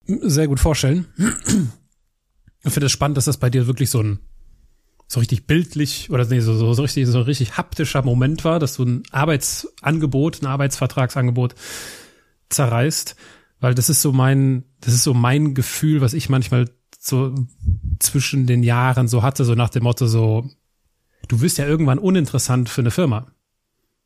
sehr 0.06 0.48
gut 0.48 0.60
vorstellen. 0.60 1.12
Ich 2.62 2.72
finde 2.72 2.86
es 2.86 2.92
spannend, 2.92 3.16
dass 3.16 3.24
das 3.24 3.38
bei 3.38 3.50
dir 3.50 3.66
wirklich 3.66 3.90
so 3.90 4.02
ein 4.02 4.20
so 5.12 5.18
richtig 5.18 5.48
bildlich 5.48 6.08
oder 6.10 6.24
nee, 6.24 6.38
so, 6.38 6.54
so, 6.54 6.72
so 6.72 6.82
richtig 6.82 7.08
so 7.08 7.20
richtig 7.22 7.56
haptischer 7.56 8.02
Moment 8.02 8.44
war, 8.44 8.60
dass 8.60 8.76
du 8.76 8.84
ein 8.84 9.02
Arbeitsangebot, 9.10 10.40
ein 10.40 10.46
Arbeitsvertragsangebot 10.46 11.56
zerreißt, 12.48 13.16
weil 13.58 13.74
das 13.74 13.90
ist 13.90 14.02
so 14.02 14.12
mein, 14.12 14.62
das 14.80 14.94
ist 14.94 15.02
so 15.02 15.12
mein 15.12 15.54
Gefühl, 15.54 16.00
was 16.00 16.14
ich 16.14 16.28
manchmal 16.28 16.70
so 16.96 17.34
zwischen 17.98 18.46
den 18.46 18.62
Jahren 18.62 19.08
so 19.08 19.24
hatte, 19.24 19.44
so 19.44 19.56
nach 19.56 19.70
dem 19.70 19.82
Motto 19.82 20.06
so, 20.06 20.48
du 21.26 21.40
wirst 21.40 21.58
ja 21.58 21.66
irgendwann 21.66 21.98
uninteressant 21.98 22.68
für 22.68 22.82
eine 22.82 22.92
Firma. 22.92 23.26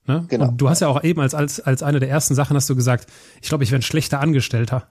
Ne? 0.07 0.25
Genau. 0.31 0.49
Und 0.49 0.57
du 0.57 0.71
hast 0.71 0.81
ja 0.81 0.89
auch 0.89 1.05
eben 1.05 1.21
als, 1.21 1.35
als, 1.35 1.61
als 1.61 1.83
eine 1.83 2.01
der 2.01 2.09
ersten 2.09 2.35
Sachen 2.35 2.57
hast 2.57 2.71
du 2.71 2.77
gesagt, 2.77 3.13
ich 3.43 3.51
glaube, 3.51 3.63
ich 3.63 3.71
wäre 3.71 3.81
ein 3.81 3.83
schlechter 3.83 4.21
Angestellter. 4.21 4.89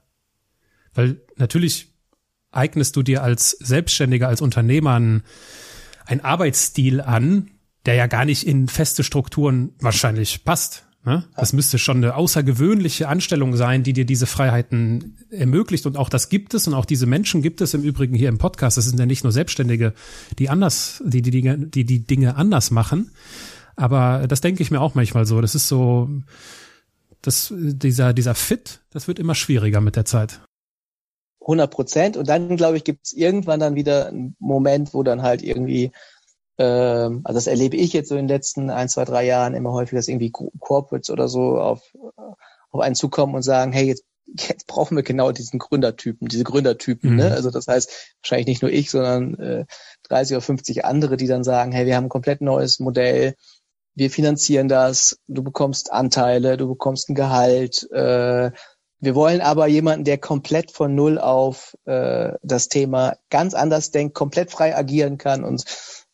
Weil 0.94 1.22
natürlich 1.38 1.92
eignest 2.52 2.96
du 2.98 3.02
dir 3.02 3.24
als 3.24 3.50
Selbstständiger, 3.50 4.28
als 4.28 4.42
Unternehmer 4.42 4.94
einen, 4.94 5.24
einen 6.06 6.22
Arbeitsstil 6.22 7.02
an, 7.02 7.52
der 7.86 7.96
ja 7.96 8.08
gar 8.08 8.26
nicht 8.26 8.48
in 8.48 8.68
feste 8.68 9.04
Strukturen 9.04 9.74
wahrscheinlich 9.80 10.44
passt. 10.44 10.86
Ne? 11.06 11.26
Das 11.36 11.52
müsste 11.52 11.80
schon 11.80 11.98
eine 11.98 12.16
außergewöhnliche 12.16 13.10
Anstellung 13.10 13.58
sein, 13.58 13.84
die 13.84 13.92
dir 13.92 14.06
diese 14.06 14.26
Freiheiten 14.26 15.18
ermöglicht. 15.32 15.86
Und 15.86 15.98
auch 15.98 16.08
das 16.08 16.30
gibt 16.30 16.54
es 16.54 16.66
und 16.68 16.74
auch 16.74 16.86
diese 16.86 17.06
Menschen 17.06 17.42
gibt 17.42 17.60
es 17.60 17.74
im 17.74 17.84
Übrigen 17.84 18.16
hier 18.16 18.30
im 18.30 18.38
Podcast. 18.38 18.78
Das 18.78 18.86
sind 18.86 19.00
ja 19.00 19.06
nicht 19.06 19.24
nur 19.24 19.34
Selbstständige, 19.34 19.94
die 20.40 20.50
anders, 20.50 21.04
die 21.06 21.22
die 21.22 21.32
Dinge, 21.32 21.58
die 21.58 21.86
die 21.86 22.06
Dinge 22.08 22.38
anders 22.38 22.72
machen. 22.72 23.12
Aber 23.76 24.28
das 24.28 24.40
denke 24.40 24.64
ich 24.64 24.72
mir 24.72 24.80
auch 24.80 24.96
manchmal 24.96 25.26
so. 25.26 25.42
Das 25.42 25.56
ist 25.56 25.68
so, 25.68 26.10
das, 27.22 27.54
dieser, 27.58 28.14
dieser 28.14 28.36
Fit, 28.36 28.80
das 28.92 29.08
wird 29.08 29.20
immer 29.20 29.36
schwieriger 29.36 29.82
mit 29.82 29.98
der 29.98 30.06
Zeit. 30.06 30.40
100 31.44 31.72
Prozent. 31.72 32.18
Und 32.18 32.28
dann, 32.28 32.58
glaube 32.58 32.78
ich, 32.78 32.84
gibt 32.84 33.06
es 33.06 33.14
irgendwann 33.14 33.60
dann 33.60 33.76
wieder 33.76 34.08
einen 34.08 34.36
Moment, 34.40 34.94
wo 34.94 35.04
dann 35.04 35.22
halt 35.22 35.44
irgendwie, 35.44 35.92
ähm, 36.58 37.22
also 37.24 37.38
das 37.38 37.48
erlebe 37.48 37.78
ich 37.78 37.94
jetzt 37.94 38.10
so 38.10 38.16
in 38.16 38.28
den 38.28 38.36
letzten 38.36 38.70
ein, 38.70 38.90
zwei, 38.90 39.06
drei 39.06 39.26
Jahren 39.26 39.54
immer 39.54 39.72
häufig, 39.72 39.98
dass 39.98 40.08
irgendwie 40.08 40.32
Corporates 40.32 41.10
oder 41.10 41.28
so 41.28 41.60
auf, 41.60 41.82
auf 42.72 42.82
einen 42.82 42.96
zukommen 42.96 43.36
und 43.36 43.44
sagen, 43.44 43.72
hey, 43.72 43.86
jetzt 43.86 44.06
jetzt 44.26 44.68
brauchen 44.68 44.96
wir 44.96 45.04
genau 45.04 45.32
diesen 45.32 45.60
Gründertypen, 45.60 46.28
diese 46.28 46.44
Gründertypen. 46.44 47.16
Ne? 47.16 47.24
Mhm. 47.24 47.30
Ne? 47.30 47.36
Also 47.36 47.52
das 47.52 47.68
heißt, 47.68 48.16
wahrscheinlich 48.22 48.48
nicht 48.48 48.62
nur 48.62 48.72
ich, 48.72 48.90
sondern 48.90 49.36
äh, 49.36 49.66
30 50.04 50.38
oder 50.38 50.42
50 50.42 50.86
andere, 50.86 51.18
die 51.18 51.28
dann 51.28 51.44
sagen, 51.44 51.72
hey, 51.72 51.86
wir 51.86 51.96
haben 51.96 52.06
ein 52.06 52.10
komplett 52.10 52.42
neues 52.42 52.80
Modell, 52.80 53.36
wir 53.96 54.10
finanzieren 54.10 54.68
das, 54.68 55.20
du 55.28 55.44
bekommst 55.44 55.92
Anteile, 55.92 56.58
du 56.58 56.68
bekommst 56.68 57.10
ein 57.10 57.16
Gehalt. 57.16 57.88
Äh, 57.92 58.52
wir 59.04 59.16
wollen 59.16 59.42
aber 59.42 59.68
jemanden, 59.68 60.06
der 60.06 60.18
komplett 60.18 60.72
von 60.72 60.96
null 60.96 61.20
auf 61.20 61.78
äh, 61.86 62.34
das 62.42 62.70
Thema 62.70 63.18
ganz 63.30 63.54
anders 63.54 63.92
denkt, 63.92 64.14
komplett 64.16 64.50
frei 64.50 64.76
agieren 64.76 65.18
kann 65.18 65.44
und 65.44 65.66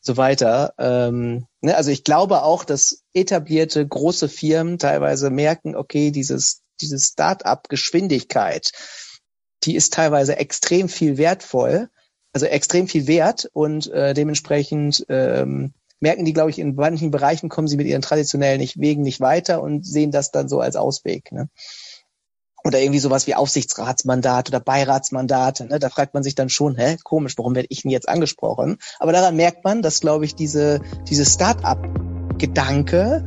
so 0.02 0.18
weiter. 0.18 0.74
Ähm, 0.80 1.46
ne? 1.62 1.78
Also 1.78 1.92
ich 1.92 2.04
glaube 2.04 2.42
auch, 2.42 2.64
dass 2.64 3.04
etablierte 3.14 3.88
große 3.88 4.28
Firmen 4.28 4.80
teilweise 4.80 5.30
merken, 5.30 5.76
okay, 5.76 6.10
dieses 6.10 6.64
diese 6.82 6.98
Start-up-Geschwindigkeit, 6.98 8.72
die 9.64 9.76
ist 9.76 9.94
teilweise 9.94 10.38
extrem 10.38 10.90
viel 10.90 11.18
wertvoll, 11.18 11.90
also 12.34 12.46
extrem 12.46 12.88
viel 12.88 13.06
wert 13.06 13.50
und 13.54 13.92
äh, 13.92 14.14
dementsprechend 14.14 15.06
ähm, 15.10 15.74
merken 16.00 16.26
die, 16.26 16.34
glaube 16.34 16.50
ich, 16.50 16.60
in 16.60 16.76
manchen 16.76 17.12
Bereichen 17.12 17.50
kommen 17.50 17.68
sie 17.68 17.78
mit 17.78 17.88
ihren 17.88 18.02
traditionellen 18.02 18.68
Wegen 18.76 19.02
nicht 19.02 19.20
weiter 19.20 19.62
und 19.62 19.86
sehen 19.86 20.12
das 20.12 20.32
dann 20.32 20.48
so 20.48 20.60
als 20.60 20.76
Ausweg. 20.76 21.32
Ne? 21.32 21.50
Oder 22.70 22.82
irgendwie 22.82 22.99
sowas 22.99 23.26
wie 23.26 23.34
Aufsichtsratsmandat 23.34 24.49
oder 24.49 24.59
Beiratsmandate. 24.59 25.65
Ne? 25.65 25.80
Da 25.80 25.89
fragt 25.89 26.13
man 26.13 26.22
sich 26.22 26.36
dann 26.36 26.49
schon, 26.49 26.76
hä, 26.76 26.97
komisch, 27.03 27.36
warum 27.39 27.55
werde 27.55 27.65
ich 27.72 27.82
denn 27.82 27.89
jetzt 27.89 28.07
angesprochen? 28.07 28.78
Aber 28.99 29.11
daran 29.11 29.36
merkt 29.36 29.63
man, 29.63 29.82
dass, 29.82 30.01
glaube 30.01 30.26
ich, 30.26 30.36
diese, 30.36 30.80
diese 31.09 31.26
Start-up-Gedanke 31.26 33.26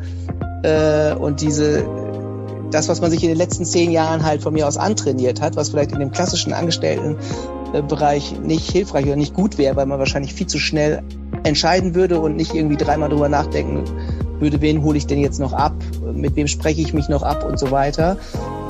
äh, 0.62 1.14
und 1.14 1.40
diese 1.40 1.84
das, 2.70 2.88
was 2.88 3.00
man 3.00 3.10
sich 3.10 3.24
in 3.24 3.30
den 3.30 3.36
letzten 3.36 3.64
zehn 3.64 3.90
Jahren 3.90 4.22
halt 4.22 4.44
von 4.44 4.54
mir 4.54 4.68
aus 4.68 4.76
antrainiert 4.76 5.40
hat, 5.40 5.56
was 5.56 5.70
vielleicht 5.70 5.90
in 5.90 5.98
dem 5.98 6.12
klassischen 6.12 6.52
Angestelltenbereich 6.52 8.38
nicht 8.38 8.70
hilfreich 8.70 9.06
oder 9.06 9.16
nicht 9.16 9.34
gut 9.34 9.58
wäre, 9.58 9.74
weil 9.74 9.86
man 9.86 9.98
wahrscheinlich 9.98 10.34
viel 10.34 10.46
zu 10.46 10.60
schnell 10.60 11.02
entscheiden 11.42 11.96
würde 11.96 12.20
und 12.20 12.36
nicht 12.36 12.54
irgendwie 12.54 12.76
dreimal 12.76 13.08
drüber 13.08 13.28
nachdenken 13.28 13.82
würde, 14.38 14.60
wen 14.60 14.82
hole 14.82 14.96
ich 14.96 15.06
denn 15.06 15.18
jetzt 15.18 15.40
noch 15.40 15.52
ab, 15.52 15.74
mit 16.14 16.36
wem 16.36 16.46
spreche 16.46 16.80
ich 16.80 16.94
mich 16.94 17.08
noch 17.08 17.24
ab 17.24 17.44
und 17.44 17.58
so 17.58 17.72
weiter. 17.72 18.18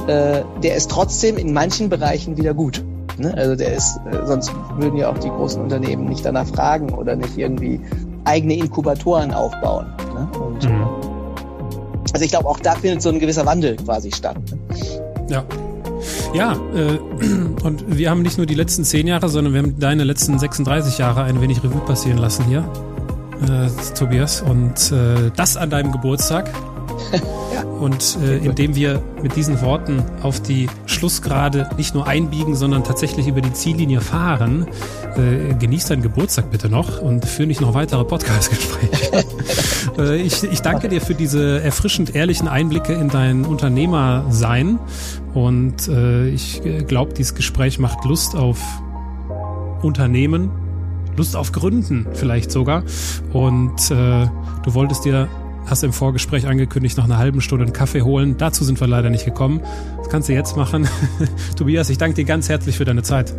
Äh, 0.06 0.42
der 0.62 0.76
ist 0.76 0.90
trotzdem 0.90 1.36
in 1.36 1.52
manchen 1.52 1.88
Bereichen 1.88 2.36
wieder 2.36 2.54
gut. 2.54 2.82
Ne? 3.18 3.34
Also 3.36 3.56
der 3.56 3.74
ist, 3.74 3.98
äh, 4.10 4.26
sonst 4.26 4.52
würden 4.76 4.96
ja 4.96 5.10
auch 5.10 5.18
die 5.18 5.28
großen 5.28 5.62
Unternehmen 5.62 6.06
nicht 6.06 6.24
danach 6.24 6.46
fragen 6.46 6.90
oder 6.90 7.14
nicht 7.14 7.36
irgendwie 7.36 7.80
eigene 8.24 8.54
Inkubatoren 8.54 9.32
aufbauen. 9.32 9.86
Ne? 10.14 10.28
Und, 10.38 10.64
mhm. 10.64 10.86
Also 12.12 12.24
ich 12.24 12.30
glaube, 12.30 12.48
auch 12.48 12.60
da 12.60 12.74
findet 12.74 13.02
so 13.02 13.08
ein 13.08 13.18
gewisser 13.18 13.46
Wandel 13.46 13.76
quasi 13.76 14.10
statt. 14.12 14.36
Ne? 14.50 14.58
Ja. 15.28 15.44
Ja, 16.34 16.56
äh, 16.74 16.98
und 17.62 17.96
wir 17.96 18.10
haben 18.10 18.22
nicht 18.22 18.38
nur 18.38 18.46
die 18.46 18.54
letzten 18.54 18.84
zehn 18.84 19.06
Jahre, 19.06 19.28
sondern 19.28 19.52
wir 19.52 19.62
haben 19.62 19.78
deine 19.78 20.04
letzten 20.04 20.38
36 20.38 20.98
Jahre 20.98 21.22
ein 21.24 21.40
wenig 21.40 21.62
Revue 21.62 21.80
passieren 21.80 22.18
lassen 22.18 22.44
hier, 22.46 22.64
äh, 23.42 23.68
Tobias. 23.94 24.42
Und 24.42 24.92
äh, 24.92 25.30
das 25.36 25.56
an 25.56 25.70
deinem 25.70 25.92
Geburtstag. 25.92 26.50
Ja. 27.54 27.62
Und 27.64 28.18
äh, 28.22 28.38
indem 28.38 28.74
wir 28.74 29.02
mit 29.22 29.36
diesen 29.36 29.60
Worten 29.60 30.02
auf 30.22 30.40
die 30.40 30.68
Schlussgrade 30.86 31.68
nicht 31.76 31.94
nur 31.94 32.06
einbiegen, 32.06 32.54
sondern 32.54 32.84
tatsächlich 32.84 33.26
über 33.26 33.40
die 33.40 33.52
Ziellinie 33.52 34.00
fahren, 34.00 34.66
äh, 35.16 35.54
genieß 35.54 35.86
deinen 35.86 36.02
Geburtstag 36.02 36.50
bitte 36.50 36.68
noch 36.68 37.00
und 37.00 37.26
führe 37.26 37.48
nicht 37.48 37.60
noch 37.60 37.74
weitere 37.74 38.04
Podcast-Gespräche. 38.04 39.24
äh, 39.98 40.16
ich, 40.16 40.44
ich 40.44 40.62
danke 40.62 40.88
dir 40.88 41.00
für 41.00 41.14
diese 41.14 41.60
erfrischend 41.62 42.14
ehrlichen 42.14 42.48
Einblicke 42.48 42.92
in 42.92 43.08
dein 43.08 43.44
Unternehmersein 43.44 44.78
und 45.34 45.88
äh, 45.88 46.28
ich 46.28 46.62
glaube, 46.86 47.14
dieses 47.14 47.34
Gespräch 47.34 47.78
macht 47.78 48.04
Lust 48.04 48.36
auf 48.36 48.58
Unternehmen, 49.82 50.50
Lust 51.16 51.36
auf 51.36 51.52
Gründen 51.52 52.06
vielleicht 52.14 52.50
sogar. 52.50 52.84
Und 53.32 53.90
äh, 53.90 54.28
du 54.64 54.74
wolltest 54.74 55.04
dir 55.04 55.28
hast 55.66 55.84
im 55.84 55.92
Vorgespräch 55.92 56.46
angekündigt, 56.46 56.96
nach 56.96 57.04
einer 57.04 57.18
halben 57.18 57.40
Stunde 57.40 57.64
einen 57.64 57.72
Kaffee 57.72 58.02
holen. 58.02 58.36
Dazu 58.36 58.64
sind 58.64 58.80
wir 58.80 58.86
leider 58.86 59.10
nicht 59.10 59.24
gekommen. 59.24 59.60
Das 59.98 60.08
kannst 60.08 60.28
du 60.28 60.32
jetzt 60.32 60.56
machen. 60.56 60.88
Tobias, 61.56 61.90
ich 61.90 61.98
danke 61.98 62.16
dir 62.16 62.24
ganz 62.24 62.48
herzlich 62.48 62.76
für 62.76 62.84
deine 62.84 63.02
Zeit. 63.02 63.32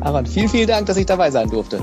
Aaron, 0.00 0.26
vielen, 0.26 0.48
vielen 0.48 0.68
Dank, 0.68 0.86
dass 0.86 0.96
ich 0.96 1.06
dabei 1.06 1.30
sein 1.30 1.50
durfte. 1.50 1.80